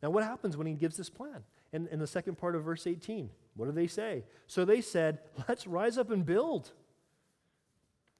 Now, 0.01 0.09
what 0.09 0.23
happens 0.23 0.57
when 0.57 0.65
He 0.65 0.73
gives 0.73 0.97
this 0.97 1.09
plan? 1.09 1.43
In, 1.71 1.87
in 1.89 1.99
the 1.99 2.07
second 2.07 2.37
part 2.37 2.55
of 2.55 2.63
verse 2.63 2.87
18, 2.87 3.29
what 3.55 3.67
do 3.67 3.71
they 3.71 3.85
say? 3.85 4.23
So 4.47 4.65
they 4.65 4.81
said, 4.81 5.19
Let's 5.47 5.67
rise 5.67 5.97
up 5.97 6.09
and 6.09 6.25
build. 6.25 6.71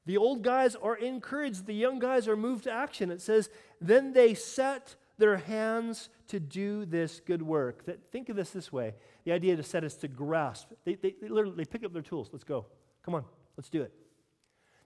The 0.06 0.18
old 0.18 0.44
guys 0.44 0.76
are 0.76 0.96
encouraged, 0.96 1.66
the 1.66 1.74
young 1.74 2.00
guys 2.00 2.28
are 2.28 2.38
moved 2.38 2.66
to 2.66 2.72
action. 2.72 3.12
It 3.12 3.22
says, 3.22 3.50
Then 3.82 4.14
they 4.14 4.34
set 4.34 4.96
their 5.20 5.38
hands 5.38 6.10
to 6.30 6.40
do 6.40 6.86
this 6.86 7.20
good 7.20 7.42
work. 7.42 7.86
That, 7.86 8.12
think 8.12 8.30
of 8.30 8.36
this 8.36 8.50
this 8.50 8.72
way 8.72 8.96
the 9.26 9.32
idea 9.32 9.56
to 9.56 9.64
set 9.64 9.84
is 9.84 9.96
to 9.98 10.08
grasp. 10.08 10.70
They, 10.86 10.96
they, 10.96 11.16
they 11.22 11.28
literally 11.28 11.58
they 11.58 11.66
pick 11.66 11.84
up 11.84 11.94
their 11.94 12.02
tools. 12.02 12.30
Let's 12.32 12.44
go. 12.44 12.66
Come 13.04 13.14
on, 13.14 13.26
let's 13.56 13.70
do 13.70 13.84
it. 13.84 13.94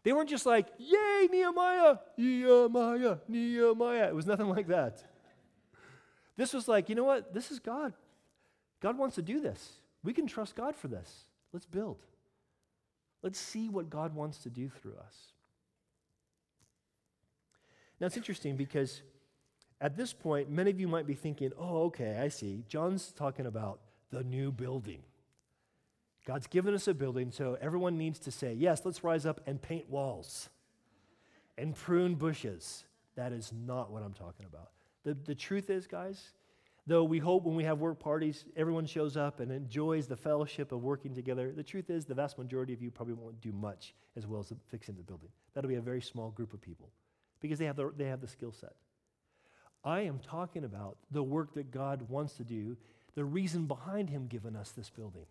They 0.04 0.12
weren't 0.12 0.30
just 0.30 0.46
like, 0.46 0.68
Yay, 0.78 1.30
Nehemiah, 1.32 1.96
Nehemiah, 2.18 3.18
Nehemiah. 3.28 4.08
It 4.10 4.16
was 4.16 4.26
nothing 4.26 4.50
like 4.50 4.68
that. 4.68 5.04
This 6.36 6.54
was 6.54 6.68
like, 6.68 6.90
you 6.90 6.96
know 6.96 7.04
what? 7.04 7.34
This 7.34 7.52
is 7.52 7.60
God. 7.60 7.94
God 8.82 8.98
wants 8.98 9.16
to 9.16 9.22
do 9.22 9.40
this. 9.40 9.80
We 10.04 10.14
can 10.14 10.28
trust 10.28 10.56
God 10.56 10.76
for 10.76 10.90
this. 10.90 11.26
Let's 11.54 11.66
build. 11.66 12.00
Let's 13.22 13.40
see 13.40 13.70
what 13.70 13.90
God 13.90 14.14
wants 14.14 14.40
to 14.40 14.50
do 14.50 14.70
through 14.70 14.96
us. 14.96 15.16
Now, 18.00 18.08
it's 18.08 18.18
interesting 18.18 18.58
because 18.58 19.02
at 19.84 19.98
this 19.98 20.14
point, 20.14 20.50
many 20.50 20.72
of 20.72 20.80
you 20.80 20.88
might 20.88 21.06
be 21.06 21.14
thinking, 21.14 21.52
oh, 21.60 21.84
okay, 21.84 22.18
I 22.18 22.30
see. 22.30 22.64
John's 22.70 23.12
talking 23.12 23.46
about 23.46 23.82
the 24.12 24.24
new 24.24 24.52
building. 24.52 25.04
God's 26.26 26.48
given 26.48 26.74
us 26.74 26.88
a 26.88 26.94
building, 26.94 27.32
so 27.32 27.58
everyone 27.60 27.98
needs 27.98 28.18
to 28.20 28.32
say, 28.32 28.54
yes, 28.54 28.82
let's 28.86 29.04
rise 29.04 29.26
up 29.26 29.42
and 29.46 29.62
paint 29.62 29.90
walls 29.90 30.50
and 31.58 31.76
prune 31.76 32.16
bushes. 32.16 32.86
That 33.16 33.34
is 33.34 33.52
not 33.54 33.92
what 33.92 34.04
I'm 34.04 34.14
talking 34.14 34.46
about. 34.46 34.70
The, 35.04 35.16
the 35.26 35.36
truth 35.36 35.70
is, 35.70 35.86
guys, 35.86 36.32
Though 36.86 37.06
we 37.06 37.20
hope 37.20 37.46
when 37.46 37.56
we 37.56 37.64
have 37.64 37.80
work 37.80 38.00
parties, 38.00 38.44
everyone 38.58 38.86
shows 38.86 39.16
up 39.16 39.40
and 39.40 39.54
enjoys 39.54 40.08
the 40.08 40.18
fellowship 40.18 40.74
of 40.74 40.84
working 40.84 41.16
together, 41.16 41.54
the 41.54 41.64
truth 41.64 41.90
is 41.90 42.04
the 42.04 42.14
vast 42.14 42.38
majority 42.38 42.74
of 42.74 42.82
you 42.82 42.92
probably 42.92 43.14
won't 43.14 43.40
do 43.40 43.54
much 43.54 43.96
as 44.18 44.28
well 44.28 44.42
as 44.42 44.52
fixing 44.68 44.98
the 44.98 45.04
building. 45.04 45.30
That'll 45.54 45.70
be 45.70 45.76
a 45.76 45.82
very 45.82 46.02
small 46.02 46.32
group 46.32 46.54
of 46.54 46.60
people 46.62 46.90
because 47.40 47.58
they 47.58 47.66
have 47.66 47.78
the, 47.78 47.90
they 47.96 48.08
have 48.08 48.20
the 48.20 48.28
skill 48.28 48.52
set. 48.52 48.74
I 49.84 50.02
am 50.02 50.20
talking 50.20 50.64
about 50.64 50.98
the 51.12 51.24
work 51.24 51.54
that 51.56 51.72
God 51.72 52.10
wants 52.10 52.34
to 52.36 52.44
do, 52.44 52.78
the 53.16 53.26
reason 53.26 53.66
behind 53.66 54.10
Him 54.10 54.28
giving 54.28 54.56
us 54.56 54.72
this 54.72 54.90
building. 54.90 55.26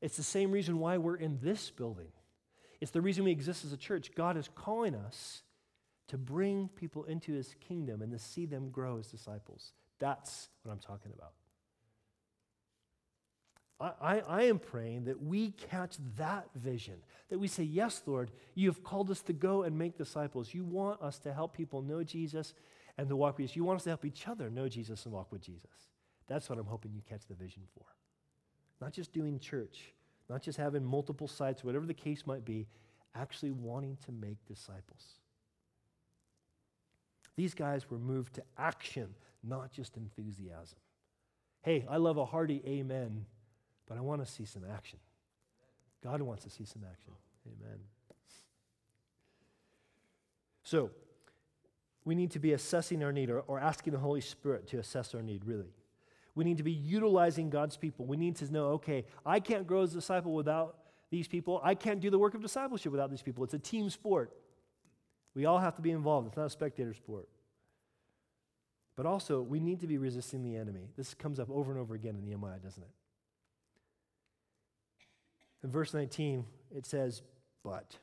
It's 0.00 0.16
the 0.16 0.22
same 0.22 0.52
reason 0.52 0.78
why 0.78 0.98
we're 0.98 1.16
in 1.16 1.38
this 1.42 1.70
building. 1.70 2.08
It's 2.80 2.90
the 2.90 3.00
reason 3.00 3.24
we 3.24 3.32
exist 3.32 3.64
as 3.64 3.72
a 3.72 3.76
church. 3.76 4.10
God 4.14 4.36
is 4.36 4.48
calling 4.54 4.94
us 4.94 5.42
to 6.08 6.18
bring 6.18 6.68
people 6.68 7.04
into 7.04 7.32
His 7.32 7.54
kingdom 7.66 8.02
and 8.02 8.12
to 8.12 8.18
see 8.18 8.46
them 8.46 8.70
grow 8.70 8.98
as 8.98 9.08
disciples. 9.08 9.72
That's 9.98 10.48
what 10.62 10.72
I'm 10.72 10.78
talking 10.78 11.12
about. 11.14 11.32
I, 14.00 14.20
I, 14.20 14.42
am 14.44 14.60
praying 14.60 15.04
that 15.06 15.20
we 15.20 15.50
catch 15.50 15.96
that 16.16 16.46
vision, 16.54 16.94
that 17.28 17.38
we 17.38 17.48
say, 17.48 17.64
Yes, 17.64 18.02
Lord, 18.06 18.30
you 18.54 18.68
have 18.68 18.84
called 18.84 19.10
us 19.10 19.20
to 19.22 19.32
go 19.32 19.64
and 19.64 19.76
make 19.76 19.98
disciples. 19.98 20.54
You 20.54 20.64
want 20.64 21.02
us 21.02 21.18
to 21.20 21.32
help 21.32 21.56
people 21.56 21.82
know 21.82 22.04
Jesus 22.04 22.54
and 22.96 23.08
to 23.08 23.16
walk 23.16 23.38
with 23.38 23.44
Jesus. 23.44 23.56
You 23.56 23.64
want 23.64 23.76
us 23.78 23.84
to 23.84 23.90
help 23.90 24.04
each 24.04 24.26
other 24.28 24.50
know 24.50 24.68
Jesus 24.68 25.04
and 25.04 25.14
walk 25.14 25.32
with 25.32 25.42
Jesus. 25.42 25.90
That's 26.26 26.48
what 26.48 26.58
I'm 26.58 26.66
hoping 26.66 26.92
you 26.92 27.02
catch 27.08 27.26
the 27.26 27.34
vision 27.34 27.62
for. 27.74 27.84
Not 28.80 28.92
just 28.92 29.12
doing 29.12 29.38
church, 29.38 29.92
not 30.28 30.42
just 30.42 30.58
having 30.58 30.84
multiple 30.84 31.28
sites, 31.28 31.64
whatever 31.64 31.86
the 31.86 31.94
case 31.94 32.26
might 32.26 32.44
be, 32.44 32.66
actually 33.14 33.52
wanting 33.52 33.96
to 34.04 34.12
make 34.12 34.44
disciples. 34.46 35.18
These 37.36 37.54
guys 37.54 37.90
were 37.90 37.98
moved 37.98 38.34
to 38.34 38.42
action 38.56 39.14
not 39.42 39.72
just 39.72 39.96
enthusiasm. 39.96 40.78
Hey, 41.62 41.84
I 41.88 41.96
love 41.96 42.16
a 42.16 42.24
hearty 42.24 42.62
amen, 42.66 43.26
but 43.86 43.98
I 43.98 44.00
want 44.00 44.24
to 44.24 44.30
see 44.30 44.44
some 44.44 44.62
action. 44.72 44.98
God 46.02 46.20
wants 46.22 46.44
to 46.44 46.50
see 46.50 46.64
some 46.64 46.82
action. 46.90 47.12
Amen. 47.46 47.78
So, 50.62 50.90
we 52.04 52.14
need 52.14 52.30
to 52.32 52.38
be 52.38 52.52
assessing 52.52 53.02
our 53.02 53.12
need 53.12 53.30
or, 53.30 53.40
or 53.40 53.58
asking 53.58 53.92
the 53.92 53.98
Holy 53.98 54.20
Spirit 54.20 54.66
to 54.68 54.78
assess 54.78 55.14
our 55.14 55.22
need, 55.22 55.44
really. 55.44 55.72
We 56.34 56.44
need 56.44 56.58
to 56.58 56.62
be 56.62 56.72
utilizing 56.72 57.48
God's 57.48 57.76
people. 57.76 58.06
We 58.06 58.16
need 58.16 58.36
to 58.36 58.52
know, 58.52 58.66
okay, 58.72 59.06
I 59.24 59.40
can't 59.40 59.66
grow 59.66 59.82
as 59.82 59.92
a 59.92 59.96
disciple 59.96 60.32
without 60.32 60.76
these 61.10 61.28
people. 61.28 61.60
I 61.62 61.74
can't 61.74 62.00
do 62.00 62.10
the 62.10 62.18
work 62.18 62.34
of 62.34 62.42
discipleship 62.42 62.90
without 62.90 63.10
these 63.10 63.22
people. 63.22 63.44
It's 63.44 63.54
a 63.54 63.58
team 63.58 63.88
sport. 63.88 64.32
We 65.34 65.46
all 65.46 65.58
have 65.58 65.76
to 65.76 65.82
be 65.82 65.92
involved. 65.92 66.28
It's 66.28 66.36
not 66.36 66.46
a 66.46 66.50
spectator 66.50 66.92
sport. 66.92 67.28
But 68.96 69.06
also, 69.06 69.40
we 69.42 69.58
need 69.58 69.80
to 69.80 69.86
be 69.86 69.98
resisting 69.98 70.42
the 70.42 70.56
enemy. 70.56 70.88
This 70.96 71.14
comes 71.14 71.40
up 71.40 71.50
over 71.50 71.72
and 71.72 71.80
over 71.80 71.94
again 71.94 72.16
in 72.16 72.24
Nehemiah, 72.24 72.58
doesn't 72.58 72.82
it? 72.82 72.90
In 75.64 75.70
verse 75.70 75.94
19, 75.94 76.44
it 76.74 76.86
says, 76.86 77.22
But. 77.64 77.96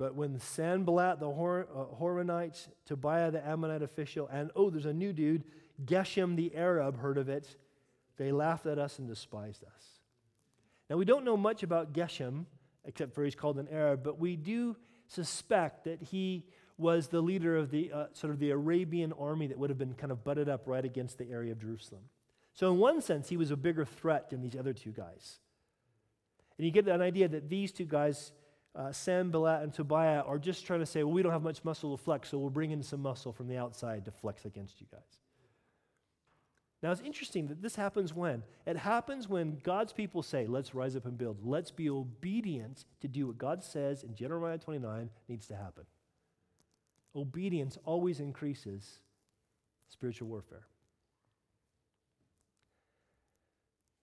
But 0.00 0.14
when 0.14 0.38
Sanballat 0.38 1.20
the 1.20 1.30
Hor- 1.30 1.68
uh, 1.76 1.94
Horonite, 2.00 2.68
Tobiah 2.86 3.30
the 3.30 3.46
Ammonite 3.46 3.82
official, 3.82 4.28
and 4.32 4.50
oh, 4.56 4.70
there's 4.70 4.86
a 4.86 4.94
new 4.94 5.12
dude, 5.12 5.44
Geshem 5.84 6.36
the 6.36 6.56
Arab, 6.56 6.98
heard 6.98 7.18
of 7.18 7.28
it, 7.28 7.58
they 8.16 8.32
laughed 8.32 8.64
at 8.64 8.78
us 8.78 8.98
and 8.98 9.06
despised 9.06 9.62
us. 9.62 9.84
Now, 10.88 10.96
we 10.96 11.04
don't 11.04 11.22
know 11.22 11.36
much 11.36 11.62
about 11.62 11.92
Geshem, 11.92 12.46
except 12.86 13.14
for 13.14 13.24
he's 13.24 13.34
called 13.34 13.58
an 13.58 13.68
Arab, 13.70 14.02
but 14.02 14.18
we 14.18 14.36
do 14.36 14.74
suspect 15.06 15.84
that 15.84 16.00
he 16.00 16.46
was 16.78 17.08
the 17.08 17.20
leader 17.20 17.58
of 17.58 17.70
the 17.70 17.92
uh, 17.92 18.06
sort 18.14 18.32
of 18.32 18.38
the 18.38 18.52
Arabian 18.52 19.12
army 19.12 19.48
that 19.48 19.58
would 19.58 19.68
have 19.68 19.78
been 19.78 19.92
kind 19.92 20.10
of 20.10 20.24
butted 20.24 20.48
up 20.48 20.62
right 20.64 20.86
against 20.86 21.18
the 21.18 21.30
area 21.30 21.52
of 21.52 21.60
Jerusalem. 21.60 22.04
So, 22.54 22.72
in 22.72 22.78
one 22.78 23.02
sense, 23.02 23.28
he 23.28 23.36
was 23.36 23.50
a 23.50 23.56
bigger 23.56 23.84
threat 23.84 24.30
than 24.30 24.40
these 24.40 24.56
other 24.56 24.72
two 24.72 24.92
guys. 24.92 25.40
And 26.56 26.64
you 26.64 26.70
get 26.70 26.88
an 26.88 27.02
idea 27.02 27.28
that 27.28 27.50
these 27.50 27.70
two 27.70 27.84
guys, 27.84 28.32
uh, 28.74 28.92
Sanballat 28.92 29.62
and 29.62 29.72
Tobiah, 29.72 30.22
are 30.22 30.38
just 30.38 30.64
trying 30.64 30.80
to 30.80 30.86
say, 30.86 31.02
well, 31.02 31.12
we 31.12 31.22
don't 31.22 31.32
have 31.32 31.42
much 31.42 31.64
muscle 31.64 31.96
to 31.96 32.02
flex, 32.02 32.28
so 32.28 32.38
we'll 32.38 32.50
bring 32.50 32.70
in 32.70 32.82
some 32.82 33.00
muscle 33.00 33.32
from 33.32 33.48
the 33.48 33.56
outside 33.56 34.04
to 34.04 34.10
flex 34.10 34.44
against 34.44 34.80
you 34.80 34.86
guys. 34.90 35.18
Now, 36.82 36.90
it's 36.92 37.02
interesting 37.02 37.48
that 37.48 37.60
this 37.60 37.76
happens 37.76 38.14
when? 38.14 38.42
It 38.66 38.76
happens 38.76 39.28
when 39.28 39.58
God's 39.62 39.92
people 39.92 40.22
say, 40.22 40.46
let's 40.46 40.74
rise 40.74 40.96
up 40.96 41.04
and 41.04 41.18
build. 41.18 41.38
Let's 41.42 41.70
be 41.70 41.90
obedient 41.90 42.86
to 43.00 43.08
do 43.08 43.26
what 43.26 43.36
God 43.36 43.62
says 43.62 44.02
in 44.02 44.14
Jeremiah 44.14 44.56
29 44.56 45.10
needs 45.28 45.46
to 45.48 45.56
happen 45.56 45.84
obedience 47.14 47.78
always 47.84 48.20
increases 48.20 49.00
spiritual 49.88 50.28
warfare. 50.28 50.66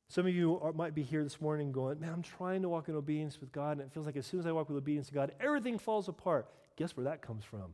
Some 0.10 0.26
of 0.26 0.34
you 0.34 0.60
are, 0.62 0.72
might 0.72 0.96
be 0.96 1.04
here 1.04 1.24
this 1.24 1.42
morning 1.42 1.72
going, 1.72 2.00
Man, 2.00 2.12
I'm 2.14 2.22
trying 2.22 2.62
to 2.62 2.70
walk 2.70 2.88
in 2.88 2.96
obedience 2.96 3.40
with 3.42 3.52
God, 3.52 3.74
and 3.74 3.82
it 3.82 3.92
feels 3.92 4.06
like 4.06 4.16
as 4.16 4.26
soon 4.26 4.40
as 4.40 4.46
I 4.46 4.52
walk 4.52 4.70
with 4.70 4.78
obedience 4.78 5.08
to 5.08 5.14
God, 5.14 5.34
everything 5.40 5.78
falls 5.78 6.08
apart. 6.08 6.48
Guess 6.78 6.96
where 6.96 7.04
that 7.06 7.22
comes 7.22 7.44
from? 7.44 7.74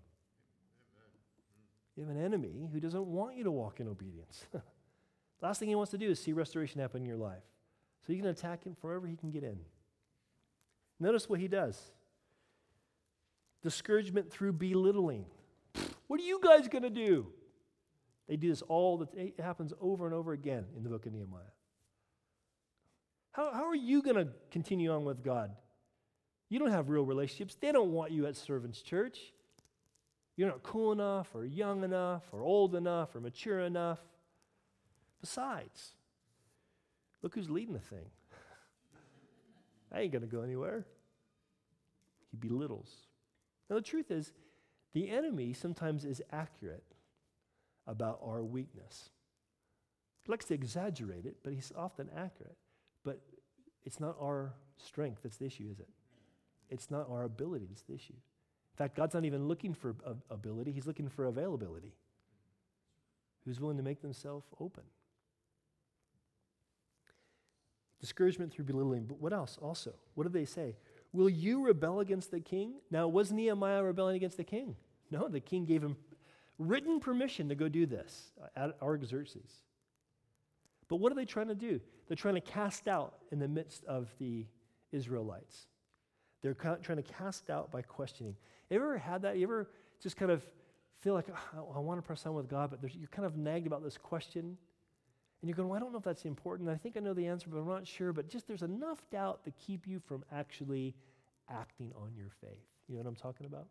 You 1.95 2.03
have 2.03 2.15
an 2.15 2.23
enemy 2.23 2.69
who 2.71 2.79
doesn't 2.79 3.05
want 3.05 3.35
you 3.37 3.43
to 3.43 3.51
walk 3.51 3.79
in 3.79 3.87
obedience. 3.87 4.45
Last 5.41 5.59
thing 5.59 5.69
he 5.69 5.75
wants 5.75 5.91
to 5.91 5.97
do 5.97 6.09
is 6.09 6.19
see 6.19 6.33
restoration 6.33 6.81
happen 6.81 7.01
in 7.01 7.07
your 7.07 7.17
life. 7.17 7.43
So 8.05 8.13
you 8.13 8.19
can 8.19 8.29
attack 8.29 8.63
him 8.63 8.75
wherever 8.81 9.05
he 9.05 9.15
can 9.15 9.29
get 9.29 9.43
in. 9.43 9.59
Notice 10.99 11.29
what 11.29 11.39
he 11.39 11.47
does 11.47 11.79
discouragement 13.61 14.29
through 14.29 14.51
belittling. 14.53 15.25
What 16.07 16.19
are 16.19 16.23
you 16.23 16.39
guys 16.43 16.67
going 16.67 16.83
to 16.83 16.89
do? 16.89 17.27
They 18.27 18.35
do 18.35 18.49
this 18.49 18.61
all 18.61 18.97
the 18.97 19.07
it 19.15 19.39
happens 19.39 19.73
over 19.79 20.05
and 20.05 20.13
over 20.13 20.33
again 20.33 20.65
in 20.75 20.83
the 20.83 20.89
book 20.89 21.05
of 21.05 21.13
Nehemiah. 21.13 21.43
How, 23.33 23.51
how 23.51 23.67
are 23.67 23.75
you 23.75 24.01
going 24.01 24.15
to 24.15 24.27
continue 24.51 24.91
on 24.93 25.05
with 25.05 25.23
God? 25.23 25.51
You 26.49 26.59
don't 26.59 26.71
have 26.71 26.89
real 26.89 27.03
relationships. 27.03 27.57
They 27.59 27.71
don't 27.71 27.91
want 27.91 28.11
you 28.11 28.27
at 28.27 28.35
servants' 28.37 28.81
church. 28.81 29.19
You're 30.35 30.49
not 30.49 30.63
cool 30.63 30.91
enough, 30.91 31.29
or 31.33 31.43
young 31.43 31.83
enough, 31.83 32.23
or 32.31 32.41
old 32.41 32.75
enough, 32.75 33.15
or 33.15 33.19
mature 33.19 33.59
enough. 33.59 33.99
Besides, 35.19 35.93
look 37.21 37.33
who's 37.33 37.49
leading 37.49 37.73
the 37.73 37.79
thing. 37.79 38.05
I 39.91 40.01
ain't 40.01 40.11
going 40.11 40.21
to 40.21 40.27
go 40.27 40.41
anywhere. 40.41 40.85
He 42.29 42.37
belittles. 42.37 42.89
Now, 43.69 43.77
the 43.77 43.81
truth 43.81 44.11
is, 44.11 44.31
the 44.93 45.09
enemy 45.09 45.53
sometimes 45.53 46.05
is 46.05 46.21
accurate 46.31 46.83
about 47.87 48.19
our 48.23 48.43
weakness. 48.43 49.09
He 50.21 50.31
likes 50.31 50.45
to 50.45 50.53
exaggerate 50.53 51.25
it, 51.25 51.37
but 51.43 51.53
he's 51.53 51.71
often 51.75 52.09
accurate. 52.15 52.57
It's 53.85 53.99
not 53.99 54.15
our 54.21 54.53
strength 54.77 55.21
that's 55.23 55.37
the 55.37 55.45
issue, 55.45 55.67
is 55.71 55.79
it? 55.79 55.89
It's 56.69 56.89
not 56.89 57.09
our 57.09 57.23
ability 57.23 57.65
that's 57.69 57.83
the 57.83 57.93
issue. 57.93 58.13
In 58.13 58.77
fact, 58.77 58.95
God's 58.95 59.13
not 59.13 59.25
even 59.25 59.47
looking 59.47 59.73
for 59.73 59.95
ability, 60.29 60.71
He's 60.71 60.87
looking 60.87 61.09
for 61.09 61.25
availability. 61.25 61.93
Who's 63.45 63.59
willing 63.59 63.77
to 63.77 63.83
make 63.83 64.01
themselves 64.01 64.47
open? 64.59 64.83
Discouragement 67.99 68.51
through 68.51 68.65
belittling. 68.65 69.05
But 69.05 69.19
what 69.19 69.33
else 69.33 69.57
also? 69.61 69.93
What 70.15 70.23
do 70.23 70.29
they 70.29 70.45
say? 70.45 70.75
Will 71.13 71.29
you 71.29 71.63
rebel 71.65 71.99
against 71.99 72.31
the 72.31 72.39
king? 72.39 72.73
Now, 72.89 73.07
was 73.07 73.31
Nehemiah 73.31 73.83
rebelling 73.83 74.15
against 74.15 74.37
the 74.37 74.43
king? 74.43 74.75
No, 75.11 75.27
the 75.27 75.39
king 75.39 75.65
gave 75.65 75.83
him 75.83 75.95
written 76.57 76.99
permission 76.99 77.49
to 77.49 77.55
go 77.55 77.69
do 77.69 77.85
this 77.85 78.31
at 78.55 78.75
Artaxerxes. 78.81 79.61
But 80.93 80.99
what 80.99 81.11
are 81.11 81.15
they 81.15 81.25
trying 81.25 81.47
to 81.47 81.55
do? 81.55 81.79
They're 82.07 82.15
trying 82.15 82.35
to 82.35 82.41
cast 82.41 82.87
out 82.87 83.15
in 83.31 83.39
the 83.39 83.47
midst 83.47 83.83
of 83.85 84.13
the 84.19 84.45
Israelites. 84.91 85.65
They're 86.43 86.53
trying 86.53 86.97
to 86.97 87.01
cast 87.01 87.49
out 87.49 87.71
by 87.71 87.81
questioning. 87.81 88.35
Have 88.69 88.75
you 88.79 88.83
ever 88.85 88.99
had 88.99 89.23
that? 89.23 89.37
You 89.37 89.43
ever 89.47 89.71
just 89.99 90.17
kind 90.17 90.29
of 90.29 90.43
feel 90.99 91.15
like, 91.15 91.25
oh, 91.57 91.73
I 91.75 91.79
want 91.79 91.97
to 91.97 92.05
press 92.05 92.27
on 92.27 92.35
with 92.35 92.47
God, 92.47 92.77
but 92.79 92.93
you're 92.93 93.07
kind 93.07 93.25
of 93.25 93.35
nagged 93.35 93.65
about 93.65 93.83
this 93.83 93.97
question? 93.97 94.55
And 95.41 95.49
you're 95.49 95.55
going, 95.55 95.67
well, 95.67 95.77
I 95.77 95.79
don't 95.79 95.93
know 95.93 95.97
if 95.97 96.03
that's 96.03 96.25
important. 96.25 96.69
I 96.69 96.75
think 96.75 96.95
I 96.95 96.99
know 96.99 97.15
the 97.15 97.25
answer, 97.25 97.47
but 97.49 97.57
I'm 97.57 97.67
not 97.67 97.87
sure. 97.87 98.13
But 98.13 98.29
just 98.29 98.47
there's 98.47 98.61
enough 98.61 98.99
doubt 99.09 99.43
to 99.45 99.51
keep 99.65 99.87
you 99.87 99.99
from 99.99 100.23
actually 100.31 100.93
acting 101.49 101.91
on 101.99 102.11
your 102.15 102.29
faith. 102.39 102.67
You 102.87 102.97
know 102.97 103.01
what 103.01 103.09
I'm 103.09 103.15
talking 103.15 103.47
about? 103.47 103.65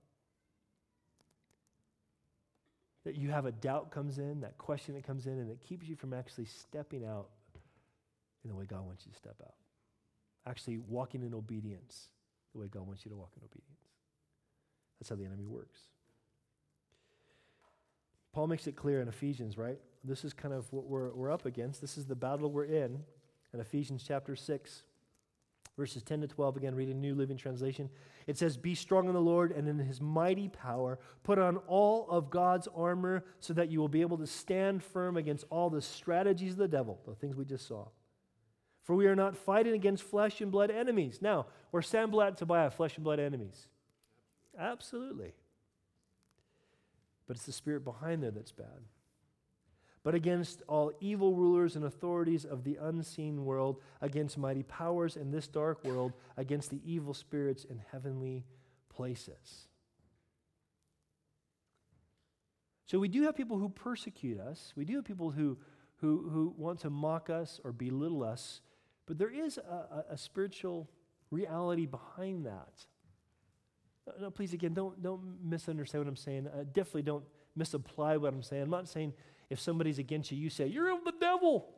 That 3.04 3.16
you 3.16 3.30
have 3.30 3.46
a 3.46 3.52
doubt 3.52 3.90
comes 3.90 4.18
in, 4.18 4.40
that 4.42 4.58
question 4.58 4.94
that 4.94 5.04
comes 5.04 5.26
in, 5.26 5.32
and 5.32 5.50
it 5.50 5.60
keeps 5.60 5.88
you 5.88 5.96
from 5.96 6.12
actually 6.12 6.44
stepping 6.44 7.04
out 7.04 7.28
in 8.44 8.50
the 8.50 8.56
way 8.56 8.64
God 8.64 8.84
wants 8.86 9.04
you 9.04 9.12
to 9.12 9.18
step 9.18 9.36
out. 9.42 9.54
Actually 10.46 10.78
walking 10.78 11.22
in 11.22 11.34
obedience 11.34 12.08
the 12.52 12.60
way 12.60 12.68
God 12.68 12.86
wants 12.86 13.04
you 13.04 13.10
to 13.10 13.16
walk 13.16 13.30
in 13.36 13.44
obedience. 13.44 13.68
That's 14.98 15.08
how 15.08 15.16
the 15.16 15.24
enemy 15.24 15.46
works. 15.46 15.80
Paul 18.32 18.46
makes 18.46 18.66
it 18.66 18.76
clear 18.76 19.00
in 19.00 19.08
Ephesians, 19.08 19.58
right? 19.58 19.78
This 20.04 20.24
is 20.24 20.32
kind 20.32 20.54
of 20.54 20.72
what 20.72 20.86
we're, 20.86 21.12
we're 21.12 21.30
up 21.30 21.44
against. 21.44 21.80
This 21.80 21.98
is 21.98 22.06
the 22.06 22.14
battle 22.14 22.50
we're 22.50 22.64
in. 22.64 23.04
In 23.52 23.60
Ephesians 23.60 24.04
chapter 24.06 24.34
6, 24.34 24.82
verses 25.76 26.02
10 26.02 26.20
to 26.22 26.28
12, 26.28 26.56
again, 26.56 26.74
reading 26.74 27.00
New 27.00 27.14
Living 27.14 27.36
Translation. 27.36 27.88
It 28.26 28.36
says, 28.38 28.56
Be 28.56 28.74
strong 28.74 29.08
in 29.08 29.14
the 29.14 29.20
Lord 29.20 29.52
and 29.52 29.68
in 29.68 29.78
his 29.78 30.00
mighty 30.00 30.48
power. 30.48 30.98
Put 31.22 31.38
on 31.38 31.56
all 31.66 32.08
of 32.10 32.30
God's 32.30 32.68
armor 32.74 33.24
so 33.40 33.52
that 33.54 33.70
you 33.70 33.80
will 33.80 33.88
be 33.88 34.02
able 34.02 34.18
to 34.18 34.26
stand 34.26 34.82
firm 34.82 35.16
against 35.16 35.44
all 35.50 35.70
the 35.70 35.82
strategies 35.82 36.52
of 36.52 36.58
the 36.58 36.68
devil, 36.68 37.00
the 37.06 37.14
things 37.14 37.36
we 37.36 37.44
just 37.44 37.66
saw. 37.66 37.86
For 38.82 38.94
we 38.94 39.06
are 39.06 39.16
not 39.16 39.36
fighting 39.36 39.74
against 39.74 40.02
flesh 40.02 40.40
and 40.40 40.50
blood 40.50 40.70
enemies. 40.70 41.20
Now, 41.22 41.46
were 41.70 41.82
Sanballat 41.82 42.28
and 42.28 42.36
Tobiah 42.36 42.70
flesh 42.70 42.96
and 42.96 43.04
blood 43.04 43.20
enemies? 43.20 43.68
Absolutely. 44.58 45.32
But 47.26 47.36
it's 47.36 47.46
the 47.46 47.52
spirit 47.52 47.84
behind 47.84 48.22
there 48.22 48.30
that's 48.30 48.52
bad. 48.52 48.82
But 50.04 50.14
against 50.14 50.62
all 50.66 50.92
evil 51.00 51.34
rulers 51.34 51.76
and 51.76 51.84
authorities 51.84 52.44
of 52.44 52.64
the 52.64 52.76
unseen 52.80 53.44
world, 53.44 53.80
against 54.00 54.36
mighty 54.36 54.64
powers 54.64 55.16
in 55.16 55.30
this 55.30 55.46
dark 55.46 55.84
world, 55.84 56.12
against 56.36 56.70
the 56.70 56.80
evil 56.84 57.14
spirits 57.14 57.64
in 57.64 57.80
heavenly 57.92 58.44
places. 58.88 59.68
So 62.86 62.98
we 62.98 63.08
do 63.08 63.22
have 63.22 63.36
people 63.36 63.58
who 63.58 63.68
persecute 63.68 64.40
us. 64.40 64.72
We 64.76 64.84
do 64.84 64.96
have 64.96 65.04
people 65.04 65.30
who, 65.30 65.56
who, 65.96 66.28
who 66.30 66.54
want 66.58 66.80
to 66.80 66.90
mock 66.90 67.30
us 67.30 67.60
or 67.62 67.72
belittle 67.72 68.24
us. 68.24 68.60
But 69.06 69.18
there 69.18 69.30
is 69.30 69.56
a, 69.56 69.60
a, 69.60 70.04
a 70.10 70.18
spiritual 70.18 70.90
reality 71.30 71.86
behind 71.86 72.44
that. 72.46 72.86
No, 74.20 74.30
please, 74.30 74.52
again, 74.52 74.74
don't, 74.74 75.00
don't 75.00 75.38
misunderstand 75.44 76.04
what 76.04 76.08
I'm 76.08 76.16
saying. 76.16 76.48
Uh, 76.48 76.64
definitely 76.64 77.02
don't 77.02 77.24
misapply 77.54 78.16
what 78.16 78.34
I'm 78.34 78.42
saying. 78.42 78.62
I'm 78.64 78.70
not 78.70 78.88
saying 78.88 79.12
if 79.52 79.60
somebody's 79.60 79.98
against 79.98 80.32
you, 80.32 80.38
you 80.38 80.50
say, 80.50 80.66
You're 80.66 80.90
of 80.92 81.04
the 81.04 81.12
devil. 81.20 81.68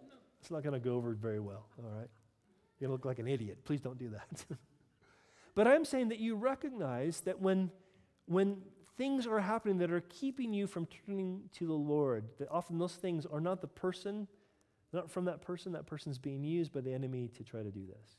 It's 0.40 0.50
not 0.50 0.62
going 0.62 0.74
to 0.74 0.78
go 0.80 0.94
over 0.94 1.12
very 1.12 1.40
well, 1.40 1.66
all 1.78 1.90
right? 1.90 2.08
You're 2.78 2.88
going 2.88 2.90
to 2.90 2.92
look 2.92 3.04
like 3.04 3.18
an 3.18 3.28
idiot. 3.28 3.64
Please 3.64 3.80
don't 3.80 3.98
do 3.98 4.10
that. 4.10 4.44
but 5.54 5.66
I'm 5.66 5.84
saying 5.84 6.10
that 6.10 6.18
you 6.18 6.36
recognize 6.36 7.20
that 7.20 7.40
when, 7.40 7.70
when 8.26 8.58
things 8.96 9.26
are 9.26 9.40
happening 9.40 9.78
that 9.78 9.90
are 9.90 10.02
keeping 10.02 10.52
you 10.52 10.66
from 10.66 10.86
turning 10.86 11.48
to 11.54 11.66
the 11.66 11.72
Lord, 11.72 12.26
that 12.38 12.48
often 12.50 12.78
those 12.78 12.94
things 12.94 13.26
are 13.26 13.40
not 13.40 13.62
the 13.62 13.66
person, 13.66 14.28
not 14.92 15.10
from 15.10 15.24
that 15.24 15.40
person, 15.40 15.72
that 15.72 15.86
person's 15.86 16.18
being 16.18 16.44
used 16.44 16.72
by 16.72 16.80
the 16.80 16.92
enemy 16.92 17.30
to 17.36 17.42
try 17.42 17.62
to 17.62 17.70
do 17.70 17.86
this. 17.86 18.16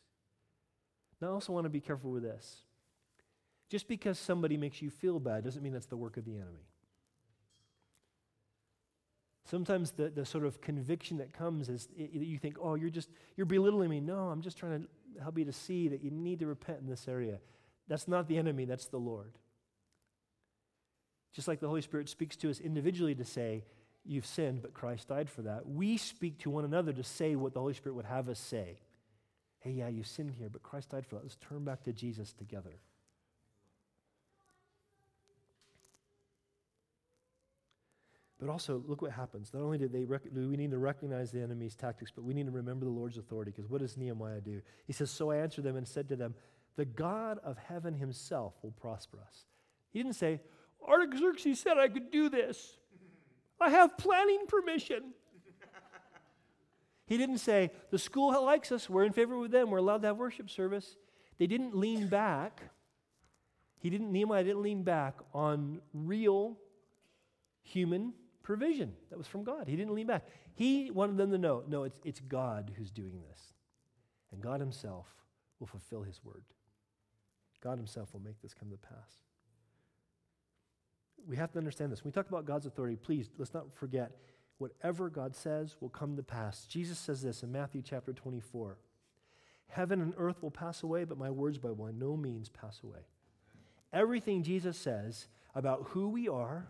Now, 1.21 1.27
I 1.27 1.31
also 1.31 1.53
want 1.53 1.65
to 1.65 1.69
be 1.69 1.81
careful 1.81 2.11
with 2.11 2.23
this. 2.23 2.63
Just 3.69 3.87
because 3.87 4.17
somebody 4.17 4.57
makes 4.57 4.81
you 4.81 4.89
feel 4.89 5.19
bad 5.19 5.43
doesn't 5.43 5.61
mean 5.61 5.73
that's 5.73 5.85
the 5.85 5.97
work 5.97 6.17
of 6.17 6.25
the 6.25 6.35
enemy. 6.35 6.67
Sometimes 9.45 9.91
the, 9.91 10.09
the 10.09 10.25
sort 10.25 10.43
of 10.43 10.59
conviction 10.59 11.17
that 11.17 11.31
comes 11.31 11.69
is 11.69 11.87
it, 11.95 12.11
you 12.13 12.39
think, 12.39 12.57
oh, 12.59 12.75
you're 12.75 12.89
just, 12.89 13.09
you're 13.37 13.45
belittling 13.45 13.89
me. 13.89 13.99
No, 13.99 14.29
I'm 14.29 14.41
just 14.41 14.57
trying 14.57 14.81
to 14.81 15.21
help 15.21 15.37
you 15.37 15.45
to 15.45 15.53
see 15.53 15.87
that 15.89 16.03
you 16.03 16.09
need 16.09 16.39
to 16.39 16.47
repent 16.47 16.79
in 16.81 16.87
this 16.87 17.07
area. 17.07 17.39
That's 17.87 18.07
not 18.07 18.27
the 18.27 18.37
enemy, 18.37 18.65
that's 18.65 18.87
the 18.87 18.97
Lord. 18.97 19.33
Just 21.33 21.47
like 21.47 21.59
the 21.59 21.67
Holy 21.67 21.81
Spirit 21.81 22.09
speaks 22.09 22.35
to 22.37 22.49
us 22.49 22.59
individually 22.59 23.13
to 23.15 23.25
say, 23.25 23.63
you've 24.03 24.25
sinned, 24.25 24.63
but 24.63 24.73
Christ 24.73 25.09
died 25.09 25.29
for 25.29 25.43
that. 25.43 25.67
We 25.67 25.97
speak 25.97 26.39
to 26.39 26.49
one 26.49 26.65
another 26.65 26.93
to 26.93 27.03
say 27.03 27.35
what 27.35 27.53
the 27.53 27.59
Holy 27.59 27.73
Spirit 27.73 27.95
would 27.95 28.05
have 28.05 28.29
us 28.29 28.39
say. 28.39 28.79
Hey, 29.59 29.71
yeah, 29.71 29.89
you 29.89 30.03
sinned 30.03 30.31
here, 30.37 30.49
but 30.49 30.63
Christ 30.63 30.89
died 30.89 31.05
for 31.05 31.15
that. 31.15 31.23
Let's 31.23 31.37
turn 31.37 31.63
back 31.63 31.83
to 31.83 31.93
Jesus 31.93 32.33
together. 32.33 32.79
But 38.45 38.51
also, 38.51 38.83
look 38.85 39.01
what 39.01 39.11
happens. 39.11 39.51
Not 39.55 39.63
only 39.63 39.79
did 39.79 39.91
they 39.91 40.05
rec- 40.05 40.31
do 40.31 40.47
we 40.47 40.55
need 40.55 40.69
to 40.69 40.77
recognize 40.77 41.31
the 41.31 41.41
enemy's 41.41 41.75
tactics, 41.75 42.11
but 42.15 42.23
we 42.23 42.35
need 42.35 42.45
to 42.45 42.51
remember 42.51 42.85
the 42.85 42.91
Lord's 42.91 43.17
authority. 43.17 43.49
Because 43.49 43.67
what 43.67 43.81
does 43.81 43.97
Nehemiah 43.97 44.39
do? 44.39 44.61
He 44.85 44.93
says, 44.93 45.09
So 45.09 45.31
I 45.31 45.37
answered 45.37 45.63
them 45.63 45.77
and 45.77 45.87
said 45.87 46.07
to 46.09 46.15
them, 46.15 46.35
The 46.75 46.85
God 46.85 47.39
of 47.43 47.57
heaven 47.57 47.95
himself 47.95 48.53
will 48.61 48.69
prosper 48.69 49.17
us. 49.27 49.45
He 49.89 49.97
didn't 49.97 50.13
say, 50.13 50.41
Artaxerxes 50.87 51.59
said 51.59 51.79
I 51.79 51.87
could 51.87 52.11
do 52.11 52.29
this. 52.29 52.77
I 53.59 53.71
have 53.71 53.97
planning 53.97 54.45
permission. 54.47 55.15
he 57.07 57.17
didn't 57.17 57.39
say, 57.39 57.71
The 57.89 57.97
school 57.97 58.29
likes 58.45 58.71
us. 58.71 58.87
We're 58.87 59.05
in 59.05 59.13
favor 59.13 59.39
with 59.39 59.49
them. 59.49 59.71
We're 59.71 59.79
allowed 59.79 60.03
to 60.03 60.09
have 60.09 60.17
worship 60.17 60.51
service. 60.51 60.97
They 61.39 61.47
didn't 61.47 61.75
lean 61.75 62.09
back. 62.09 62.61
He 63.79 63.89
didn't, 63.89 64.11
Nehemiah 64.11 64.43
didn't 64.43 64.61
lean 64.61 64.83
back 64.83 65.15
on 65.33 65.81
real 65.95 66.59
human 67.63 68.13
provision 68.45 68.93
that 69.09 69.17
was 69.17 69.27
from 69.27 69.43
God. 69.43 69.67
He 69.67 69.75
didn't 69.75 69.93
lean 69.93 70.07
back. 70.07 70.25
He 70.53 70.91
wanted 70.91 71.17
them 71.17 71.31
to 71.31 71.37
know 71.37 71.63
no, 71.67 71.83
it's, 71.83 71.99
it's 72.05 72.21
God 72.21 72.71
who's 72.77 72.91
doing 72.91 73.21
this. 73.29 73.39
And 74.31 74.41
God 74.41 74.59
Himself 74.59 75.07
will 75.59 75.67
fulfill 75.67 76.03
His 76.03 76.23
word. 76.23 76.43
God 77.61 77.77
Himself 77.77 78.13
will 78.13 78.21
make 78.21 78.41
this 78.41 78.53
come 78.53 78.69
to 78.69 78.77
pass. 78.77 79.09
We 81.27 81.35
have 81.37 81.51
to 81.53 81.57
understand 81.57 81.91
this. 81.91 82.03
When 82.03 82.11
we 82.11 82.13
talk 82.13 82.29
about 82.29 82.45
God's 82.45 82.67
authority, 82.67 82.95
please 82.95 83.29
let's 83.37 83.53
not 83.53 83.73
forget 83.73 84.11
whatever 84.59 85.09
God 85.09 85.35
says 85.35 85.75
will 85.81 85.89
come 85.89 86.15
to 86.15 86.23
pass. 86.23 86.65
Jesus 86.67 86.99
says 86.99 87.21
this 87.21 87.41
in 87.43 87.51
Matthew 87.51 87.81
chapter 87.81 88.13
24 88.13 88.77
Heaven 89.67 89.99
and 89.99 90.13
earth 90.17 90.43
will 90.43 90.51
pass 90.51 90.83
away, 90.83 91.03
but 91.03 91.17
my 91.17 91.31
words 91.31 91.57
by 91.57 91.71
one, 91.71 91.97
no 91.97 92.15
means 92.15 92.49
pass 92.49 92.81
away. 92.83 93.07
Everything 93.91 94.43
Jesus 94.43 94.77
says 94.77 95.27
about 95.55 95.87
who 95.89 96.09
we 96.09 96.29
are, 96.29 96.67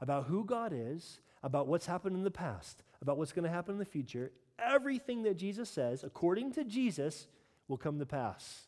about 0.00 0.26
who 0.26 0.44
God 0.44 0.72
is, 0.74 1.20
about 1.42 1.66
what's 1.66 1.86
happened 1.86 2.16
in 2.16 2.24
the 2.24 2.30
past, 2.30 2.82
about 3.00 3.18
what's 3.18 3.32
going 3.32 3.44
to 3.44 3.50
happen 3.50 3.74
in 3.74 3.78
the 3.78 3.84
future. 3.84 4.32
Everything 4.58 5.22
that 5.22 5.36
Jesus 5.36 5.68
says, 5.68 6.02
according 6.02 6.52
to 6.52 6.64
Jesus, 6.64 7.28
will 7.68 7.76
come 7.76 7.98
to 7.98 8.06
pass. 8.06 8.66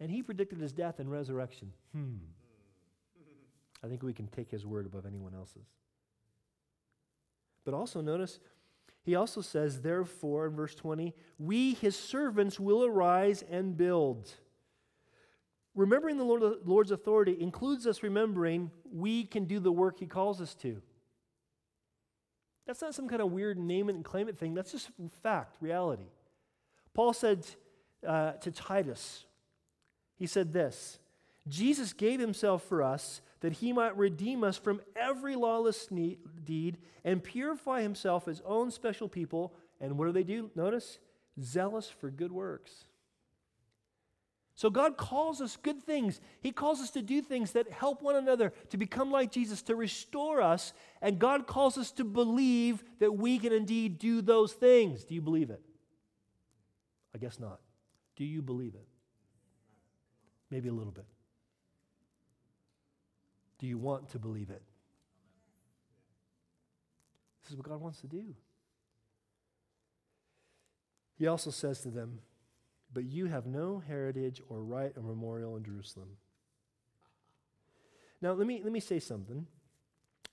And 0.00 0.10
he 0.10 0.22
predicted 0.22 0.58
his 0.58 0.72
death 0.72 0.98
and 0.98 1.10
resurrection. 1.10 1.72
Hmm. 1.92 2.16
I 3.84 3.88
think 3.88 4.02
we 4.02 4.12
can 4.12 4.26
take 4.28 4.50
his 4.50 4.66
word 4.66 4.86
above 4.86 5.06
anyone 5.06 5.34
else's. 5.34 5.66
But 7.64 7.74
also 7.74 8.00
notice, 8.00 8.40
he 9.02 9.14
also 9.14 9.40
says, 9.40 9.80
therefore, 9.80 10.46
in 10.46 10.54
verse 10.54 10.74
20, 10.74 11.14
we, 11.38 11.74
his 11.74 11.96
servants, 11.96 12.60
will 12.60 12.84
arise 12.84 13.42
and 13.50 13.76
build. 13.76 14.30
Remembering 15.80 16.18
the 16.18 16.60
Lord's 16.66 16.90
authority 16.90 17.38
includes 17.40 17.86
us 17.86 18.02
remembering 18.02 18.70
we 18.92 19.24
can 19.24 19.46
do 19.46 19.58
the 19.58 19.72
work 19.72 19.98
He 19.98 20.06
calls 20.06 20.38
us 20.38 20.54
to. 20.56 20.82
That's 22.66 22.82
not 22.82 22.94
some 22.94 23.08
kind 23.08 23.22
of 23.22 23.32
weird 23.32 23.56
name 23.58 23.88
it 23.88 23.94
and 23.94 24.04
claim 24.04 24.28
it 24.28 24.36
thing. 24.36 24.52
That's 24.52 24.72
just 24.72 24.90
fact, 25.22 25.56
reality. 25.58 26.10
Paul 26.92 27.14
said 27.14 27.46
uh, 28.06 28.32
to 28.32 28.50
Titus, 28.50 29.24
he 30.18 30.26
said 30.26 30.52
this 30.52 30.98
Jesus 31.48 31.94
gave 31.94 32.20
himself 32.20 32.62
for 32.64 32.82
us 32.82 33.22
that 33.40 33.54
he 33.54 33.72
might 33.72 33.96
redeem 33.96 34.44
us 34.44 34.58
from 34.58 34.82
every 34.94 35.34
lawless 35.34 35.88
deed 36.44 36.76
and 37.06 37.24
purify 37.24 37.80
himself 37.80 38.26
his 38.26 38.42
own 38.44 38.70
special 38.70 39.08
people. 39.08 39.54
And 39.80 39.96
what 39.96 40.04
do 40.04 40.12
they 40.12 40.24
do? 40.24 40.50
Notice, 40.54 40.98
zealous 41.40 41.88
for 41.88 42.10
good 42.10 42.32
works. 42.32 42.84
So 44.60 44.68
God 44.68 44.98
calls 44.98 45.40
us 45.40 45.56
good 45.56 45.82
things. 45.82 46.20
He 46.42 46.52
calls 46.52 46.82
us 46.82 46.90
to 46.90 47.00
do 47.00 47.22
things 47.22 47.52
that 47.52 47.72
help 47.72 48.02
one 48.02 48.14
another, 48.14 48.52
to 48.68 48.76
become 48.76 49.10
like 49.10 49.32
Jesus, 49.32 49.62
to 49.62 49.74
restore 49.74 50.42
us. 50.42 50.74
And 51.00 51.18
God 51.18 51.46
calls 51.46 51.78
us 51.78 51.90
to 51.92 52.04
believe 52.04 52.84
that 52.98 53.16
we 53.16 53.38
can 53.38 53.54
indeed 53.54 53.98
do 53.98 54.20
those 54.20 54.52
things. 54.52 55.04
Do 55.04 55.14
you 55.14 55.22
believe 55.22 55.48
it? 55.48 55.62
I 57.14 57.16
guess 57.16 57.40
not. 57.40 57.58
Do 58.16 58.26
you 58.26 58.42
believe 58.42 58.74
it? 58.74 58.86
Maybe 60.50 60.68
a 60.68 60.74
little 60.74 60.92
bit. 60.92 61.06
Do 63.60 63.66
you 63.66 63.78
want 63.78 64.10
to 64.10 64.18
believe 64.18 64.50
it? 64.50 64.60
This 67.44 67.52
is 67.52 67.56
what 67.56 67.66
God 67.66 67.80
wants 67.80 68.02
to 68.02 68.08
do. 68.08 68.34
He 71.16 71.26
also 71.26 71.50
says 71.50 71.80
to 71.80 71.88
them, 71.88 72.18
but 72.92 73.04
you 73.04 73.26
have 73.26 73.46
no 73.46 73.82
heritage 73.86 74.42
or 74.48 74.62
right 74.62 74.92
or 74.96 75.02
memorial 75.02 75.56
in 75.56 75.64
Jerusalem. 75.64 76.08
Now, 78.22 78.32
let 78.32 78.46
me, 78.46 78.60
let 78.62 78.72
me 78.72 78.80
say 78.80 78.98
something, 78.98 79.46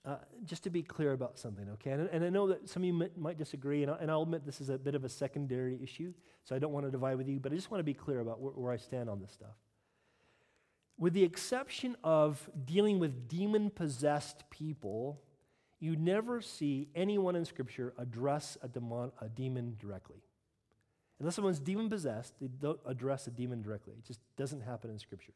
uh, 0.05 0.17
just 0.45 0.63
to 0.63 0.69
be 0.69 0.83
clear 0.83 1.13
about 1.13 1.37
something, 1.37 1.69
okay? 1.71 1.91
And, 1.91 2.09
and 2.11 2.23
I 2.23 2.29
know 2.29 2.47
that 2.47 2.69
some 2.69 2.83
of 2.83 2.87
you 2.87 2.93
might, 2.93 3.17
might 3.17 3.37
disagree, 3.37 3.83
and, 3.83 3.91
I, 3.91 3.97
and 3.99 4.11
I'll 4.11 4.23
admit 4.23 4.45
this 4.45 4.61
is 4.61 4.69
a 4.69 4.77
bit 4.77 4.95
of 4.95 5.03
a 5.03 5.09
secondary 5.09 5.79
issue, 5.81 6.13
so 6.43 6.55
I 6.55 6.59
don't 6.59 6.71
want 6.71 6.85
to 6.85 6.91
divide 6.91 7.17
with 7.17 7.27
you, 7.27 7.39
but 7.39 7.51
I 7.51 7.55
just 7.55 7.71
want 7.71 7.79
to 7.79 7.85
be 7.85 7.93
clear 7.93 8.19
about 8.19 8.39
where, 8.39 8.53
where 8.53 8.73
I 8.73 8.77
stand 8.77 9.09
on 9.09 9.19
this 9.21 9.31
stuff. 9.31 9.55
With 10.97 11.13
the 11.13 11.23
exception 11.23 11.95
of 12.03 12.49
dealing 12.65 12.99
with 12.99 13.27
demon 13.27 13.69
possessed 13.69 14.49
people, 14.49 15.21
you 15.79 15.95
never 15.95 16.41
see 16.41 16.89
anyone 16.95 17.35
in 17.35 17.45
Scripture 17.45 17.93
address 17.97 18.57
a, 18.63 18.67
demon, 18.67 19.11
a 19.21 19.29
demon 19.29 19.75
directly. 19.79 20.23
Unless 21.20 21.36
someone's 21.36 21.59
demon 21.59 21.89
possessed, 21.89 22.34
they 22.39 22.47
don't 22.47 22.80
address 22.86 23.28
a 23.28 23.32
demon 23.32 23.61
directly. 23.61 23.93
It 23.97 24.05
just 24.05 24.20
doesn't 24.36 24.61
happen 24.61 24.91
in 24.91 24.99
Scripture. 24.99 25.34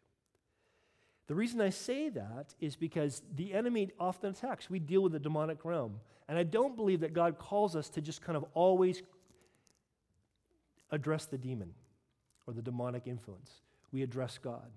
The 1.28 1.36
reason 1.36 1.62
I 1.62 1.70
say 1.70 2.10
that 2.10 2.54
is 2.60 2.76
because 2.76 3.22
the 3.36 3.54
enemy 3.54 3.92
often 4.00 4.32
attacks. 4.32 4.70
We 4.70 4.80
deal 4.80 5.02
with 5.02 5.14
the 5.14 5.20
demonic 5.20 5.64
realm. 5.64 6.02
And 6.28 6.38
I 6.38 6.44
don't 6.44 6.76
believe 6.76 7.00
that 7.02 7.14
God 7.14 7.38
calls 7.38 7.76
us 7.76 7.90
to 7.90 8.02
just 8.02 8.22
kind 8.22 8.38
of 8.38 8.46
always 8.54 9.02
address 10.92 11.26
the 11.26 11.38
demon 11.38 11.74
or 12.46 12.54
the 12.54 12.62
demonic 12.62 13.08
influence. 13.08 13.62
We 13.92 14.04
address 14.04 14.38
God. 14.38 14.72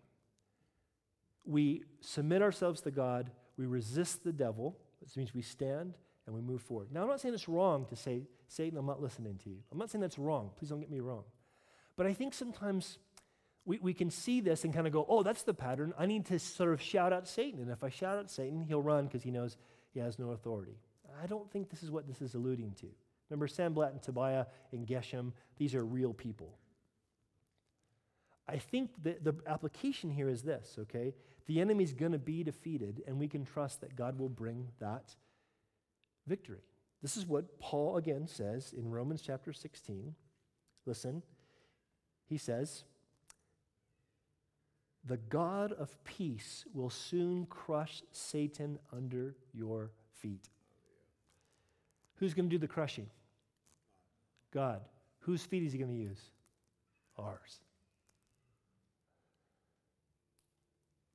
We 1.45 1.83
submit 2.01 2.41
ourselves 2.41 2.81
to 2.83 2.91
God. 2.91 3.31
We 3.57 3.67
resist 3.67 4.25
the 4.25 4.33
devil. 4.33 4.79
This 5.03 5.17
means 5.17 5.35
we 5.35 5.43
stand 5.43 5.95
and 6.27 6.35
we 6.35 6.41
move 6.41 6.63
forward. 6.63 6.89
Now, 6.93 7.03
I'm 7.03 7.09
not 7.09 7.21
saying 7.21 7.35
it's 7.35 7.49
wrong 7.49 7.87
to 7.87 7.97
say, 7.97 8.23
Satan, 8.49 8.79
I'm 8.79 8.87
not 8.87 9.03
listening 9.03 9.39
to 9.45 9.51
you. 9.51 9.59
I'm 9.71 9.79
not 9.79 9.91
saying 9.91 10.01
that's 10.01 10.19
wrong. 10.19 10.51
Please 10.59 10.71
don't 10.71 10.81
get 10.81 10.91
me 10.91 11.01
wrong. 11.01 11.25
But 11.97 12.07
I 12.07 12.13
think 12.13 12.35
sometimes 12.35 12.99
we, 13.65 13.79
we 13.79 13.95
can 13.95 14.11
see 14.11 14.41
this 14.41 14.65
and 14.65 14.75
kind 14.75 14.87
of 14.87 14.93
go, 14.93 15.07
oh, 15.09 15.23
that's 15.23 15.43
the 15.43 15.55
pattern. 15.55 15.93
I 15.99 16.07
need 16.07 16.27
to 16.27 16.39
sort 16.39 16.73
of 16.73 16.81
shout 16.81 17.13
out 17.13 17.29
Satan. 17.29 17.61
And 17.61 17.71
if 17.71 17.85
I 17.85 17.89
shout 17.89 18.19
out 18.19 18.31
Satan, 18.31 18.63
he'll 18.63 18.83
run 18.83 19.07
because 19.07 19.23
he 19.23 19.31
knows 19.31 19.57
he 19.93 20.01
has 20.01 20.19
no 20.19 20.31
authority. 20.31 20.79
I 21.23 21.27
don't 21.27 21.51
think 21.51 21.71
this 21.71 21.83
is 21.83 21.91
what 21.91 22.07
this 22.07 22.21
is 22.21 22.35
alluding 22.35 22.73
to. 22.81 22.87
Remember, 23.31 23.47
Sanballat 23.47 23.93
and 23.93 24.03
Tobiah 24.03 24.47
and 24.73 24.87
Geshem, 24.87 25.33
these 25.57 25.75
are 25.75 25.85
real 25.85 26.13
people. 26.13 26.59
I 28.47 28.59
think 28.59 28.91
that 29.05 29.25
the 29.25 29.35
application 29.47 30.11
here 30.11 30.29
is 30.29 30.43
this, 30.43 30.77
okay? 30.81 31.15
The 31.47 31.61
enemy's 31.61 31.95
going 31.95 32.13
to 32.13 32.19
be 32.19 32.43
defeated, 32.43 33.03
and 33.07 33.19
we 33.19 33.29
can 33.29 33.45
trust 33.45 33.81
that 33.81 33.97
God 33.97 34.19
will 34.19 34.29
bring 34.29 34.69
that 34.81 35.15
victory. 36.27 36.63
This 37.03 37.17
is 37.17 37.27
what 37.27 37.59
Paul 37.59 37.97
again 37.97 38.27
says 38.27 38.73
in 38.77 38.91
Romans 38.91 39.21
chapter 39.21 39.53
16. 39.53 40.15
Listen, 40.87 41.23
he 42.27 42.39
says, 42.39 42.85
The 45.05 45.19
God 45.19 45.73
of 45.73 46.03
peace 46.05 46.65
will 46.73 46.91
soon 46.91 47.47
crush 47.47 48.03
Satan 48.13 48.79
under 48.93 49.37
your 49.53 49.91
feet. 50.13 50.49
Who's 52.17 52.33
going 52.33 52.49
to 52.49 52.55
do 52.55 52.59
the 52.59 52.69
crushing? 52.69 53.11
God. 54.53 54.81
Whose 55.21 55.45
feet 55.45 55.63
is 55.65 55.73
he 55.73 55.79
going 55.79 55.91
to 55.91 55.97
use? 55.97 56.21
Ours. 57.19 57.61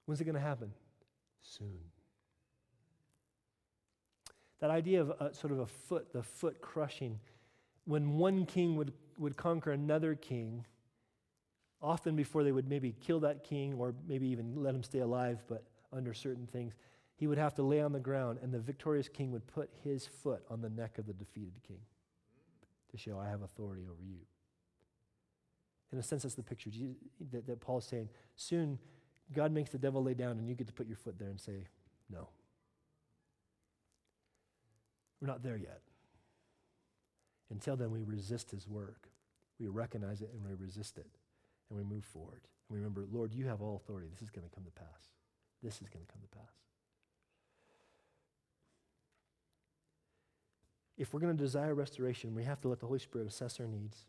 When's 0.06 0.22
it 0.22 0.26
going 0.26 0.36
to 0.36 0.42
happen? 0.42 0.72
Soon. 1.42 1.80
That 4.60 4.70
idea 4.72 5.02
of 5.02 5.12
a, 5.20 5.34
sort 5.34 5.54
of 5.54 5.60
a 5.60 5.66
foot, 5.66 6.12
the 6.12 6.24
foot 6.24 6.62
crushing, 6.62 7.20
when 7.86 8.18
one 8.18 8.46
king 8.46 8.76
would, 8.76 8.94
would 9.18 9.38
conquer 9.38 9.72
another 9.72 10.16
king, 10.16 10.66
often 11.82 12.16
before 12.16 12.44
they 12.44 12.52
would 12.52 12.68
maybe 12.68 12.94
kill 13.00 13.22
that 13.22 13.44
king 13.44 13.76
or 13.76 13.96
maybe 14.08 14.28
even 14.28 14.62
let 14.62 14.76
him 14.76 14.84
stay 14.84 15.00
alive, 15.00 15.42
but 15.48 15.64
under 15.94 16.14
certain 16.14 16.46
things, 16.46 16.74
he 17.16 17.28
would 17.28 17.38
have 17.38 17.56
to 17.56 17.64
lay 17.64 17.82
on 17.82 17.92
the 17.92 18.00
ground, 18.00 18.40
and 18.42 18.54
the 18.54 18.60
victorious 18.60 19.10
king 19.10 19.32
would 19.32 19.46
put 19.48 19.70
his 19.84 20.06
foot 20.06 20.44
on 20.50 20.62
the 20.62 20.70
neck 20.70 20.98
of 20.98 21.06
the 21.06 21.14
defeated 21.14 21.54
king 21.68 21.80
to 22.92 22.98
show, 22.98 23.20
I 23.20 23.30
have 23.30 23.42
authority 23.42 23.84
over 23.90 24.02
you. 24.02 24.20
In 25.92 25.98
a 25.98 26.04
sense, 26.04 26.24
that's 26.24 26.36
the 26.36 26.44
picture 26.44 26.70
that, 27.32 27.48
that 27.48 27.62
Paul's 27.62 27.86
saying. 27.86 28.10
Soon, 28.36 28.78
God 29.34 29.52
makes 29.52 29.70
the 29.70 29.78
devil 29.78 30.04
lay 30.04 30.14
down, 30.14 30.38
and 30.38 30.48
you 30.48 30.56
get 30.56 30.68
to 30.68 30.74
put 30.74 30.88
your 30.88 30.98
foot 30.98 31.18
there 31.18 31.30
and 31.30 31.40
say, 31.40 31.66
No. 32.10 32.30
We're 35.22 35.28
not 35.28 35.44
there 35.44 35.58
yet. 35.58 35.82
Until 37.50 37.76
then, 37.76 37.92
we 37.92 38.04
resist 38.04 38.52
his 38.52 38.68
work. 38.68 39.10
We 39.60 39.68
recognize 39.68 40.22
it 40.22 40.32
and 40.34 40.44
we 40.46 40.54
resist 40.54 40.98
it. 40.98 41.08
And 41.70 41.78
we 41.78 41.84
move 41.84 42.06
forward. 42.06 42.42
And 42.70 42.76
we 42.76 42.78
remember, 42.78 43.06
Lord, 43.12 43.34
you 43.34 43.48
have 43.48 43.62
all 43.62 43.76
authority. 43.76 44.08
This 44.12 44.22
is 44.22 44.30
going 44.30 44.48
to 44.48 44.54
come 44.54 44.64
to 44.64 44.72
pass. 44.72 45.12
This 45.62 45.76
is 45.76 45.90
going 45.90 46.06
to 46.06 46.12
come 46.12 46.22
to 46.22 46.38
pass. 46.38 46.54
If 50.98 51.14
we're 51.14 51.22
going 51.22 51.36
to 51.36 51.44
desire 51.44 51.74
restoration, 51.74 52.36
we 52.36 52.44
have 52.44 52.60
to 52.62 52.68
let 52.68 52.80
the 52.80 52.86
Holy 52.86 53.00
Spirit 53.00 53.28
assess 53.28 53.60
our 53.60 53.68
needs. 53.68 54.06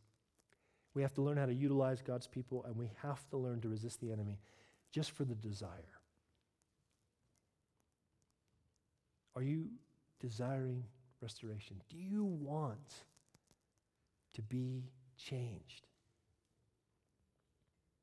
We 0.92 1.02
have 1.02 1.14
to 1.14 1.22
learn 1.22 1.36
how 1.36 1.46
to 1.46 1.54
utilize 1.54 2.02
God's 2.02 2.26
people, 2.26 2.64
and 2.64 2.76
we 2.76 2.90
have 3.02 3.28
to 3.30 3.36
learn 3.36 3.61
to 3.61 3.68
resist 3.68 4.00
the 4.00 4.11
enemy 4.11 4.40
just 4.90 5.12
for 5.12 5.24
the 5.24 5.36
desire. 5.36 5.70
Are 9.36 9.42
you 9.42 9.66
desiring 10.18 10.82
restoration? 11.22 11.82
Do 11.88 11.96
you 11.96 12.24
want 12.24 13.04
to 14.34 14.42
be 14.42 14.90
changed? 15.16 15.86